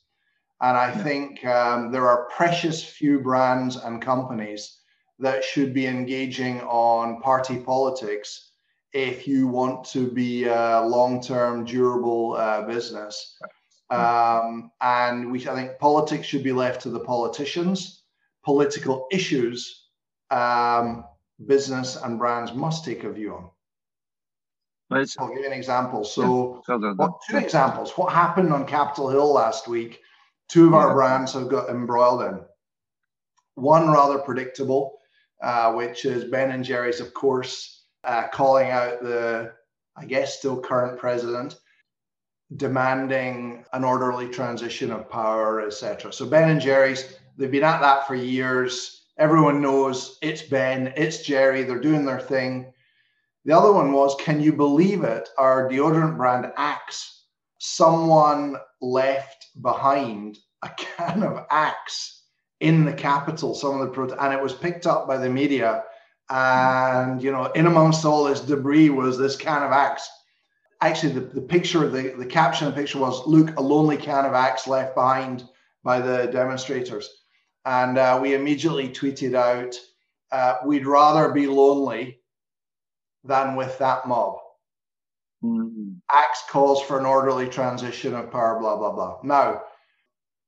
And 0.62 0.76
I 0.76 0.88
yeah. 0.88 1.02
think 1.02 1.44
um, 1.44 1.90
there 1.90 2.08
are 2.08 2.28
precious 2.36 2.82
few 2.82 3.20
brands 3.20 3.76
and 3.76 4.00
companies 4.00 4.79
that 5.20 5.44
should 5.44 5.72
be 5.72 5.86
engaging 5.86 6.60
on 6.62 7.20
party 7.20 7.58
politics 7.58 8.50
if 8.92 9.28
you 9.28 9.46
want 9.46 9.84
to 9.84 10.10
be 10.10 10.46
a 10.46 10.82
long 10.82 11.20
term, 11.20 11.64
durable 11.64 12.36
uh, 12.36 12.62
business. 12.62 13.36
Um, 13.90 14.70
and 14.80 15.30
we, 15.30 15.46
I 15.48 15.54
think 15.54 15.78
politics 15.78 16.26
should 16.26 16.44
be 16.44 16.52
left 16.52 16.82
to 16.82 16.90
the 16.90 17.00
politicians. 17.00 18.04
Political 18.44 19.06
issues, 19.12 19.88
um, 20.30 21.04
business 21.46 21.96
and 21.96 22.18
brands 22.18 22.54
must 22.54 22.84
take 22.84 23.04
a 23.04 23.12
view 23.12 23.34
on. 23.34 23.50
I'll 25.18 25.28
give 25.28 25.38
you 25.38 25.46
an 25.46 25.52
example. 25.52 26.04
So, 26.04 26.62
two 27.30 27.36
examples. 27.36 27.92
What 27.96 28.12
happened 28.12 28.52
on 28.52 28.66
Capitol 28.66 29.08
Hill 29.08 29.32
last 29.32 29.68
week? 29.68 30.00
Two 30.48 30.66
of 30.66 30.74
our 30.74 30.94
brands 30.94 31.32
have 31.34 31.48
got 31.48 31.68
embroiled 31.68 32.22
in. 32.22 32.40
One 33.54 33.88
rather 33.90 34.18
predictable, 34.18 34.99
uh, 35.42 35.72
which 35.72 36.04
is 36.04 36.24
Ben 36.24 36.50
and 36.50 36.64
Jerry's, 36.64 37.00
of 37.00 37.14
course, 37.14 37.84
uh, 38.04 38.28
calling 38.28 38.70
out 38.70 39.02
the, 39.02 39.52
I 39.96 40.04
guess, 40.04 40.38
still 40.38 40.60
current 40.60 40.98
president 40.98 41.56
demanding 42.56 43.64
an 43.72 43.84
orderly 43.84 44.28
transition 44.28 44.90
of 44.90 45.08
power, 45.08 45.60
etc. 45.60 46.12
So 46.12 46.26
Ben 46.26 46.50
and 46.50 46.60
Jerry's, 46.60 47.16
they've 47.36 47.50
been 47.50 47.62
at 47.64 47.80
that 47.80 48.06
for 48.06 48.14
years. 48.14 49.06
Everyone 49.18 49.60
knows 49.60 50.18
it's 50.22 50.42
Ben, 50.42 50.92
it's 50.96 51.22
Jerry, 51.22 51.62
they're 51.62 51.78
doing 51.78 52.04
their 52.04 52.20
thing. 52.20 52.72
The 53.44 53.56
other 53.56 53.72
one 53.72 53.92
was, 53.92 54.16
can 54.20 54.40
you 54.40 54.52
believe 54.52 55.04
it? 55.04 55.28
Our 55.38 55.68
deodorant 55.68 56.16
brand 56.16 56.52
Axe, 56.56 57.24
someone 57.58 58.56
left 58.80 59.46
behind 59.60 60.38
a 60.62 60.70
can 60.76 61.22
of 61.22 61.46
Axe 61.50 62.19
in 62.60 62.84
the 62.84 62.92
Capitol, 62.92 63.54
some 63.54 63.80
of 63.80 63.80
the 63.80 63.92
pro- 63.92 64.16
and 64.18 64.32
it 64.32 64.42
was 64.42 64.54
picked 64.54 64.86
up 64.86 65.08
by 65.08 65.16
the 65.16 65.28
media. 65.28 65.84
And 66.28 67.22
you 67.22 67.32
know, 67.32 67.46
in 67.46 67.66
amongst 67.66 68.04
all 68.04 68.24
this 68.24 68.40
debris 68.40 68.90
was 68.90 69.18
this 69.18 69.36
can 69.36 69.62
of 69.62 69.72
Axe 69.72 70.08
actually 70.80 71.12
the, 71.12 71.20
the 71.20 71.40
picture, 71.40 71.88
the, 71.88 72.14
the 72.16 72.26
caption 72.26 72.66
of 72.66 72.74
the 72.74 72.80
picture 72.80 72.98
was, 72.98 73.26
look, 73.26 73.56
a 73.56 73.62
lonely 73.62 73.96
can 73.96 74.24
of 74.24 74.32
axe 74.32 74.66
left 74.66 74.94
behind 74.94 75.44
by 75.82 76.00
the 76.00 76.26
demonstrators. 76.26 77.08
And 77.64 77.98
uh, 77.98 78.18
we 78.20 78.34
immediately 78.34 78.88
tweeted 78.88 79.34
out, 79.34 79.74
uh, 80.32 80.58
we'd 80.64 80.86
rather 80.86 81.32
be 81.32 81.46
lonely 81.46 82.20
than 83.24 83.56
with 83.56 83.78
that 83.78 84.06
mob. 84.08 84.36
Mm-hmm. 85.42 85.92
Axe 86.10 86.42
calls 86.48 86.82
for 86.82 86.98
an 86.98 87.06
orderly 87.06 87.48
transition 87.48 88.14
of 88.14 88.30
power, 88.30 88.58
blah, 88.58 88.76
blah, 88.76 88.92
blah. 88.92 89.18
Now, 89.22 89.62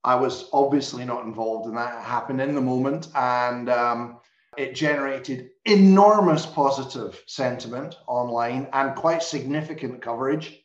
I 0.05 0.17
was 0.17 0.49
obviously 0.53 1.05
not 1.05 1.25
involved 1.25 1.69
in 1.69 1.75
that. 1.77 1.99
It 1.99 2.05
happened 2.05 2.41
in 2.41 2.55
the 2.55 2.61
moment. 2.61 3.09
And 3.15 3.69
um, 3.69 4.19
it 4.59 4.75
generated 4.75 5.51
enormous 5.65 6.45
positive 6.45 7.23
sentiment 7.27 7.97
online 8.07 8.69
and 8.73 8.95
quite 8.95 9.23
significant 9.23 10.03
coverage. 10.03 10.59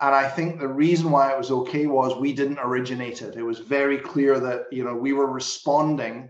And 0.00 0.14
I 0.14 0.28
think 0.28 0.58
the 0.58 0.68
reason 0.68 1.10
why 1.10 1.32
it 1.32 1.38
was 1.38 1.50
okay 1.50 1.86
was 1.86 2.16
we 2.16 2.32
didn't 2.32 2.60
originate 2.60 3.22
it. 3.22 3.36
It 3.36 3.42
was 3.42 3.58
very 3.58 3.98
clear 3.98 4.38
that 4.38 4.66
you 4.70 4.84
know 4.84 4.94
we 4.94 5.12
were 5.12 5.26
responding 5.26 6.28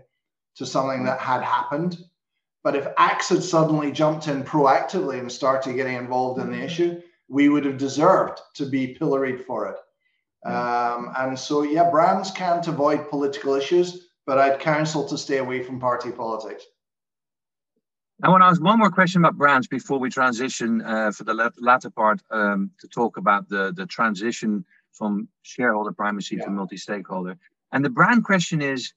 to 0.55 0.65
something 0.65 1.03
that 1.03 1.19
had 1.19 1.43
happened. 1.43 1.97
But 2.63 2.75
if 2.75 2.87
Axe 2.97 3.29
had 3.29 3.43
suddenly 3.43 3.91
jumped 3.91 4.27
in 4.27 4.43
proactively 4.43 5.19
and 5.19 5.31
started 5.31 5.75
getting 5.75 5.95
involved 5.95 6.41
in 6.41 6.51
the 6.51 6.61
issue, 6.61 7.01
we 7.27 7.47
would 7.47 7.65
have 7.65 7.77
deserved 7.77 8.41
to 8.55 8.65
be 8.65 8.95
pilloried 8.95 9.45
for 9.45 9.67
it. 9.67 9.77
Um, 10.45 11.11
and 11.17 11.37
so, 11.37 11.63
yeah, 11.63 11.89
brands 11.89 12.31
can't 12.31 12.65
avoid 12.67 13.09
political 13.09 13.55
issues, 13.55 14.07
but 14.25 14.37
I'd 14.37 14.59
counsel 14.59 15.07
to 15.09 15.17
stay 15.17 15.37
away 15.37 15.63
from 15.63 15.79
party 15.79 16.11
politics. 16.11 16.63
I 18.21 18.29
want 18.29 18.41
to 18.41 18.47
ask 18.47 18.61
one 18.61 18.79
more 18.79 18.91
question 18.91 19.21
about 19.21 19.37
brands 19.37 19.67
before 19.67 19.97
we 19.97 20.09
transition 20.09 20.81
uh, 20.81 21.11
for 21.11 21.23
the 21.23 21.51
latter 21.59 21.89
part 21.89 22.21
um, 22.31 22.71
to 22.81 22.87
talk 22.87 23.17
about 23.17 23.47
the, 23.47 23.73
the 23.73 23.85
transition 23.85 24.65
from 24.91 25.29
shareholder 25.43 25.93
primacy 25.93 26.35
yeah. 26.35 26.45
to 26.45 26.51
multi-stakeholder. 26.51 27.37
And 27.71 27.85
the 27.85 27.89
brand 27.89 28.25
question 28.25 28.61
is, 28.61 28.93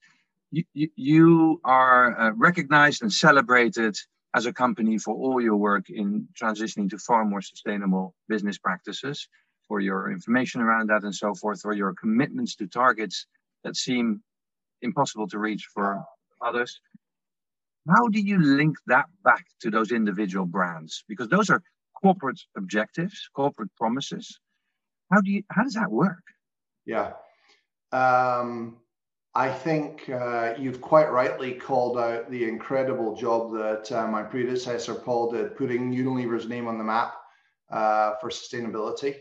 you, 0.51 0.65
you, 0.75 0.89
you 0.97 1.61
are 1.65 2.19
uh, 2.19 2.31
recognized 2.33 3.03
and 3.03 3.13
celebrated 3.13 3.97
as 4.35 4.47
a 4.47 4.53
company 4.53 4.99
for 4.99 5.15
all 5.15 5.41
your 5.41 5.57
work 5.57 5.89
in 5.89 6.27
transitioning 6.41 6.91
to 6.91 6.99
far 6.99 7.25
more 7.25 7.43
sustainable 7.43 8.15
business 8.29 8.59
practices, 8.59 9.29
for 9.73 9.81
your 9.81 10.13
information 10.13 10.61
around 10.61 10.91
that 10.91 11.03
and 11.03 11.15
so 11.15 11.33
forth, 11.35 11.63
or 11.65 11.73
your 11.73 11.95
commitments 11.95 12.55
to 12.55 12.67
targets 12.67 13.25
that 13.65 13.75
seem 13.75 14.23
impossible 14.83 15.27
to 15.27 15.39
reach 15.39 15.65
for 15.73 16.05
others. 16.45 16.79
How 17.89 18.07
do 18.09 18.21
you 18.21 18.39
link 18.39 18.77
that 18.87 19.07
back 19.25 19.47
to 19.63 19.71
those 19.71 19.91
individual 19.91 20.45
brands? 20.45 21.05
Because 21.09 21.29
those 21.29 21.49
are 21.49 21.63
corporate 22.03 22.39
objectives, 22.55 23.31
corporate 23.35 23.71
promises. 23.79 24.39
How 25.11 25.23
do 25.23 25.31
you 25.31 25.43
how 25.51 25.63
does 25.63 25.73
that 25.73 25.91
work? 25.91 26.25
Yeah. 26.85 27.13
Um, 27.93 28.77
I 29.35 29.49
think 29.49 30.11
uh, 30.11 30.53
you've 30.59 30.83
quite 30.83 31.11
rightly 31.11 31.55
called 31.55 31.97
out 31.97 32.31
the 32.31 32.47
incredible 32.47 33.17
job 33.17 33.55
that 33.55 33.91
uh, 33.91 34.07
my 34.07 34.23
predecessor 34.23 34.95
Paul 34.95 35.33
did, 35.33 35.57
putting 35.57 35.95
Unilever's 35.95 36.47
name 36.47 36.69
on 36.69 36.77
the 36.77 36.85
map 36.85 37.15
uh, 37.71 38.17
for 38.21 38.29
sustainability 38.29 39.15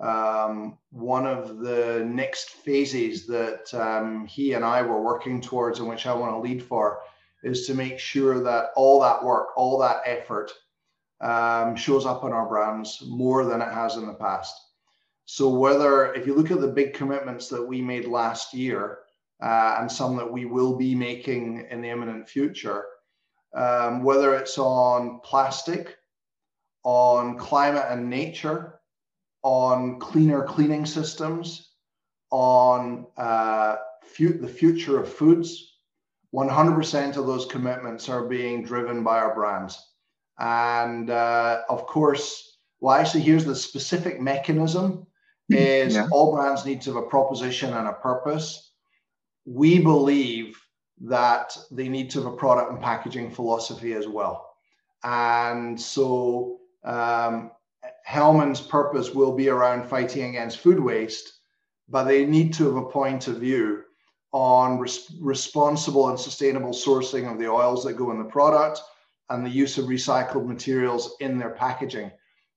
um, 0.00 0.78
one 0.90 1.26
of 1.26 1.58
the 1.58 2.04
next 2.08 2.50
phases 2.50 3.26
that 3.26 3.72
um, 3.74 4.26
he 4.26 4.54
and 4.54 4.64
I 4.64 4.82
were 4.82 5.02
working 5.02 5.40
towards 5.40 5.78
and 5.78 5.88
which 5.88 6.06
I 6.06 6.14
want 6.14 6.32
to 6.32 6.38
lead 6.38 6.62
for 6.62 7.00
is 7.42 7.66
to 7.66 7.74
make 7.74 7.98
sure 7.98 8.42
that 8.42 8.70
all 8.76 9.00
that 9.00 9.22
work, 9.22 9.48
all 9.56 9.78
that 9.78 10.02
effort 10.06 10.52
um, 11.20 11.76
shows 11.76 12.06
up 12.06 12.24
on 12.24 12.32
our 12.32 12.48
brands 12.48 13.02
more 13.06 13.44
than 13.44 13.60
it 13.60 13.72
has 13.72 13.96
in 13.96 14.06
the 14.06 14.14
past. 14.14 14.54
So, 15.24 15.48
whether 15.48 16.12
if 16.14 16.26
you 16.26 16.34
look 16.34 16.50
at 16.50 16.60
the 16.60 16.68
big 16.68 16.94
commitments 16.94 17.48
that 17.48 17.64
we 17.64 17.80
made 17.80 18.06
last 18.06 18.52
year 18.52 18.98
uh, 19.40 19.76
and 19.78 19.90
some 19.90 20.16
that 20.16 20.30
we 20.30 20.46
will 20.46 20.76
be 20.76 20.94
making 20.94 21.66
in 21.70 21.80
the 21.80 21.90
imminent 21.90 22.28
future, 22.28 22.86
um, 23.54 24.02
whether 24.02 24.34
it's 24.34 24.58
on 24.58 25.20
plastic, 25.22 25.96
on 26.82 27.38
climate 27.38 27.86
and 27.88 28.10
nature, 28.10 28.80
on 29.42 29.98
cleaner 29.98 30.44
cleaning 30.44 30.86
systems, 30.86 31.72
on 32.30 33.06
uh, 33.16 33.76
fu- 34.02 34.38
the 34.38 34.48
future 34.48 35.00
of 35.00 35.12
foods. 35.12 35.68
100% 36.34 37.16
of 37.16 37.26
those 37.26 37.44
commitments 37.46 38.08
are 38.08 38.26
being 38.26 38.64
driven 38.64 39.04
by 39.04 39.18
our 39.18 39.34
brands. 39.34 39.78
And 40.38 41.10
uh, 41.10 41.60
of 41.68 41.86
course, 41.86 42.58
well, 42.80 42.96
actually, 42.96 43.20
here's 43.20 43.44
the 43.44 43.54
specific 43.54 44.20
mechanism 44.20 45.06
is 45.50 45.94
yeah. 45.94 46.08
all 46.10 46.34
brands 46.34 46.64
need 46.64 46.80
to 46.82 46.94
have 46.94 47.02
a 47.02 47.06
proposition 47.06 47.74
and 47.74 47.86
a 47.86 47.92
purpose. 47.92 48.72
We 49.44 49.80
believe 49.80 50.58
that 51.02 51.56
they 51.70 51.88
need 51.88 52.10
to 52.10 52.22
have 52.22 52.32
a 52.32 52.36
product 52.36 52.72
and 52.72 52.80
packaging 52.80 53.30
philosophy 53.30 53.92
as 53.92 54.08
well. 54.08 54.54
And 55.04 55.80
so 55.80 56.60
um, 56.84 57.50
Hellmann's 58.04 58.60
purpose 58.60 59.14
will 59.14 59.32
be 59.32 59.48
around 59.48 59.84
fighting 59.84 60.30
against 60.30 60.58
food 60.58 60.80
waste, 60.80 61.32
but 61.88 62.04
they 62.04 62.24
need 62.24 62.52
to 62.54 62.64
have 62.66 62.76
a 62.76 62.90
point 62.90 63.28
of 63.28 63.36
view 63.38 63.82
on 64.32 64.78
res- 64.78 65.14
responsible 65.20 66.08
and 66.08 66.18
sustainable 66.18 66.70
sourcing 66.70 67.30
of 67.30 67.38
the 67.38 67.48
oils 67.48 67.84
that 67.84 67.94
go 67.94 68.10
in 68.10 68.18
the 68.18 68.24
product 68.24 68.80
and 69.30 69.44
the 69.44 69.50
use 69.50 69.78
of 69.78 69.86
recycled 69.86 70.46
materials 70.46 71.16
in 71.20 71.38
their 71.38 71.50
packaging. 71.50 72.10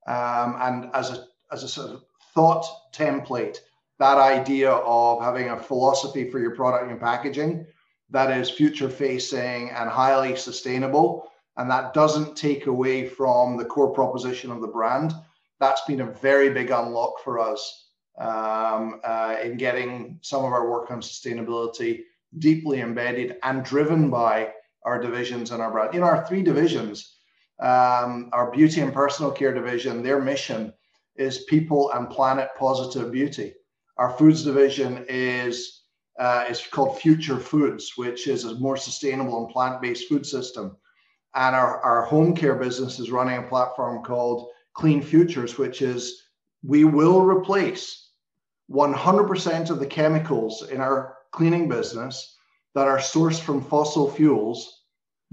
Um, 0.07 0.55
and 0.59 0.89
as 0.93 1.11
a, 1.11 1.25
as 1.51 1.63
a 1.63 1.67
sort 1.67 1.91
of 1.91 2.03
thought 2.33 2.65
template, 2.93 3.59
that 3.99 4.17
idea 4.17 4.71
of 4.71 5.21
having 5.21 5.49
a 5.49 5.59
philosophy 5.59 6.29
for 6.29 6.39
your 6.39 6.55
product 6.55 6.91
and 6.91 6.99
packaging 6.99 7.65
that 8.09 8.37
is 8.37 8.49
future 8.49 8.89
facing 8.89 9.69
and 9.69 9.89
highly 9.89 10.35
sustainable 10.35 11.31
and 11.57 11.69
that 11.71 11.93
doesn't 11.93 12.35
take 12.35 12.67
away 12.67 13.07
from 13.07 13.57
the 13.57 13.65
core 13.65 13.93
proposition 13.93 14.51
of 14.51 14.61
the 14.61 14.67
brand 14.67 15.13
that's 15.59 15.81
been 15.85 16.01
a 16.01 16.11
very 16.11 16.49
big 16.49 16.71
unlock 16.71 17.19
for 17.23 17.39
us 17.39 17.89
um, 18.19 18.99
uh, 19.03 19.35
in 19.43 19.57
getting 19.57 20.19
some 20.21 20.43
of 20.45 20.51
our 20.51 20.69
work 20.69 20.91
on 20.91 21.01
sustainability 21.01 22.01
deeply 22.39 22.81
embedded 22.81 23.37
and 23.43 23.63
driven 23.63 24.09
by 24.09 24.51
our 24.83 25.01
divisions 25.01 25.51
and 25.51 25.61
our 25.61 25.71
brand 25.71 25.95
in 25.95 26.03
our 26.03 26.25
three 26.27 26.41
divisions 26.41 27.17
um, 27.61 28.29
our 28.33 28.51
beauty 28.51 28.81
and 28.81 28.93
personal 28.93 29.31
care 29.31 29.53
division 29.53 30.03
their 30.03 30.21
mission 30.21 30.73
is 31.15 31.45
people 31.45 31.91
and 31.91 32.09
planet 32.09 32.49
positive 32.57 33.11
beauty 33.11 33.53
our 33.97 34.11
foods 34.17 34.43
division 34.43 35.05
is 35.07 35.83
uh, 36.19 36.45
is 36.49 36.65
called 36.65 36.99
Future 36.99 37.39
Foods, 37.39 37.93
which 37.97 38.27
is 38.27 38.45
a 38.45 38.55
more 38.55 38.77
sustainable 38.77 39.43
and 39.43 39.49
plant-based 39.49 40.07
food 40.07 40.25
system. 40.25 40.77
And 41.33 41.55
our, 41.55 41.81
our 41.81 42.03
home 42.03 42.33
care 42.35 42.55
business 42.55 42.99
is 42.99 43.11
running 43.11 43.37
a 43.37 43.47
platform 43.47 44.03
called 44.03 44.49
Clean 44.75 45.01
Futures, 45.01 45.57
which 45.57 45.81
is 45.81 46.23
we 46.63 46.83
will 46.83 47.21
replace 47.21 48.09
100% 48.71 49.69
of 49.69 49.79
the 49.79 49.85
chemicals 49.85 50.67
in 50.69 50.81
our 50.81 51.17
cleaning 51.31 51.67
business 51.67 52.37
that 52.73 52.87
are 52.87 52.97
sourced 52.97 53.39
from 53.39 53.61
fossil 53.61 54.09
fuels 54.11 54.83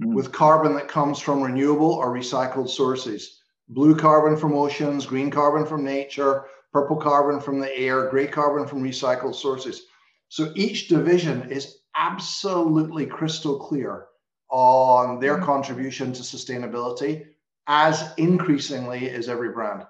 mm. 0.01 0.15
with 0.15 0.33
carbon 0.33 0.75
that 0.75 0.89
comes 0.89 1.19
from 1.19 1.43
renewable 1.43 1.93
or 1.93 2.15
recycled 2.15 2.69
sources. 2.69 3.41
Blue 3.69 3.97
carbon 3.97 4.37
from 4.37 4.55
oceans, 4.55 5.07
green 5.07 5.31
carbon 5.31 5.67
from 5.67 5.85
nature, 5.85 6.45
purple 6.73 6.97
carbon 6.97 7.41
from 7.41 7.61
the 7.61 7.77
air, 7.77 8.09
gray 8.09 8.27
carbon 8.27 8.67
from 8.67 8.83
recycled 8.83 9.35
sources. 9.35 9.83
So 10.29 10.53
each 10.55 10.89
division 10.89 11.51
is 11.51 11.79
absolutely 11.95 13.07
crystal 13.07 13.59
clear 13.59 14.07
on 14.51 15.19
their 15.21 15.37
mm-hmm. 15.37 15.45
contribution 15.45 16.13
to 16.13 16.23
sustainability, 16.23 17.27
as 17.67 18.13
increasingly 18.17 19.07
is 19.07 19.29
every 19.29 19.51
brand. 19.51 19.85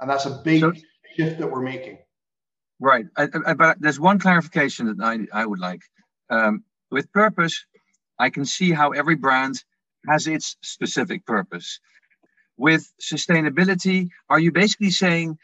And 0.00 0.08
that's 0.08 0.26
a 0.26 0.40
big 0.44 0.60
so, 0.60 0.72
shift 1.16 1.38
that 1.38 1.50
we're 1.50 1.62
making. 1.62 1.98
Right. 2.80 3.06
I, 3.16 3.28
I, 3.46 3.54
but 3.54 3.80
there's 3.80 3.98
one 3.98 4.18
clarification 4.18 4.86
that 4.86 5.04
I, 5.04 5.40
I 5.42 5.44
would 5.44 5.58
like. 5.58 5.82
Um, 6.30 6.64
with 6.90 7.12
purpose, 7.12 7.64
I 8.18 8.30
can 8.30 8.44
see 8.44 8.72
how 8.72 8.90
every 8.92 9.16
brand 9.16 9.62
has 10.08 10.26
its 10.26 10.56
specific 10.62 11.26
purpose. 11.26 11.80
With 12.56 12.92
sustainability, 13.00 14.08
are 14.28 14.40
you 14.40 14.52
basically 14.52 14.90
saying 14.90 15.38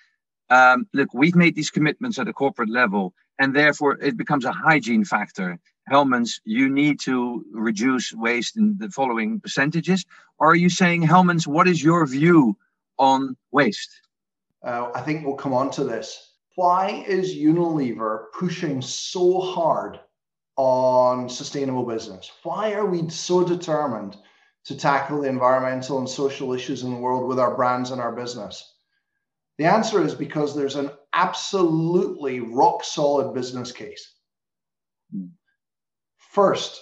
um, 0.51 0.87
look, 0.93 1.13
we've 1.15 1.35
made 1.35 1.55
these 1.55 1.71
commitments 1.71 2.19
at 2.19 2.29
a 2.29 2.33
corporate 2.33 2.71
level, 2.71 3.15
and 3.39 3.55
therefore 3.55 3.99
it 4.01 4.17
becomes 4.17 4.45
a 4.45 4.53
hygiene 4.53 5.05
factor. 5.05 5.59
Hellmann's, 5.89 6.41
you 6.45 6.69
need 6.69 6.99
to 7.01 7.45
reduce 7.53 8.13
waste 8.13 8.57
in 8.57 8.77
the 8.79 8.91
following 8.91 9.41
percentages. 9.41 10.05
Or 10.39 10.51
are 10.51 10.57
you 10.57 10.69
saying, 10.69 11.03
Hellmann's, 11.03 11.47
what 11.47 11.69
is 11.69 11.83
your 11.83 12.07
view 12.07 12.57
on 12.99 13.37
waste? 13.53 13.91
Uh, 14.65 14.91
I 14.95 15.03
think 15.03 15.27
we'll 15.27 15.37
come 15.37 15.53
on 15.53 15.71
to 15.73 15.85
this. 15.85 16.33
Why 16.57 17.05
is 17.07 17.35
Unilever 17.35 18.27
pushing 18.33 18.81
so 18.81 19.41
hard 19.41 20.01
on 20.57 21.29
sustainable 21.29 21.85
business? 21.85 22.31
Why 22.45 22.73
are 22.75 22.87
we 22.87 23.09
so 23.11 23.45
determined 23.45 24.17
to 24.65 24.77
tackle 24.77 25.21
the 25.21 25.29
environmental 25.29 25.99
and 25.99 26.09
social 26.09 26.55
issues 26.55 26.83
in 26.83 26.91
the 26.95 27.01
world 27.01 27.29
with 27.29 27.39
our 27.39 27.55
brands 27.55 27.91
and 27.91 28.01
our 28.01 28.13
business? 28.13 28.73
The 29.59 29.65
answer 29.67 30.05
is 30.05 30.15
because 30.15 30.55
there's 30.55 30.77
an 30.77 30.91
absolutely 31.13 32.41
rock 32.41 32.85
solid 32.85 33.35
business 33.35 33.71
case. 33.71 34.15
First, 36.35 36.81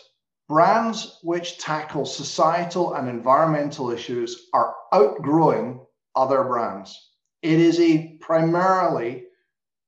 brands 0.48 1.18
which 1.22 1.58
tackle 1.58 2.04
societal 2.04 2.94
and 2.94 3.08
environmental 3.08 3.90
issues 3.90 4.48
are 4.52 4.74
outgrowing 4.92 5.80
other 6.16 6.42
brands. 6.42 6.98
It 7.42 7.60
is 7.60 7.78
a 7.78 8.16
primarily 8.20 9.24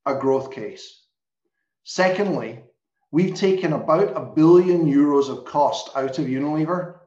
a 0.07 0.15
growth 0.15 0.53
case. 0.53 1.07
Secondly, 1.85 2.61
we've 3.11 3.35
taken 3.35 3.73
about 3.73 4.17
a 4.17 4.33
billion 4.35 4.87
euros 4.87 5.29
of 5.29 5.45
cost 5.45 5.91
out 5.97 6.19
of 6.19 6.27
Unilever 6.27 6.99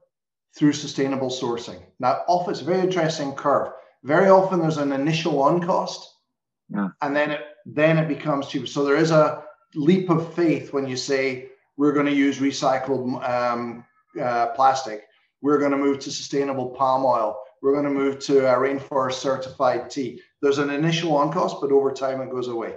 through 0.56 0.74
sustainable 0.74 1.30
sourcing. 1.30 1.82
Now, 2.00 2.24
off 2.28 2.50
its 2.50 2.62
very 2.62 2.82
interesting 2.82 3.34
curve 3.34 3.72
very 4.04 4.30
often 4.30 4.60
there's 4.60 4.78
an 4.78 4.92
initial 4.92 5.42
on 5.42 5.62
cost 5.62 6.16
yeah. 6.70 6.90
and 7.02 7.16
then 7.16 7.32
it 7.32 7.42
then 7.66 7.98
it 7.98 8.08
becomes 8.08 8.48
cheaper 8.48 8.68
so 8.68 8.84
there 8.84 8.96
is 8.96 9.12
a 9.12 9.44
leap 9.76 10.10
of 10.10 10.34
faith 10.34 10.74
when 10.74 10.88
you 10.88 10.96
say 10.96 11.50
we're 11.78 11.92
going 11.92 12.06
to 12.06 12.14
use 12.14 12.40
recycled 12.40 13.28
um, 13.28 13.86
uh, 14.20 14.48
plastic 14.48 15.04
we're 15.42 15.60
going 15.60 15.72
to 15.72 15.78
move 15.78 16.00
to 16.00 16.12
sustainable 16.12 16.70
palm 16.70 17.06
oil 17.06 17.38
we're 17.62 17.74
going 17.74 17.84
to 17.84 17.90
move 17.90 18.20
to 18.20 18.40
a 18.40 18.58
rainforest 18.58 19.14
certified 19.14 19.90
tea 19.90 20.20
there's 20.42 20.60
an 20.60 20.70
initial 20.70 21.16
on 21.16 21.32
cost 21.32 21.58
but 21.62 21.72
over 21.72 21.92
time 21.92 22.22
it 22.22 22.32
goes 22.32 22.48
away 22.48 22.76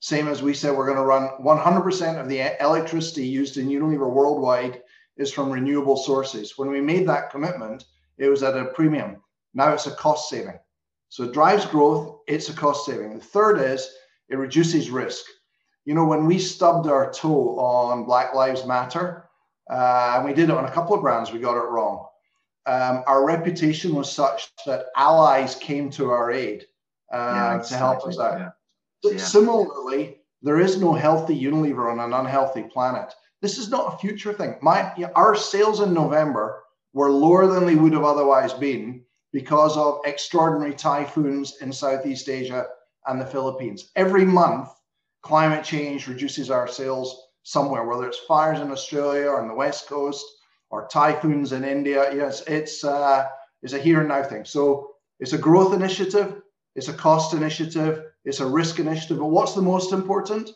same 0.00 0.28
as 0.28 0.42
we 0.42 0.54
said 0.54 0.76
we're 0.76 0.86
going 0.86 0.96
to 0.96 1.04
run 1.04 1.28
100% 1.42 2.20
of 2.20 2.28
the 2.28 2.62
electricity 2.62 3.26
used 3.26 3.56
in 3.56 3.68
unilever 3.68 4.10
worldwide 4.10 4.82
is 5.16 5.32
from 5.32 5.50
renewable 5.50 5.96
sources 5.96 6.56
when 6.56 6.70
we 6.70 6.80
made 6.80 7.08
that 7.08 7.30
commitment 7.30 7.84
it 8.18 8.28
was 8.28 8.42
at 8.42 8.56
a 8.56 8.66
premium 8.66 9.16
now 9.54 9.72
it's 9.72 9.86
a 9.86 9.92
cost 9.92 10.28
saving. 10.28 10.58
So 11.08 11.24
it 11.24 11.32
drives 11.32 11.66
growth, 11.66 12.20
it's 12.26 12.48
a 12.48 12.52
cost 12.52 12.86
saving. 12.86 13.18
The 13.18 13.24
third 13.24 13.58
is 13.58 13.88
it 14.28 14.36
reduces 14.36 14.90
risk. 14.90 15.24
You 15.88 15.94
know, 15.94 16.04
when 16.04 16.26
we 16.26 16.38
stubbed 16.38 16.86
our 16.86 17.10
toe 17.10 17.58
on 17.58 18.04
Black 18.04 18.34
Lives 18.34 18.66
Matter, 18.66 19.24
uh, 19.70 20.16
and 20.16 20.24
we 20.26 20.34
did 20.34 20.50
it 20.50 20.54
on 20.54 20.66
a 20.66 20.70
couple 20.70 20.94
of 20.94 21.00
brands, 21.00 21.32
we 21.32 21.38
got 21.38 21.56
it 21.56 21.66
wrong. 21.66 22.06
Um, 22.66 23.02
our 23.06 23.24
reputation 23.24 23.94
was 23.94 24.12
such 24.12 24.50
that 24.66 24.88
allies 24.96 25.54
came 25.54 25.88
to 25.92 26.10
our 26.10 26.30
aid 26.30 26.66
uh, 27.10 27.16
yeah, 27.16 27.56
exactly. 27.56 27.68
to 27.70 27.78
help 27.78 28.06
us 28.06 28.18
out. 28.18 28.38
Yeah. 29.02 29.10
Yeah. 29.12 29.16
Similarly, 29.16 30.18
there 30.42 30.60
is 30.60 30.78
no 30.78 30.92
healthy 30.92 31.34
Unilever 31.40 31.90
on 31.90 32.00
an 32.00 32.12
unhealthy 32.12 32.64
planet. 32.64 33.14
This 33.40 33.56
is 33.56 33.70
not 33.70 33.94
a 33.94 33.96
future 33.96 34.34
thing. 34.34 34.56
My 34.60 34.92
our 35.14 35.34
sales 35.34 35.80
in 35.80 35.94
November 35.94 36.64
were 36.92 37.10
lower 37.10 37.46
than 37.46 37.64
they 37.64 37.76
would 37.76 37.94
have 37.94 38.04
otherwise 38.04 38.52
been 38.52 39.04
because 39.32 39.78
of 39.78 40.00
extraordinary 40.04 40.74
typhoons 40.74 41.62
in 41.62 41.72
Southeast 41.72 42.28
Asia 42.28 42.66
and 43.06 43.18
the 43.18 43.24
Philippines. 43.24 43.90
Every 43.96 44.26
month, 44.26 44.68
climate 45.22 45.64
change 45.64 46.08
reduces 46.08 46.50
our 46.50 46.68
sales 46.68 47.28
somewhere, 47.42 47.84
whether 47.84 48.06
it's 48.06 48.18
fires 48.18 48.60
in 48.60 48.70
Australia 48.70 49.28
or 49.28 49.40
on 49.40 49.48
the 49.48 49.54
West 49.54 49.88
Coast 49.88 50.24
or 50.70 50.88
typhoons 50.88 51.52
in 51.52 51.64
India. 51.64 52.14
Yes, 52.14 52.42
it's, 52.46 52.84
uh, 52.84 53.26
it's 53.62 53.72
a 53.72 53.78
here 53.78 54.00
and 54.00 54.08
now 54.08 54.22
thing. 54.22 54.44
So 54.44 54.90
it's 55.18 55.32
a 55.32 55.38
growth 55.38 55.74
initiative, 55.74 56.42
it's 56.74 56.88
a 56.88 56.92
cost 56.92 57.34
initiative, 57.34 58.04
it's 58.24 58.40
a 58.40 58.46
risk 58.46 58.78
initiative. 58.78 59.18
But 59.18 59.26
what's 59.26 59.54
the 59.54 59.62
most 59.62 59.92
important? 59.92 60.50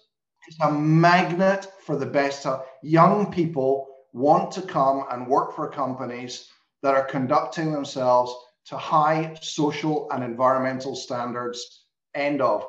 It's 0.48 0.58
a 0.60 0.70
magnet 0.70 1.66
for 1.84 1.96
the 1.96 2.06
best. 2.06 2.46
Young 2.82 3.32
people 3.32 3.86
want 4.12 4.50
to 4.52 4.62
come 4.62 5.04
and 5.10 5.26
work 5.26 5.54
for 5.54 5.70
companies 5.70 6.48
that 6.82 6.94
are 6.94 7.04
conducting 7.04 7.72
themselves 7.72 8.34
to 8.66 8.76
high 8.76 9.36
social 9.40 10.10
and 10.10 10.22
environmental 10.22 10.94
standards. 10.94 11.84
End 12.14 12.42
of. 12.42 12.66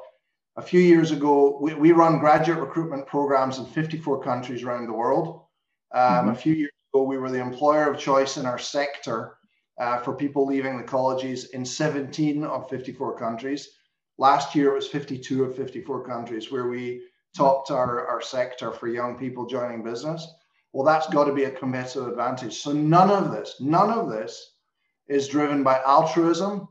A 0.55 0.61
few 0.61 0.79
years 0.79 1.11
ago, 1.11 1.57
we, 1.59 1.73
we 1.73 1.91
run 1.91 2.19
graduate 2.19 2.59
recruitment 2.59 3.07
programs 3.07 3.57
in 3.57 3.65
54 3.65 4.23
countries 4.23 4.63
around 4.63 4.85
the 4.85 4.93
world. 4.93 5.41
Um, 5.93 6.01
mm-hmm. 6.01 6.29
A 6.29 6.35
few 6.35 6.53
years 6.53 6.71
ago, 6.93 7.03
we 7.03 7.17
were 7.17 7.31
the 7.31 7.39
employer 7.39 7.91
of 7.91 7.99
choice 7.99 8.37
in 8.37 8.45
our 8.45 8.59
sector 8.59 9.37
uh, 9.79 9.97
for 9.99 10.15
people 10.15 10.45
leaving 10.45 10.77
the 10.77 10.83
colleges 10.83 11.45
in 11.45 11.65
17 11.65 12.43
of 12.43 12.69
54 12.69 13.17
countries. 13.17 13.69
Last 14.19 14.53
year, 14.53 14.71
it 14.71 14.75
was 14.75 14.87
52 14.87 15.43
of 15.43 15.55
54 15.55 16.05
countries 16.05 16.51
where 16.51 16.67
we 16.67 17.03
topped 17.35 17.71
our, 17.71 18.07
our 18.07 18.21
sector 18.21 18.71
for 18.71 18.87
young 18.87 19.17
people 19.17 19.47
joining 19.47 19.83
business. 19.83 20.27
Well, 20.71 20.85
that's 20.85 21.09
got 21.09 21.25
to 21.25 21.33
be 21.33 21.45
a 21.45 21.51
competitive 21.51 22.07
advantage. 22.07 22.57
So, 22.57 22.71
none 22.73 23.09
of 23.09 23.31
this, 23.31 23.55
none 23.59 23.89
of 23.89 24.09
this 24.09 24.53
is 25.07 25.27
driven 25.27 25.63
by 25.63 25.81
altruism 25.83 26.67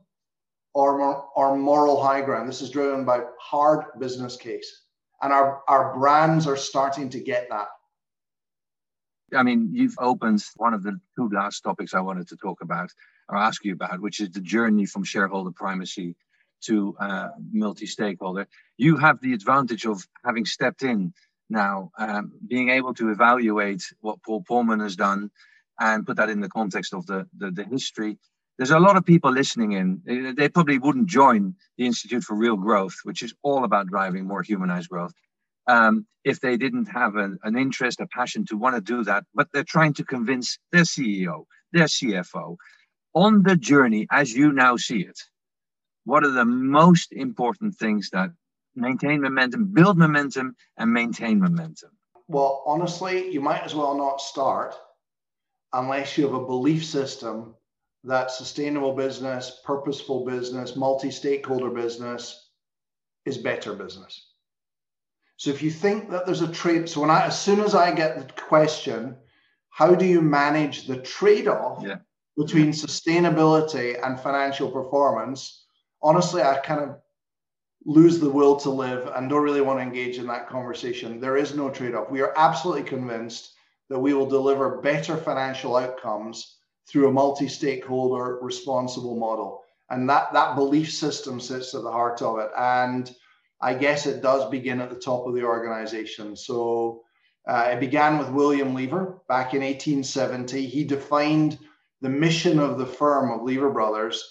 or, 0.74 1.28
or 1.36 1.56
moral 1.56 2.02
high 2.02 2.22
ground. 2.22 2.48
This 2.48 2.62
is 2.62 2.70
driven 2.70 3.04
by 3.04 3.22
hard 3.38 3.84
business 3.98 4.36
case. 4.36 4.82
And 5.20 5.32
our, 5.32 5.62
our 5.68 5.94
brands 5.94 6.46
are 6.46 6.56
starting 6.56 7.10
to 7.10 7.20
get 7.20 7.48
that. 7.50 7.68
I 9.34 9.42
mean, 9.42 9.70
you've 9.72 9.96
opened 9.98 10.42
one 10.56 10.74
of 10.74 10.82
the 10.82 10.98
two 11.16 11.28
last 11.32 11.60
topics 11.60 11.94
I 11.94 12.00
wanted 12.00 12.28
to 12.28 12.36
talk 12.36 12.60
about 12.60 12.90
or 13.28 13.36
ask 13.36 13.64
you 13.64 13.72
about, 13.72 14.00
which 14.00 14.20
is 14.20 14.30
the 14.30 14.40
journey 14.40 14.84
from 14.86 15.04
shareholder 15.04 15.52
primacy 15.52 16.16
to 16.62 16.94
uh, 17.00 17.28
multi 17.50 17.86
stakeholder. 17.86 18.46
You 18.76 18.96
have 18.96 19.20
the 19.20 19.32
advantage 19.32 19.86
of 19.86 20.06
having 20.24 20.44
stepped 20.44 20.82
in 20.82 21.12
now, 21.48 21.90
um, 21.98 22.32
being 22.46 22.68
able 22.70 22.94
to 22.94 23.10
evaluate 23.10 23.82
what 24.00 24.22
Paul 24.22 24.44
Polman 24.48 24.82
has 24.82 24.96
done 24.96 25.30
and 25.80 26.06
put 26.06 26.16
that 26.16 26.30
in 26.30 26.40
the 26.40 26.48
context 26.48 26.94
of 26.94 27.06
the, 27.06 27.26
the, 27.36 27.50
the 27.50 27.64
history. 27.64 28.18
There's 28.58 28.70
a 28.70 28.78
lot 28.78 28.96
of 28.96 29.04
people 29.04 29.32
listening 29.32 29.72
in. 29.72 30.34
They 30.36 30.48
probably 30.48 30.78
wouldn't 30.78 31.06
join 31.06 31.54
the 31.78 31.86
Institute 31.86 32.22
for 32.22 32.36
Real 32.36 32.56
Growth, 32.56 32.96
which 33.04 33.22
is 33.22 33.34
all 33.42 33.64
about 33.64 33.86
driving 33.86 34.26
more 34.26 34.42
humanized 34.42 34.90
growth, 34.90 35.14
um, 35.66 36.06
if 36.24 36.40
they 36.40 36.56
didn't 36.56 36.86
have 36.86 37.16
an, 37.16 37.38
an 37.44 37.56
interest, 37.56 38.00
a 38.00 38.06
passion 38.06 38.44
to 38.46 38.56
want 38.56 38.74
to 38.74 38.80
do 38.80 39.04
that, 39.04 39.24
but 39.34 39.48
they're 39.52 39.64
trying 39.64 39.94
to 39.94 40.04
convince 40.04 40.58
their 40.70 40.82
CEO, 40.82 41.44
their 41.72 41.86
CFO. 41.86 42.56
On 43.14 43.42
the 43.42 43.56
journey, 43.56 44.06
as 44.10 44.32
you 44.32 44.52
now 44.52 44.76
see 44.76 45.00
it, 45.00 45.18
what 46.04 46.24
are 46.24 46.30
the 46.30 46.44
most 46.44 47.12
important 47.12 47.76
things 47.76 48.10
that 48.10 48.30
maintain 48.74 49.20
momentum, 49.20 49.72
build 49.72 49.98
momentum, 49.98 50.56
and 50.78 50.92
maintain 50.92 51.40
momentum? 51.40 51.90
Well, 52.28 52.62
honestly, 52.66 53.30
you 53.30 53.40
might 53.40 53.62
as 53.62 53.74
well 53.74 53.96
not 53.96 54.20
start 54.20 54.74
unless 55.72 56.16
you 56.16 56.24
have 56.24 56.34
a 56.34 56.46
belief 56.46 56.84
system 56.84 57.54
that 58.04 58.30
sustainable 58.30 58.94
business, 58.94 59.60
purposeful 59.64 60.24
business, 60.24 60.76
multi 60.76 61.10
stakeholder 61.10 61.70
business 61.70 62.50
is 63.24 63.38
better 63.38 63.74
business. 63.74 64.28
So 65.36 65.50
if 65.50 65.62
you 65.62 65.70
think 65.70 66.10
that 66.10 66.26
there's 66.26 66.42
a 66.42 66.52
trade, 66.52 66.88
so 66.88 67.00
when 67.00 67.10
I, 67.10 67.26
as 67.26 67.40
soon 67.40 67.60
as 67.60 67.74
I 67.74 67.92
get 67.92 68.16
the 68.16 68.42
question, 68.42 69.16
how 69.70 69.94
do 69.94 70.04
you 70.04 70.20
manage 70.20 70.86
the 70.86 70.98
trade 70.98 71.48
off 71.48 71.82
yeah. 71.84 71.96
between 72.36 72.70
sustainability 72.70 73.98
and 74.04 74.20
financial 74.20 74.70
performance? 74.70 75.64
Honestly, 76.02 76.42
I 76.42 76.58
kind 76.58 76.80
of 76.80 76.96
lose 77.84 78.20
the 78.20 78.30
will 78.30 78.56
to 78.56 78.70
live 78.70 79.10
and 79.14 79.28
don't 79.28 79.42
really 79.42 79.60
want 79.60 79.78
to 79.78 79.82
engage 79.82 80.18
in 80.18 80.26
that 80.26 80.48
conversation. 80.48 81.20
There 81.20 81.36
is 81.36 81.54
no 81.54 81.70
trade 81.70 81.94
off. 81.94 82.10
We 82.10 82.20
are 82.20 82.34
absolutely 82.36 82.84
convinced 82.84 83.54
that 83.88 83.98
we 83.98 84.14
will 84.14 84.26
deliver 84.26 84.80
better 84.80 85.16
financial 85.16 85.76
outcomes 85.76 86.58
through 86.88 87.08
a 87.08 87.12
multi-stakeholder 87.12 88.38
responsible 88.42 89.16
model. 89.16 89.62
And 89.90 90.08
that 90.08 90.32
that 90.32 90.56
belief 90.56 90.92
system 90.92 91.40
sits 91.40 91.74
at 91.74 91.82
the 91.82 91.90
heart 91.90 92.22
of 92.22 92.38
it. 92.38 92.50
And 92.56 93.14
i 93.60 93.72
guess 93.72 94.06
it 94.06 94.22
does 94.22 94.50
begin 94.50 94.80
at 94.80 94.90
the 94.90 94.98
top 94.98 95.26
of 95.26 95.34
the 95.34 95.44
organization. 95.44 96.36
So 96.36 97.02
uh, 97.48 97.70
it 97.72 97.80
began 97.80 98.18
with 98.18 98.30
william 98.30 98.74
lever 98.74 99.18
back 99.28 99.54
in 99.54 99.62
1870 99.62 100.64
he 100.66 100.84
defined 100.84 101.58
the 102.00 102.08
mission 102.08 102.58
of 102.58 102.78
the 102.78 102.86
firm 102.86 103.30
of 103.32 103.42
lever 103.42 103.70
brothers 103.70 104.22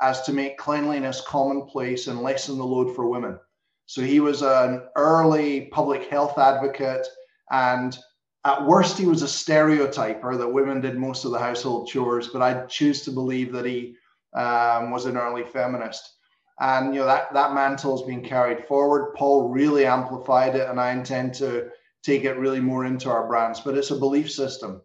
as 0.00 0.22
to 0.22 0.32
make 0.32 0.58
cleanliness 0.58 1.20
commonplace 1.20 2.06
and 2.06 2.22
lessen 2.22 2.58
the 2.58 2.64
load 2.64 2.94
for 2.94 3.08
women. 3.08 3.38
So 3.86 4.02
he 4.02 4.20
was 4.20 4.42
an 4.42 4.82
early 4.96 5.62
public 5.72 6.08
health 6.10 6.38
advocate 6.38 7.06
and 7.50 7.98
at 8.44 8.64
worst, 8.64 8.98
he 8.98 9.06
was 9.06 9.22
a 9.22 9.28
stereotyper 9.28 10.36
that 10.36 10.52
women 10.52 10.80
did 10.80 10.96
most 10.96 11.24
of 11.24 11.32
the 11.32 11.38
household 11.38 11.88
chores, 11.88 12.28
but 12.28 12.42
I 12.42 12.66
choose 12.66 13.02
to 13.02 13.10
believe 13.10 13.52
that 13.52 13.66
he 13.66 13.96
um, 14.34 14.90
was 14.90 15.06
an 15.06 15.16
early 15.16 15.44
feminist. 15.44 16.14
And 16.60 16.94
you 16.94 17.00
know 17.00 17.06
that 17.06 17.32
that 17.34 17.54
mantle 17.54 17.96
has 17.96 18.06
been 18.06 18.22
carried 18.22 18.66
forward. 18.66 19.14
Paul 19.14 19.48
really 19.48 19.86
amplified 19.86 20.56
it, 20.56 20.68
and 20.68 20.80
I 20.80 20.90
intend 20.90 21.34
to 21.34 21.68
take 22.02 22.24
it 22.24 22.36
really 22.36 22.60
more 22.60 22.84
into 22.84 23.10
our 23.10 23.28
brands. 23.28 23.60
But 23.60 23.76
it's 23.76 23.92
a 23.92 23.96
belief 23.96 24.30
system. 24.30 24.82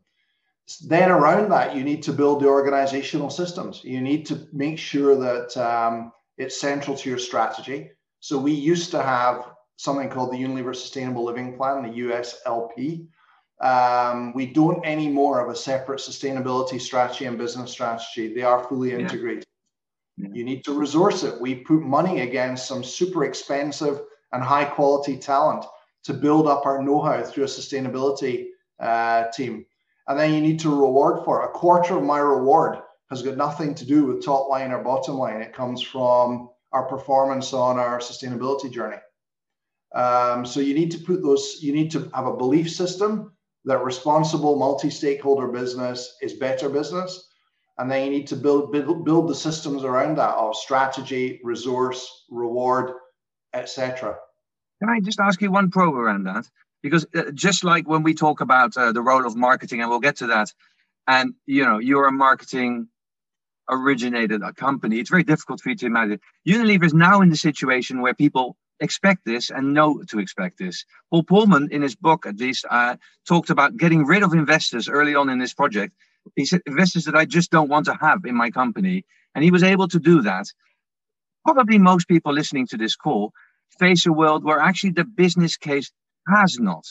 Then 0.86 1.12
around 1.12 1.50
that, 1.50 1.76
you 1.76 1.84
need 1.84 2.04
to 2.04 2.14
build 2.14 2.42
the 2.42 2.48
organizational 2.48 3.30
systems. 3.30 3.84
You 3.84 4.02
need 4.02 4.26
to 4.28 4.48
make 4.54 4.78
sure 4.78 5.16
that 5.16 5.58
um, 5.58 6.12
it's 6.38 6.62
central 6.62 6.96
to 6.98 7.10
your 7.10 7.20
strategy. 7.20 7.92
So 8.20 8.38
we 8.38 8.52
used 8.52 8.92
to 8.92 9.02
have 9.02 9.50
something 9.78 10.10
called 10.10 10.32
the 10.32 10.38
Unilever 10.38 10.76
Sustainable 10.76 11.26
Living 11.26 11.58
Plan, 11.58 11.84
the 11.84 12.00
USLP, 12.00 13.08
um, 13.64 14.34
we 14.34 14.46
don't 14.46 14.86
anymore 14.86 15.40
have 15.40 15.48
a 15.48 15.56
separate 15.56 16.02
sustainability 16.02 16.82
strategy 16.82 17.26
and 17.26 17.38
business 17.38 17.72
strategy. 17.72 18.34
They 18.34 18.42
are 18.42 18.68
fully 18.68 18.92
integrated. 18.92 19.46
Yeah. 20.18 20.28
You 20.34 20.44
need 20.44 20.66
to 20.66 20.78
resource 20.78 21.24
it. 21.24 21.40
We 21.40 21.56
put 21.56 21.82
money 21.82 22.22
against 22.22 22.68
some 22.68 22.84
super 22.84 23.24
expensive 23.24 24.02
and 24.34 24.44
high 24.44 24.66
quality 24.66 25.18
talent 25.18 25.64
to 26.04 26.14
build 26.14 26.46
up 26.46 26.66
our 26.66 26.84
know 26.84 27.02
how 27.02 27.24
through 27.24 27.46
a 27.46 27.48
sustainability 27.48 28.48
uh, 28.82 29.32
team. 29.32 29.66
And 30.10 30.20
then 30.20 30.34
you 30.34 30.42
need 30.42 30.60
to 30.60 30.70
reward 30.70 31.24
for 31.24 31.42
it. 31.42 31.46
A 31.46 31.52
quarter 31.52 31.98
of 31.98 32.04
my 32.04 32.20
reward 32.20 32.80
has 33.10 33.22
got 33.22 33.38
nothing 33.38 33.74
to 33.76 33.86
do 33.86 34.06
with 34.06 34.26
top 34.26 34.50
line 34.50 34.74
or 34.74 34.84
bottom 34.84 35.16
line. 35.16 35.42
It 35.42 35.54
comes 35.54 35.82
from 35.82 36.50
our 36.74 36.84
performance 36.84 37.54
on 37.54 37.80
our 37.80 38.00
sustainability 38.00 38.70
journey. 38.70 38.98
Um, 39.96 40.46
so 40.46 40.60
you 40.60 40.74
need 40.74 40.92
to 40.92 40.98
put 40.98 41.24
those, 41.24 41.60
you 41.62 41.72
need 41.72 41.92
to 41.92 42.12
have 42.14 42.26
a 42.26 42.36
belief 42.36 42.70
system 42.70 43.33
that 43.66 43.84
responsible 43.84 44.58
multi-stakeholder 44.58 45.48
business 45.48 46.18
is 46.22 46.34
better 46.34 46.70
business 46.70 47.30
and 47.80 47.90
then 47.90 48.06
you 48.06 48.12
need 48.12 48.28
to 48.28 48.36
build 48.36 48.72
build, 48.72 49.06
build 49.06 49.30
the 49.30 49.36
systems 49.36 49.84
around 49.84 50.18
that 50.18 50.36
of 50.36 50.56
strategy 50.56 51.40
resource 51.44 52.26
reward 52.30 52.92
etc 53.54 54.16
can 54.84 54.90
i 54.90 55.00
just 55.00 55.20
ask 55.22 55.42
you 55.42 55.50
one 55.50 55.72
probe 55.72 55.96
around 55.96 56.26
that? 56.26 56.46
Because 56.82 57.06
uh, 57.16 57.32
just 57.34 57.64
like 57.64 57.88
when 57.88 58.04
we 58.04 58.14
talk 58.14 58.42
about 58.42 58.76
uh, 58.76 58.92
the 58.92 59.02
role 59.02 59.26
of 59.26 59.34
marketing 59.34 59.80
and 59.80 59.90
we'll 59.90 60.02
get 60.02 60.18
to 60.18 60.28
that 60.28 60.52
and 61.08 61.34
you 61.46 61.64
know 61.64 61.80
you're 61.80 62.08
a 62.08 62.12
marketing 62.12 62.90
originated 63.70 64.42
a 64.42 64.52
company 64.52 65.00
it's 65.00 65.10
very 65.10 65.24
difficult 65.24 65.62
for 65.62 65.70
you 65.70 65.76
to 65.78 65.86
imagine. 65.86 66.20
Unilever 66.46 66.86
is 66.86 66.94
now 66.94 67.22
in 67.22 67.30
the 67.30 67.38
situation 67.38 68.02
where 68.02 68.14
people 68.14 68.58
expect 68.84 69.26
this 69.26 69.50
and 69.50 69.74
know 69.74 70.04
to 70.10 70.20
expect 70.20 70.60
this. 70.60 70.86
Paul 71.10 71.24
Polman, 71.24 71.72
in 71.72 71.82
his 71.82 71.96
book 71.96 72.26
at 72.26 72.38
least, 72.38 72.66
uh, 72.70 72.98
talked 73.28 73.50
about 73.50 73.78
getting 73.78 74.06
rid 74.06 74.24
of 74.24 74.34
investors 74.34 74.90
early 74.90 75.16
on 75.16 75.30
in 75.30 75.40
this 75.40 75.54
project. 75.54 75.94
He 76.36 76.46
said, 76.46 76.62
investors 76.66 77.06
that 77.06 77.16
I 77.16 77.26
just 77.26 77.52
don't 77.52 77.70
want 77.70 77.86
to 77.88 77.98
have 78.00 78.26
in 78.26 78.36
my 78.36 78.50
company. 78.52 79.06
And 79.34 79.44
he 79.44 79.52
was 79.52 79.64
able 79.64 79.88
to 79.88 80.00
do 80.00 80.22
that. 80.22 80.48
Probably 81.46 81.78
most 81.78 82.08
people 82.08 82.34
listening 82.34 82.68
to 82.68 82.78
this 82.78 82.96
call 82.96 83.34
face 83.80 84.06
a 84.06 84.14
world 84.14 84.44
where 84.44 84.60
actually 84.60 84.92
the 84.92 85.06
business 85.06 85.58
case 85.58 85.92
has 86.28 86.60
not 86.60 86.86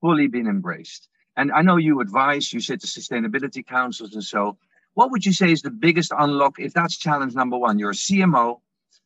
fully 0.00 0.28
been 0.28 0.46
embraced. 0.46 1.08
And 1.36 1.52
I 1.52 1.62
know 1.62 1.76
you 1.76 2.00
advise, 2.00 2.52
you 2.52 2.60
sit 2.60 2.80
to 2.82 2.86
sustainability 2.86 3.66
councils 3.66 4.14
and 4.14 4.24
so. 4.24 4.58
What 4.94 5.10
would 5.10 5.24
you 5.24 5.32
say 5.32 5.52
is 5.52 5.62
the 5.62 5.70
biggest 5.70 6.12
unlock 6.16 6.58
if 6.58 6.72
that's 6.72 6.96
challenge 6.98 7.34
number 7.34 7.56
one? 7.56 7.78
You're 7.78 7.90
a 7.90 7.94
CMO, 7.94 8.60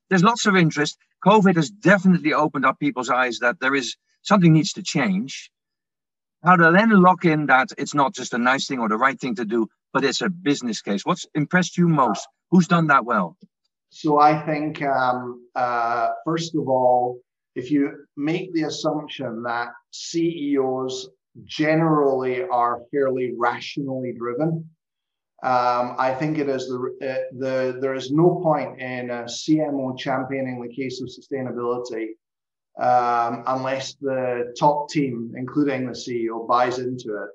there's 0.09 0.25
lots 0.25 0.47
of 0.47 0.57
interest. 0.57 0.99
COVID 1.25 1.57
has 1.57 1.71
definitely 1.71 2.35
opened 2.35 2.67
up 2.67 2.79
people's 2.79 3.11
eyes 3.11 3.39
that 3.39 3.61
there 3.61 3.75
is 3.75 3.97
something 4.23 4.53
needs 4.53 4.73
to 4.75 4.83
change. 4.83 5.51
How 6.43 6.57
to 6.57 6.71
then 6.71 6.91
lock 6.91 7.25
in 7.25 7.47
that 7.47 7.69
it's 7.79 7.95
not 7.95 8.15
just 8.15 8.35
a 8.35 8.39
nice 8.39 8.67
thing 8.67 8.79
or 8.79 8.89
the 8.89 8.99
right 8.99 9.19
thing 9.19 9.35
to 9.37 9.47
do, 9.47 9.67
but 9.95 10.05
it's 10.05 10.21
a 10.21 10.29
business 10.29 10.83
case. 10.83 11.07
What's 11.07 11.27
impressed 11.35 11.79
you 11.79 11.89
most? 11.89 12.27
Who's 12.51 12.69
done 12.69 12.89
that 12.89 13.07
well? 13.07 13.39
So 13.89 14.21
I 14.21 14.45
think, 14.45 14.83
um, 14.83 15.47
uh, 15.55 16.09
first 16.27 16.55
of 16.55 16.69
all, 16.69 17.21
if 17.55 17.71
you 17.71 18.07
make 18.17 18.53
the 18.53 18.65
assumption 18.65 19.45
that 19.45 19.69
CEOs 19.93 21.09
generally 21.45 22.43
are 22.43 22.83
fairly 22.91 23.33
rationally 23.39 24.13
driven, 24.19 24.69
um, 25.45 25.95
I 25.99 26.15
think 26.15 26.39
it 26.39 26.49
is 26.49 26.69
the, 26.69 26.79
uh, 27.03 27.37
the 27.39 27.79
there 27.79 27.93
is 27.95 28.11
no 28.11 28.41
point 28.43 28.81
in 28.81 29.11
a 29.11 29.25
CMO 29.25 29.99
championing 29.99 30.63
the 30.63 30.75
case 30.75 31.03
of 31.03 31.09
sustainability 31.09 32.13
um, 32.81 33.45
unless 33.47 33.95
the 34.01 34.55
top 34.59 34.89
team, 34.89 35.35
including 35.37 35.85
the 35.85 35.93
CEO, 35.93 36.49
buys 36.49 36.79
into 36.79 37.23
it, 37.23 37.29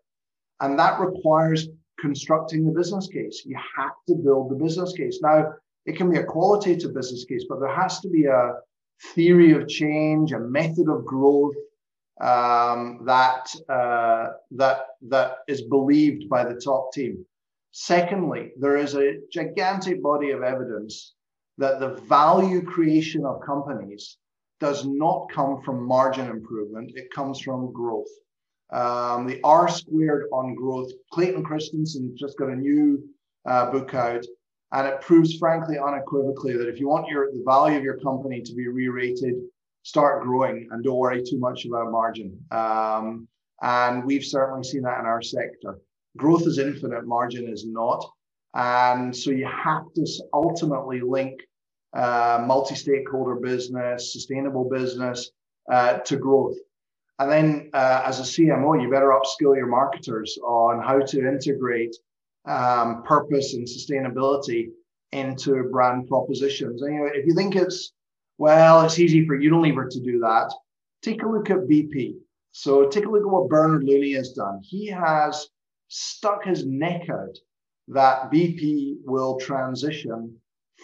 and 0.60 0.80
that 0.80 1.00
requires 1.00 1.68
constructing 2.00 2.66
the 2.66 2.72
business 2.72 3.08
case. 3.08 3.44
You 3.46 3.60
have 3.78 3.94
to 4.08 4.16
build 4.16 4.50
the 4.50 4.56
business 4.56 4.92
case. 4.94 5.20
Now, 5.22 5.54
it 5.86 5.96
can 5.96 6.10
be 6.10 6.18
a 6.18 6.24
qualitative 6.24 6.96
business 6.96 7.26
case, 7.26 7.46
but 7.48 7.60
there 7.60 7.76
has 7.76 8.00
to 8.00 8.10
be 8.10 8.26
a 8.26 8.54
theory 9.14 9.52
of 9.52 9.68
change, 9.68 10.32
a 10.32 10.40
method 10.40 10.90
of 10.90 11.06
growth 11.06 11.56
um, 12.20 13.02
that 13.06 13.54
uh, 13.70 14.34
that 14.52 14.82
that 15.10 15.36
is 15.48 15.62
believed 15.62 16.28
by 16.28 16.44
the 16.44 16.60
top 16.60 16.92
team. 16.92 17.24
Secondly, 17.72 18.52
there 18.60 18.78
is 18.78 18.96
a 18.96 19.20
gigantic 19.32 20.02
body 20.02 20.32
of 20.32 20.42
evidence 20.42 21.14
that 21.58 21.80
the 21.80 21.96
value 22.08 22.64
creation 22.64 23.26
of 23.26 23.42
companies 23.46 24.18
does 24.60 24.86
not 24.86 25.30
come 25.32 25.62
from 25.62 25.88
margin 25.88 26.30
improvement, 26.30 26.92
it 26.96 27.12
comes 27.12 27.40
from 27.40 27.72
growth. 27.72 28.10
Um, 28.72 29.28
the 29.28 29.40
R 29.44 29.68
squared 29.68 30.28
on 30.32 30.56
growth, 30.56 30.92
Clayton 31.12 31.44
Christensen 31.44 32.16
just 32.18 32.38
got 32.38 32.50
a 32.50 32.56
new 32.56 33.04
uh, 33.46 33.72
book 33.72 33.94
out, 33.94 34.26
and 34.72 34.88
it 34.88 35.02
proves, 35.02 35.38
frankly, 35.38 35.78
unequivocally 35.78 36.58
that 36.58 36.70
if 36.70 36.80
you 36.80 36.88
want 36.88 37.08
your 37.08 37.32
the 37.32 37.44
value 37.46 37.78
of 37.78 37.84
your 37.84 37.98
company 38.00 38.42
to 38.42 38.54
be 38.54 38.68
re-rated, 38.68 39.36
start 39.84 40.24
growing 40.24 40.68
and 40.72 40.84
don't 40.84 40.98
worry 40.98 41.24
too 41.24 41.40
much 41.40 41.66
about 41.66 41.92
margin. 41.92 42.38
Um, 42.52 43.28
and 43.62 44.04
we've 44.06 44.24
certainly 44.24 44.64
seen 44.64 44.84
that 44.84 45.00
in 45.00 45.06
our 45.06 45.22
sector 45.22 45.80
growth 46.18 46.46
is 46.48 46.58
infinite, 46.58 47.06
margin 47.06 47.48
is 47.48 47.66
not. 47.66 48.06
And 48.54 49.16
so 49.16 49.32
you 49.32 49.46
have 49.46 49.84
to 49.96 50.08
ultimately 50.34 51.02
link 51.02 51.42
uh, 51.94 52.44
multi 52.46 52.76
stakeholder 52.76 53.36
business, 53.36 54.14
sustainable 54.14 54.70
business 54.70 55.32
uh, 55.72 56.00
to 56.00 56.18
growth. 56.18 56.56
And 57.20 57.30
then 57.30 57.70
uh, 57.74 58.04
as 58.06 58.20
a 58.20 58.24
CMO, 58.24 58.82
you 58.82 58.90
better 58.90 59.12
upskill 59.12 59.56
your 59.56 59.68
marketers 59.68 60.38
on 60.44 60.82
how 60.82 61.00
to 61.00 61.28
integrate 61.28 61.96
um, 62.48 63.04
purpose 63.04 63.54
and 63.54 63.68
sustainability 63.68 64.70
into 65.12 65.64
brand 65.72 66.08
propositions. 66.08 66.82
And, 66.82 66.94
you 66.94 67.00
know, 67.02 67.10
if 67.14 67.26
you 67.26 67.34
think 67.34 67.56
it's, 67.56 67.92
well, 68.38 68.82
it's 68.82 69.00
easy 69.00 69.28
for 69.28 69.38
Unilever 69.38 69.90
to 69.90 70.00
do 70.00 70.20
that, 70.20 70.50
Take 71.02 71.24
a 71.24 71.30
look 71.30 71.50
at 71.50 71.60
BP. 71.60 72.16
So 72.52 72.88
take 72.88 73.06
a 73.06 73.10
look 73.10 73.22
at 73.22 73.30
what 73.30 73.50
Bernard 73.50 73.84
Looney 73.84 74.14
has 74.14 74.34
done. 74.34 74.60
He 74.64 74.88
has 74.88 75.48
stuck 75.90 76.46
his 76.46 76.66
neck 76.66 77.10
out 77.10 77.38
that 77.90 78.32
BP 78.32 78.98
will 79.04 79.40
transition 79.40 80.36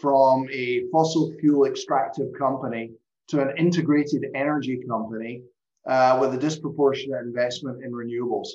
from 0.02 0.48
a 0.52 0.84
fossil 0.92 1.32
fuel 1.40 1.66
extractive 1.66 2.28
company 2.38 2.92
to 3.30 3.42
an 3.42 3.56
integrated 3.58 4.26
energy 4.36 4.84
company 4.88 5.42
uh, 5.88 6.18
with 6.20 6.34
a 6.34 6.38
disproportionate 6.38 7.22
investment 7.22 7.84
in 7.84 7.92
renewables. 7.92 8.48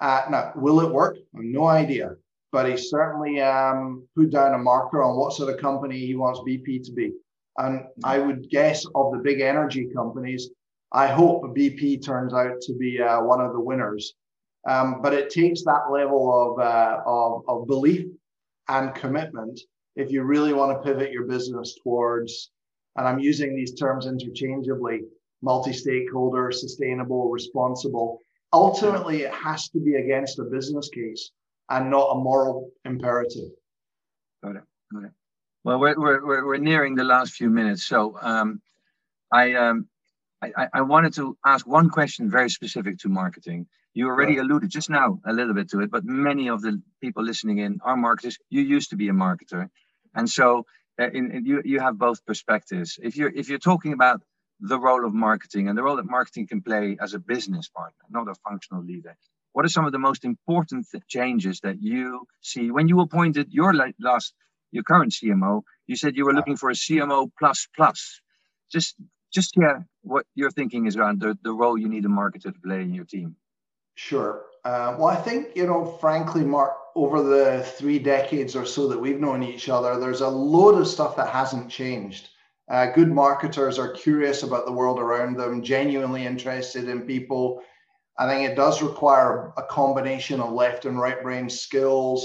Uh, 0.00 0.22
now, 0.30 0.52
will 0.56 0.80
it 0.80 0.92
work? 0.92 1.16
No 1.32 1.64
idea, 1.64 2.14
but 2.52 2.68
he 2.68 2.76
certainly 2.76 3.40
um, 3.40 4.06
put 4.14 4.30
down 4.30 4.54
a 4.54 4.58
marker 4.58 5.02
on 5.02 5.16
what 5.16 5.32
sort 5.32 5.52
of 5.52 5.60
company 5.60 5.98
he 5.98 6.14
wants 6.14 6.40
BP 6.40 6.84
to 6.84 6.92
be. 6.92 7.12
And 7.58 7.84
I 8.04 8.18
would 8.18 8.50
guess 8.50 8.84
of 8.94 9.12
the 9.12 9.18
big 9.18 9.40
energy 9.40 9.88
companies, 9.94 10.50
I 10.92 11.06
hope 11.06 11.42
BP 11.56 12.04
turns 12.04 12.34
out 12.34 12.60
to 12.60 12.74
be 12.74 13.00
uh, 13.00 13.22
one 13.22 13.40
of 13.40 13.54
the 13.54 13.60
winners. 13.60 14.14
Um, 14.66 15.00
but 15.00 15.14
it 15.14 15.30
takes 15.30 15.62
that 15.62 15.90
level 15.90 16.58
of, 16.58 16.64
uh, 16.64 17.00
of, 17.06 17.42
of 17.48 17.66
belief 17.66 18.06
and 18.68 18.94
commitment 18.94 19.60
if 19.94 20.10
you 20.10 20.24
really 20.24 20.52
want 20.52 20.76
to 20.76 20.86
pivot 20.86 21.12
your 21.12 21.24
business 21.24 21.78
towards, 21.82 22.50
and 22.96 23.06
I'm 23.06 23.18
using 23.18 23.54
these 23.54 23.74
terms 23.74 24.06
interchangeably, 24.06 25.02
multi-stakeholder, 25.40 26.50
sustainable, 26.50 27.30
responsible. 27.30 28.18
Ultimately, 28.52 29.22
it 29.22 29.32
has 29.32 29.68
to 29.70 29.80
be 29.80 29.94
against 29.94 30.38
a 30.38 30.44
business 30.44 30.88
case 30.90 31.30
and 31.70 31.90
not 31.90 32.10
a 32.10 32.14
moral 32.16 32.70
imperative. 32.84 33.50
Got 34.42 34.56
it. 34.56 34.62
Got 34.92 35.04
it. 35.04 35.10
Well, 35.64 35.80
we're, 35.80 35.98
we're, 35.98 36.46
we're 36.46 36.56
nearing 36.58 36.94
the 36.94 37.04
last 37.04 37.32
few 37.32 37.50
minutes. 37.50 37.84
So 37.84 38.18
um, 38.20 38.60
I, 39.32 39.54
um, 39.54 39.88
I, 40.42 40.68
I 40.74 40.80
wanted 40.82 41.14
to 41.14 41.36
ask 41.44 41.66
one 41.66 41.88
question 41.90 42.30
very 42.30 42.50
specific 42.50 42.98
to 42.98 43.08
marketing. 43.08 43.66
You 43.94 44.08
already 44.08 44.36
alluded 44.36 44.70
just 44.70 44.90
now 44.90 45.18
a 45.24 45.32
little 45.32 45.54
bit 45.54 45.70
to 45.70 45.80
it, 45.80 45.90
but 45.90 46.04
many 46.04 46.48
of 46.48 46.60
the 46.60 46.82
people 47.00 47.24
listening 47.24 47.58
in 47.58 47.80
are 47.82 47.96
marketers. 47.96 48.38
You 48.50 48.62
used 48.62 48.90
to 48.90 48.96
be 48.96 49.08
a 49.08 49.12
marketer. 49.12 49.70
And 50.14 50.28
so 50.28 50.66
uh, 51.00 51.08
in, 51.10 51.30
in, 51.30 51.46
you, 51.46 51.62
you 51.64 51.80
have 51.80 51.98
both 51.98 52.24
perspectives. 52.26 52.98
If 53.02 53.16
you're, 53.16 53.30
if 53.30 53.48
you're 53.48 53.58
talking 53.58 53.94
about 53.94 54.20
the 54.60 54.78
role 54.78 55.06
of 55.06 55.14
marketing 55.14 55.68
and 55.68 55.76
the 55.76 55.82
role 55.82 55.96
that 55.96 56.06
marketing 56.06 56.46
can 56.46 56.60
play 56.60 56.96
as 57.00 57.14
a 57.14 57.18
business 57.18 57.68
partner, 57.68 58.04
not 58.10 58.28
a 58.28 58.34
functional 58.34 58.84
leader, 58.84 59.16
what 59.56 59.64
are 59.64 59.70
some 59.70 59.86
of 59.86 59.92
the 59.92 59.98
most 59.98 60.26
important 60.26 60.86
th- 60.92 61.02
changes 61.08 61.60
that 61.60 61.80
you 61.80 62.26
see 62.42 62.70
when 62.70 62.88
you 62.88 63.00
appointed 63.00 63.54
your 63.54 63.72
last 63.72 64.34
your 64.70 64.82
current 64.82 65.12
cmo 65.12 65.62
you 65.86 65.96
said 65.96 66.14
you 66.14 66.26
were 66.26 66.34
looking 66.34 66.58
for 66.58 66.68
a 66.68 66.74
cmo 66.74 67.30
plus 67.38 67.66
plus 67.74 68.20
just 68.70 68.96
just 69.36 69.54
share 69.54 69.86
what 70.02 70.24
your 70.34 70.50
thinking 70.50 70.86
is 70.86 70.96
around 70.96 71.20
the, 71.20 71.36
the 71.42 71.52
role 71.52 71.76
you 71.76 71.88
need 71.88 72.06
a 72.06 72.08
marketer 72.08 72.52
to 72.54 72.60
play 72.64 72.80
in 72.80 72.94
your 72.94 73.04
team. 73.04 73.36
Sure. 73.94 74.46
Uh, 74.64 74.96
well 74.98 75.06
i 75.06 75.14
think 75.26 75.54
you 75.54 75.64
know 75.64 75.82
frankly 76.00 76.42
marc 76.42 76.72
over 76.96 77.22
the 77.22 77.62
three 77.78 78.00
decades 78.00 78.56
or 78.56 78.66
so 78.66 78.88
that 78.88 78.98
we've 78.98 79.20
known 79.20 79.40
each 79.44 79.68
other 79.68 80.00
there's 80.00 80.22
a 80.22 80.28
load 80.28 80.76
of 80.80 80.88
stuff 80.88 81.14
that 81.16 81.28
hasn't 81.28 81.70
changed. 81.70 82.30
Uh, 82.68 82.86
good 82.98 83.12
marketers 83.12 83.78
are 83.78 83.92
curious 83.92 84.42
about 84.42 84.66
the 84.66 84.78
world 84.80 84.98
around 84.98 85.36
them 85.36 85.62
genuinely 85.62 86.26
interested 86.26 86.88
in 86.88 87.02
people. 87.14 87.62
I 88.18 88.26
think 88.28 88.48
it 88.48 88.56
does 88.56 88.82
require 88.82 89.52
a 89.56 89.62
combination 89.62 90.40
of 90.40 90.52
left 90.52 90.84
and 90.84 90.98
right 90.98 91.22
brain 91.22 91.48
skills, 91.48 92.20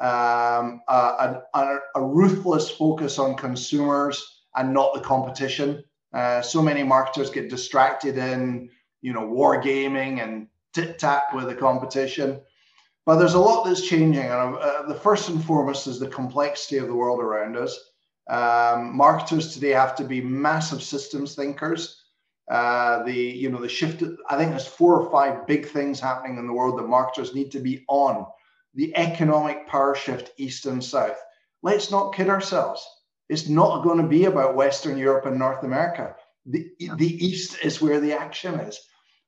um, 0.00 0.80
a, 0.88 1.42
a, 1.54 1.78
a, 1.94 2.02
ruthless 2.02 2.70
focus 2.70 3.18
on 3.20 3.36
consumers 3.36 4.16
and 4.56 4.72
not 4.72 4.94
the 4.94 5.00
competition. 5.00 5.84
Uh, 6.12 6.40
so 6.40 6.62
many 6.62 6.82
marketers 6.82 7.30
get 7.30 7.50
distracted 7.50 8.16
in, 8.16 8.70
you 9.02 9.12
know, 9.12 9.26
war 9.26 9.60
gaming 9.60 10.20
and 10.20 10.48
tit 10.72 10.98
tat 10.98 11.24
with 11.34 11.46
the 11.46 11.54
competition. 11.54 12.40
But 13.04 13.16
there's 13.16 13.34
a 13.34 13.38
lot 13.38 13.64
that's 13.64 13.86
changing, 13.86 14.24
and 14.24 14.56
uh, 14.56 14.82
the 14.86 14.94
first 14.94 15.28
and 15.28 15.42
foremost 15.42 15.86
is 15.86 15.98
the 15.98 16.08
complexity 16.08 16.76
of 16.78 16.88
the 16.88 16.94
world 16.94 17.20
around 17.20 17.56
us. 17.56 17.78
Um, 18.28 18.94
marketers 18.94 19.54
today 19.54 19.70
have 19.70 19.96
to 19.96 20.04
be 20.04 20.20
massive 20.20 20.82
systems 20.82 21.34
thinkers 21.34 22.04
uh, 22.48 23.02
the 23.02 23.12
you 23.12 23.50
know 23.50 23.60
the 23.60 23.68
shift. 23.68 24.02
I 24.28 24.36
think 24.36 24.50
there's 24.50 24.66
four 24.66 25.00
or 25.00 25.10
five 25.10 25.46
big 25.46 25.66
things 25.66 26.00
happening 26.00 26.38
in 26.38 26.46
the 26.46 26.52
world 26.52 26.78
that 26.78 26.88
marketers 26.88 27.34
need 27.34 27.50
to 27.52 27.60
be 27.60 27.84
on. 27.88 28.26
The 28.74 28.96
economic 28.96 29.66
power 29.66 29.94
shift 29.94 30.32
east 30.38 30.66
and 30.66 30.82
south. 30.82 31.18
Let's 31.62 31.90
not 31.90 32.14
kid 32.14 32.28
ourselves. 32.28 32.86
It's 33.28 33.48
not 33.48 33.84
going 33.84 34.00
to 34.00 34.08
be 34.08 34.24
about 34.24 34.56
Western 34.56 34.96
Europe 34.96 35.26
and 35.26 35.38
North 35.38 35.62
America. 35.62 36.16
The, 36.46 36.70
the 36.96 37.26
East 37.26 37.58
is 37.62 37.80
where 37.80 38.00
the 38.00 38.12
action 38.12 38.54
is. 38.60 38.80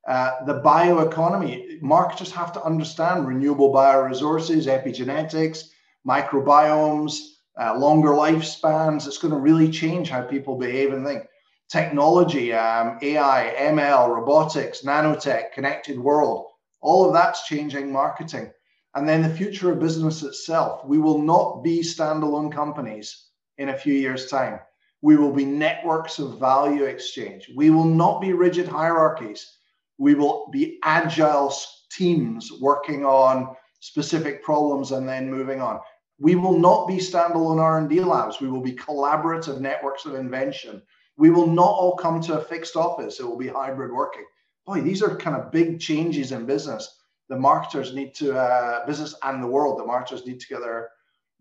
Uh, 0.09 0.45
the 0.47 0.61
bioeconomy, 0.63 1.83
marketers 1.83 2.33
have 2.33 2.53
to 2.55 2.63
understand 2.63 3.27
renewable 3.27 3.73
bioresources, 3.75 4.67
epigenetics, 4.67 5.65
microbiomes, 6.09 7.19
uh, 7.61 7.77
longer 7.79 8.11
lifespans. 8.11 9.07
It's 9.07 9.19
going 9.19 9.35
to 9.35 9.41
really 9.41 9.71
change 9.71 10.09
how 10.09 10.23
people 10.23 10.57
behave 10.57 10.95
and 10.95 11.07
think 11.07 11.25
technology, 11.69 12.55
um, 12.55 12.99
AI, 13.03 13.55
ML, 13.59 14.09
robotics, 14.09 14.83
nanotech, 14.83 15.53
connected 15.53 15.99
world, 15.99 16.47
all 16.81 17.07
of 17.07 17.13
that's 17.13 17.47
changing 17.47 17.93
marketing. 17.93 18.51
And 18.95 19.07
then 19.07 19.23
the 19.23 19.37
future 19.37 19.71
of 19.71 19.79
business 19.79 20.23
itself. 20.23 20.85
We 20.87 20.99
will 20.99 21.21
not 21.21 21.63
be 21.63 21.81
standalone 21.81 22.51
companies 22.51 23.30
in 23.61 23.69
a 23.69 23.77
few 23.77 23.95
years' 23.95 24.27
time. 24.27 24.59
We 25.03 25.17
will 25.17 25.33
be 25.33 25.45
networks 25.45 26.19
of 26.19 26.41
value 26.41 26.85
exchange. 26.85 27.49
We 27.55 27.71
will 27.71 27.85
not 27.85 28.21
be 28.21 28.33
rigid 28.33 28.67
hierarchies. 28.67 29.59
We 29.99 30.15
will 30.15 30.49
be 30.51 30.79
agile 30.83 31.55
teams 31.93 32.51
working 32.61 33.05
on 33.05 33.55
specific 33.79 34.43
problems 34.43 34.91
and 34.91 35.09
then 35.09 35.31
moving 35.31 35.61
on. 35.61 35.81
We 36.19 36.35
will 36.35 36.59
not 36.59 36.89
be 36.89 36.97
standalone 36.97 37.61
R&D 37.61 38.01
labs. 38.01 38.41
We 38.41 38.51
will 38.51 38.61
be 38.61 38.75
collaborative 38.75 39.61
networks 39.61 40.05
of 40.05 40.17
invention 40.17 40.83
we 41.21 41.29
will 41.29 41.47
not 41.47 41.69
all 41.69 41.97
come 41.97 42.23
to 42.23 42.39
a 42.39 42.43
fixed 42.43 42.77
office. 42.77 43.21
It 43.21 43.27
will 43.27 43.37
be 43.37 43.47
hybrid 43.47 43.93
working. 43.93 44.25
Boy, 44.65 44.81
these 44.81 45.03
are 45.03 45.15
kind 45.17 45.37
of 45.37 45.53
big 45.53 45.79
changes 45.79 46.33
in 46.33 46.47
business. 46.47 46.99
The 47.29 47.37
marketers 47.37 47.93
need 47.93 48.15
to, 48.15 48.39
uh, 48.39 48.87
business 48.87 49.15
and 49.23 49.43
the 49.43 49.47
world, 49.47 49.79
the 49.79 49.85
marketers 49.85 50.27
need 50.27 50.41
to 50.41 50.49
get 50.49 50.63
their, 50.63 50.89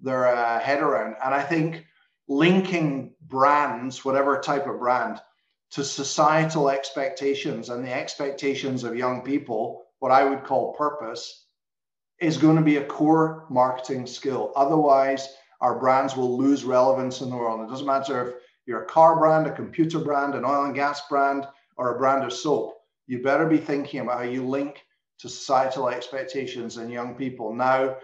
their 0.01 0.27
uh, 0.27 0.59
head 0.59 0.81
around. 0.81 1.15
And 1.23 1.33
I 1.33 1.41
think 1.41 1.85
linking 2.29 3.13
brands, 3.23 4.05
whatever 4.05 4.39
type 4.39 4.67
of 4.67 4.79
brand, 4.79 5.19
to 5.71 5.83
societal 5.83 6.69
expectations 6.69 7.69
and 7.69 7.83
the 7.83 7.93
expectations 7.93 8.83
of 8.83 8.95
young 8.95 9.21
people, 9.21 9.83
what 9.99 10.11
I 10.11 10.23
would 10.23 10.43
call 10.43 10.73
purpose, 10.73 11.47
is 12.21 12.37
going 12.37 12.55
to 12.55 12.61
be 12.61 12.77
a 12.77 12.85
core 12.85 13.45
marketing 13.49 14.05
skill. 14.05 14.53
Otherwise, 14.55 15.27
our 15.59 15.79
brands 15.79 16.15
will 16.15 16.37
lose 16.37 16.63
relevance 16.63 17.21
in 17.21 17.29
the 17.29 17.35
world. 17.35 17.61
It 17.61 17.69
doesn't 17.69 17.85
matter 17.85 18.29
if 18.29 18.35
you're 18.65 18.83
a 18.83 18.87
car 18.87 19.17
brand, 19.17 19.47
a 19.47 19.51
computer 19.51 19.99
brand, 19.99 20.35
an 20.35 20.45
oil 20.45 20.65
and 20.65 20.75
gas 20.75 21.01
brand, 21.09 21.47
or 21.77 21.95
a 21.95 21.97
brand 21.97 22.23
of 22.23 22.33
soap. 22.33 22.75
You 23.07 23.23
better 23.23 23.47
be 23.47 23.57
thinking 23.57 24.01
about 24.01 24.19
how 24.19 24.23
you 24.23 24.45
link 24.45 24.85
to 25.19 25.29
societal 25.29 25.89
expectations 25.89 26.77
and 26.77 26.91
young 26.91 27.15
people. 27.15 27.53
Now, 27.53 27.97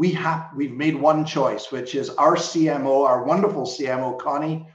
we 0.00 0.12
have 0.12 0.48
we've 0.56 0.72
made 0.72 0.96
one 0.96 1.26
choice, 1.26 1.70
which 1.70 1.94
is 1.94 2.08
our 2.08 2.34
CMO, 2.34 3.04
our 3.04 3.22
wonderful 3.22 3.64
CMO, 3.64 4.18
Conny. 4.18 4.66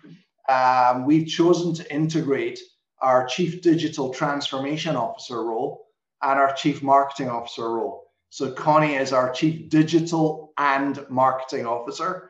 Um, 0.47 1.03
we've 1.03 1.27
chosen 1.27 1.73
to 1.73 1.83
integrate 1.91 2.59
our 2.99 3.25
chief 3.25 3.63
digital 3.63 4.13
transformation 4.13 4.95
officer 4.95 5.43
role 5.43 5.87
and 6.21 6.37
our 6.39 6.53
chief 6.53 6.83
marketing 6.83 7.31
officer 7.31 7.67
role. 7.73 8.03
So 8.29 8.51
Conny 8.51 8.93
is 8.93 9.13
our 9.13 9.31
chief 9.31 9.67
digital 9.67 10.53
and 10.59 11.03
marketing 11.09 11.65
officer. 11.65 12.29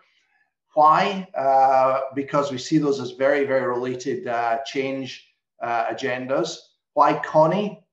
Why? 0.73 1.27
Uh, 1.37 1.99
because 2.15 2.49
we 2.49 2.57
see 2.57 2.77
those 2.77 3.01
as 3.01 3.11
very, 3.11 3.43
very 3.43 3.67
related 3.67 4.25
uh, 4.25 4.59
change 4.65 5.33
uh, 5.61 5.87
agendas. 5.93 6.55
Why 6.93 7.19
Conny? 7.25 7.85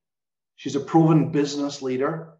She's 0.54 0.76
a 0.76 0.80
proven 0.80 1.32
business 1.32 1.82
leader. 1.82 2.31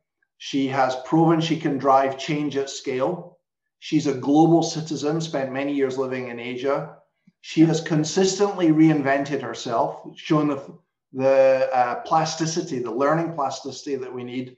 She 0.44 0.66
has 0.66 0.96
proven 1.04 1.40
she 1.40 1.56
can 1.56 1.78
drive 1.78 2.18
change 2.18 2.56
at 2.56 2.68
scale. 2.68 3.38
She's 3.78 4.08
a 4.08 4.14
global 4.14 4.64
citizen, 4.64 5.20
spent 5.20 5.52
many 5.52 5.72
years 5.72 5.96
living 5.96 6.30
in 6.30 6.40
Asia. 6.40 6.96
She 7.42 7.60
has 7.60 7.80
consistently 7.80 8.70
reinvented 8.72 9.40
herself, 9.40 10.02
shown 10.16 10.48
the, 10.48 10.60
the 11.12 11.70
uh, 11.72 12.00
plasticity, 12.00 12.80
the 12.80 12.90
learning 12.90 13.34
plasticity 13.34 13.94
that 13.94 14.12
we 14.12 14.24
need. 14.24 14.56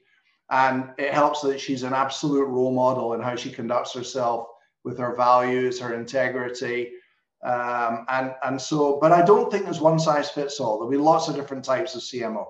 And 0.49 0.89
it 0.97 1.13
helps 1.13 1.41
that 1.41 1.61
she's 1.61 1.83
an 1.83 1.93
absolute 1.93 2.47
role 2.47 2.73
model 2.73 3.13
in 3.13 3.21
how 3.21 3.35
she 3.35 3.51
conducts 3.51 3.93
herself 3.93 4.47
with 4.83 4.97
her 4.97 5.15
values, 5.15 5.79
her 5.79 5.93
integrity. 5.93 6.93
Um, 7.43 8.07
and, 8.09 8.33
and 8.43 8.59
so, 8.59 8.97
but 8.99 9.11
I 9.11 9.21
don't 9.21 9.51
think 9.51 9.65
there's 9.65 9.81
one 9.81 9.99
size 9.99 10.31
fits 10.31 10.59
all. 10.59 10.79
There'll 10.79 10.89
be 10.89 10.97
lots 10.97 11.27
of 11.27 11.35
different 11.35 11.63
types 11.63 11.93
of 11.93 12.01
CMO. 12.01 12.47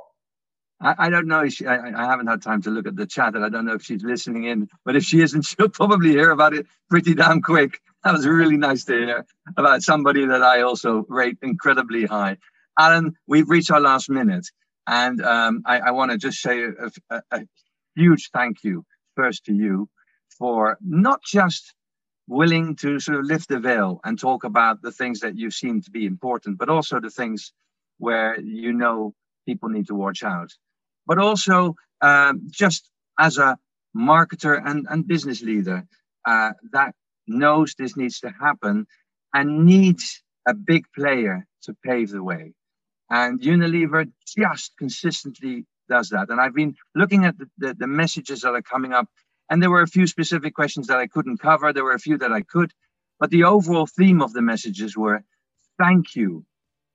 I, 0.82 0.96
I 0.98 1.10
don't 1.10 1.28
know. 1.28 1.42
If 1.42 1.54
she, 1.54 1.66
I, 1.66 2.04
I 2.04 2.06
haven't 2.06 2.28
had 2.28 2.42
time 2.42 2.62
to 2.64 2.70
look 2.70 2.88
at 2.88 2.96
the 2.96 3.06
chat, 3.06 3.36
and 3.36 3.46
I 3.46 3.50
don't 3.50 3.66
know 3.66 3.76
if 3.76 3.84
she's 3.84 4.04
listening 4.04 4.46
in. 4.46 4.68
But 4.84 4.96
if 4.96 5.04
she 5.04 5.22
isn't, 5.22 5.42
she'll 5.46 5.70
probably 5.70 6.12
hear 6.12 6.32
about 6.32 6.54
it 6.54 6.68
pretty 6.90 7.16
damn 7.16 7.42
quick. 7.42 7.80
That 8.04 8.14
was 8.14 8.28
really 8.28 8.58
nice 8.58 8.86
to 8.86 8.94
hear 8.94 9.26
about 9.58 9.82
somebody 9.82 10.26
that 10.26 10.44
I 10.44 10.62
also 10.62 11.06
rate 11.10 11.38
incredibly 11.42 12.06
high. 12.06 12.38
Alan, 12.78 13.16
we've 13.28 13.50
reached 13.50 13.72
our 13.72 13.80
last 13.80 14.10
minute. 14.10 14.48
And 14.88 15.22
um, 15.22 15.64
I, 15.66 15.80
I 15.80 15.92
want 15.92 16.12
to 16.12 16.18
just 16.18 16.40
say 16.40 16.64
a, 16.64 16.92
a, 17.10 17.22
a 17.32 17.42
huge 17.96 18.30
thank 18.32 18.64
you 18.64 18.86
first 19.16 19.46
to 19.46 19.54
you 19.54 19.90
for 20.38 20.78
not 20.82 21.24
just 21.24 21.74
willing 22.28 22.76
to 22.76 23.00
sort 23.00 23.20
of 23.20 23.26
lift 23.26 23.50
the 23.50 23.60
veil 23.60 24.00
and 24.04 24.20
talk 24.20 24.44
about 24.44 24.82
the 24.82 24.92
things 24.92 25.20
that 25.22 25.38
you 25.38 25.50
seem 25.52 25.82
to 25.82 25.92
be 25.92 26.06
important, 26.06 26.58
but 26.58 26.70
also 26.70 27.00
the 27.00 27.10
things 27.10 27.54
where 27.98 28.40
you 28.40 28.74
know 28.74 29.14
people 29.48 29.70
need 29.70 29.88
to 29.88 29.96
watch 29.96 30.24
out. 30.24 30.52
But 31.08 31.20
also 31.20 31.76
um, 32.02 32.48
just 32.50 32.90
as 33.20 33.38
a 33.38 33.58
marketer 33.96 34.62
and, 34.64 34.86
and 34.90 35.08
business 35.08 35.42
leader 35.42 35.86
uh, 36.28 36.52
that 36.72 36.94
knows 37.28 37.76
this 37.76 37.96
needs 37.96 38.20
to 38.20 38.30
happen 38.30 38.86
and 39.34 39.66
needs 39.66 40.22
a 40.48 40.54
big 40.54 40.86
player 40.96 41.46
to 41.64 41.76
pave 41.84 42.12
the 42.12 42.24
way. 42.24 42.54
And 43.10 43.40
Unilever 43.42 44.12
just 44.36 44.74
consistently 44.78 45.66
does 45.90 46.10
that. 46.10 46.30
And 46.30 46.42
I've 46.42 46.56
been 46.56 46.76
looking 46.96 47.26
at 47.26 47.38
the, 47.38 47.48
the, 47.58 47.76
the, 47.80 47.88
messages 47.88 48.42
that 48.42 48.54
are 48.54 48.62
coming 48.62 48.94
up, 48.94 49.08
and 49.50 49.62
there 49.62 49.70
were 49.70 49.84
a 49.84 49.88
few 49.88 50.08
specific 50.08 50.56
questions 50.56 50.88
that 50.88 50.98
I 50.98 51.08
couldn't 51.08 51.40
cover. 51.40 51.72
There 51.72 51.84
were 51.84 51.94
a 51.94 52.00
few 52.00 52.18
that 52.18 52.32
I 52.32 52.42
could. 52.42 52.72
But 53.20 53.30
the 53.30 53.44
overall 53.44 53.86
theme 53.86 54.22
of 54.22 54.34
the 54.34 54.42
messages 54.42 54.98
were 54.98 55.24
thank 55.78 56.16
you 56.16 56.46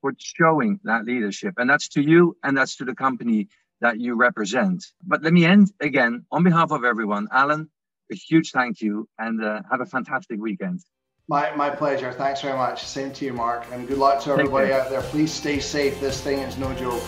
for 0.01 0.13
showing 0.17 0.79
that 0.83 1.05
leadership. 1.05 1.55
And 1.57 1.69
that's 1.69 1.87
to 1.89 2.01
you 2.01 2.37
and 2.43 2.57
that's 2.57 2.75
to 2.77 2.85
the 2.85 2.95
company 2.95 3.47
that 3.81 3.99
you 3.99 4.15
represent. 4.15 4.85
But 5.03 5.23
let 5.23 5.33
me 5.33 5.45
end 5.45 5.71
again 5.79 6.25
on 6.31 6.43
behalf 6.43 6.71
of 6.71 6.83
everyone. 6.83 7.27
Alan, 7.31 7.69
a 8.11 8.15
huge 8.15 8.51
thank 8.51 8.81
you 8.81 9.07
and 9.17 9.43
uh, 9.43 9.61
have 9.69 9.81
a 9.81 9.85
fantastic 9.85 10.39
weekend. 10.39 10.81
My, 11.27 11.55
my 11.55 11.69
pleasure. 11.69 12.11
Thanks 12.11 12.41
very 12.41 12.57
much. 12.57 12.85
Same 12.85 13.11
to 13.13 13.25
you, 13.25 13.33
Marc. 13.33 13.65
And 13.71 13.87
good 13.87 13.97
luck 13.97 14.21
to 14.23 14.31
everybody 14.31 14.73
out 14.73 14.89
there. 14.89 15.01
Please 15.01 15.31
stay 15.31 15.59
safe. 15.59 15.99
This 15.99 16.21
thing 16.21 16.39
is 16.39 16.57
no 16.57 16.73
joke. 16.73 17.01